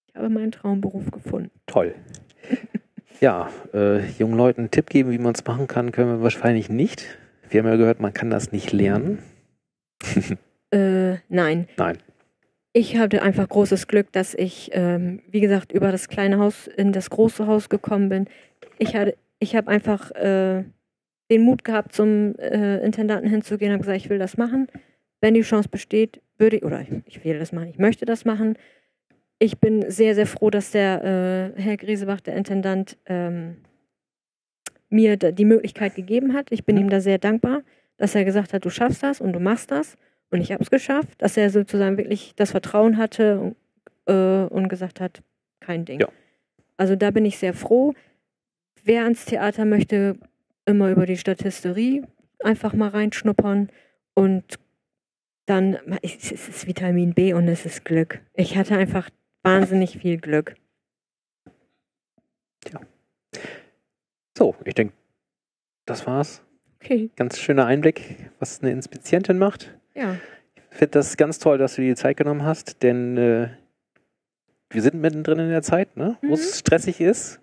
ich 0.08 0.16
habe 0.16 0.30
meinen 0.30 0.52
Traumberuf 0.52 1.12
gefunden. 1.12 1.52
Toll. 1.68 1.96
Ja, 3.22 3.50
äh, 3.74 4.06
jungen 4.18 4.36
Leuten 4.36 4.62
einen 4.62 4.72
Tipp 4.72 4.90
geben, 4.90 5.12
wie 5.12 5.18
man 5.20 5.34
es 5.34 5.46
machen 5.46 5.68
kann, 5.68 5.92
können 5.92 6.10
wir 6.10 6.22
wahrscheinlich 6.24 6.70
nicht. 6.70 7.06
Wir 7.50 7.62
haben 7.62 7.68
ja 7.70 7.76
gehört, 7.76 8.00
man 8.00 8.14
kann 8.14 8.30
das 8.30 8.52
nicht 8.52 8.72
lernen. 8.72 9.20
Äh, 10.72 11.18
nein. 11.30 11.68
Nein. 11.78 12.00
Ich 12.74 12.98
hatte 12.98 13.22
einfach 13.22 13.48
großes 13.48 13.88
Glück, 13.88 14.12
dass 14.12 14.34
ich, 14.34 14.72
ähm, 14.74 15.22
wie 15.30 15.42
gesagt, 15.42 15.72
über 15.72 15.92
das 15.92 16.08
kleine 16.08 16.40
Haus 16.40 16.66
in 16.68 16.92
das 16.92 17.12
große 17.12 17.46
Haus 17.46 17.70
gekommen 17.70 18.10
bin. 18.10 18.28
Ich 18.80 18.96
hatte, 18.96 19.16
ich 19.38 19.56
habe 19.56 19.68
einfach 19.70 20.10
äh, 20.12 20.64
den 21.30 21.42
Mut 21.44 21.64
gehabt, 21.64 21.94
zum 21.94 22.36
äh, 22.40 22.84
Intendanten 22.84 23.30
hinzugehen 23.30 23.72
und 23.72 23.74
habe 23.76 23.84
gesagt, 23.84 24.04
ich 24.04 24.10
will 24.10 24.18
das 24.18 24.38
machen. 24.38 24.68
Wenn 25.22 25.36
die 25.36 25.42
Chance 25.42 25.70
besteht, 25.70 26.22
würde 26.40 26.58
ich, 26.58 26.64
oder 26.64 26.82
ich, 26.82 26.90
ich 27.06 27.24
will 27.24 27.38
das 27.38 27.52
machen, 27.52 27.70
ich 27.70 27.78
möchte 27.78 28.06
das 28.06 28.26
machen. 28.26 28.58
Ich 29.38 29.60
bin 29.60 29.90
sehr, 29.90 30.16
sehr 30.16 30.26
froh, 30.26 30.50
dass 30.50 30.72
der 30.72 31.54
äh, 31.56 31.62
Herr 31.62 31.78
Griesebach, 31.78 32.22
der 32.22 32.36
Intendant, 32.36 32.98
ähm, 33.06 33.58
mir 34.90 35.18
die 35.18 35.46
Möglichkeit 35.46 35.96
gegeben 35.96 36.34
hat. 36.34 36.52
Ich 36.52 36.66
bin 36.66 36.76
Mhm. 36.76 36.82
ihm 36.84 36.90
da 36.90 37.02
sehr 37.02 37.18
dankbar, 37.18 37.64
dass 37.98 38.16
er 38.16 38.26
gesagt 38.26 38.54
hat, 38.54 38.64
du 38.66 38.70
schaffst 38.70 39.02
das 39.04 39.22
und 39.22 39.34
du 39.34 39.40
machst 39.40 39.72
das. 39.72 39.98
Und 40.30 40.42
ich 40.42 40.52
habe 40.52 40.64
es 40.64 40.72
geschafft, 40.72 41.22
dass 41.22 41.38
er 41.38 41.50
sozusagen 41.50 41.98
wirklich 41.98 42.34
das 42.36 42.52
Vertrauen 42.52 42.98
hatte 42.98 43.40
und, 43.40 43.56
äh, 44.08 44.46
und 44.46 44.70
gesagt 44.70 45.00
hat, 45.00 45.22
kein 45.60 45.86
Ding. 45.86 46.00
Ja. 46.00 46.08
Also 46.78 46.96
da 46.96 47.12
bin 47.12 47.26
ich 47.26 47.38
sehr 47.38 47.54
froh. 47.54 47.94
Wer 48.84 49.04
ans 49.04 49.26
Theater 49.26 49.66
möchte, 49.66 50.18
immer 50.66 50.90
über 50.90 51.06
die 51.06 51.18
Statisterie 51.18 52.04
einfach 52.44 52.74
mal 52.74 52.90
reinschnuppern 52.90 53.70
und 54.16 54.60
dann 55.46 55.78
es 56.02 56.32
ist 56.32 56.50
es 56.50 56.68
Vitamin 56.68 57.14
B 57.14 57.34
und 57.34 57.48
es 57.48 57.66
ist 57.66 57.86
Glück. 57.86 58.22
Ich 58.34 58.58
hatte 58.58 58.78
einfach 58.78 59.10
wahnsinnig 59.44 59.98
viel 59.98 60.18
Glück. 60.18 60.56
So, 64.38 64.56
ich 64.66 64.74
denke, 64.74 64.94
das 65.86 66.08
war's. 66.08 66.42
Okay, 66.82 67.10
Ganz 67.16 67.40
schöner 67.40 67.66
Einblick, 67.66 68.32
was 68.40 68.62
eine 68.62 68.72
Inspizientin 68.72 69.38
macht. 69.38 69.78
Ja. 69.96 70.16
Ich 70.72 70.78
finde 70.78 70.91
das 70.91 71.18
ganz 71.18 71.38
toll, 71.39 71.58
dass 71.60 71.76
du 71.76 71.82
dir 71.82 71.89
die 71.89 71.96
Zeit 71.96 72.18
genommen 72.18 72.44
hast, 72.44 72.82
denn 72.82 73.16
äh, 73.18 73.50
wir 74.72 74.82
sind 74.82 74.96
mittendrin 75.00 75.38
in 75.39 75.50
der 75.50 75.62
Zeit, 75.62 75.96
ne? 75.98 76.18
wo 76.22 76.28
Mhm. 76.30 76.34
es 76.34 76.60
stressig 76.60 77.00
ist. 77.00 77.39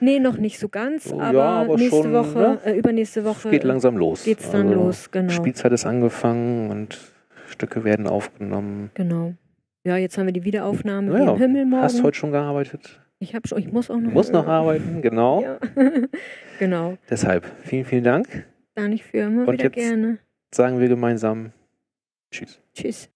Nee, 0.00 0.18
noch 0.18 0.36
nicht 0.38 0.58
so 0.58 0.68
ganz, 0.68 1.10
Oh, 1.12 1.20
aber, 1.20 1.38
ja, 1.38 1.44
aber 1.62 1.76
nächste 1.76 2.02
schon, 2.02 2.12
Woche, 2.12 2.38
ne? 2.38 2.60
äh, 2.64 2.76
übernächste 2.76 3.24
Woche 3.24 3.48
Es 3.48 3.52
geht 3.52 3.64
langsam 3.64 3.96
los. 3.96 4.24
geht's 4.24 4.50
dann 4.50 4.66
Also, 4.68 4.80
los, 4.80 5.10
genau. 5.10 5.30
Spielzeit 5.32 5.70
ist 5.72 5.86
angefangen 5.86 6.70
und 6.70 6.98
Stücke 7.46 7.84
werden 7.84 8.08
aufgenommen. 8.08 8.90
Genau. 8.94 9.34
Ja, 9.86 9.96
jetzt 9.96 10.18
haben 10.18 10.26
wir 10.26 10.32
die 10.32 10.44
Wiederaufnahme 10.44 11.12
Naja, 11.12 11.32
im 11.32 11.38
Himmel 11.38 11.64
morgen. 11.66 11.82
Hast 11.84 12.02
heute 12.02 12.16
schon 12.18 12.32
gearbeitet? 12.32 13.00
ich 13.20 13.34
habe 13.36 13.46
schon, 13.46 13.58
ich 13.58 13.70
muss 13.72 13.88
auch 13.88 13.96
noch. 13.96 14.08
Du 14.08 14.10
musst 14.10 14.32
noch 14.32 14.48
arbeiten, 14.48 15.00
genau. 15.00 15.42
Ja. 15.42 15.58
genau. 16.58 16.98
Deshalb 17.08 17.44
vielen, 17.62 17.84
vielen 17.84 18.04
Dank. 18.04 18.46
Da 18.74 18.88
nicht 18.88 19.04
für 19.04 19.18
immer 19.18 19.46
Und 19.46 19.54
wieder 19.54 19.64
jetzt- 19.66 19.74
gerne. 19.76 20.18
Sagen 20.52 20.80
wir 20.80 20.88
gemeinsam 20.88 21.52
Tschüss. 22.34 22.60
Tschüss. 22.74 23.13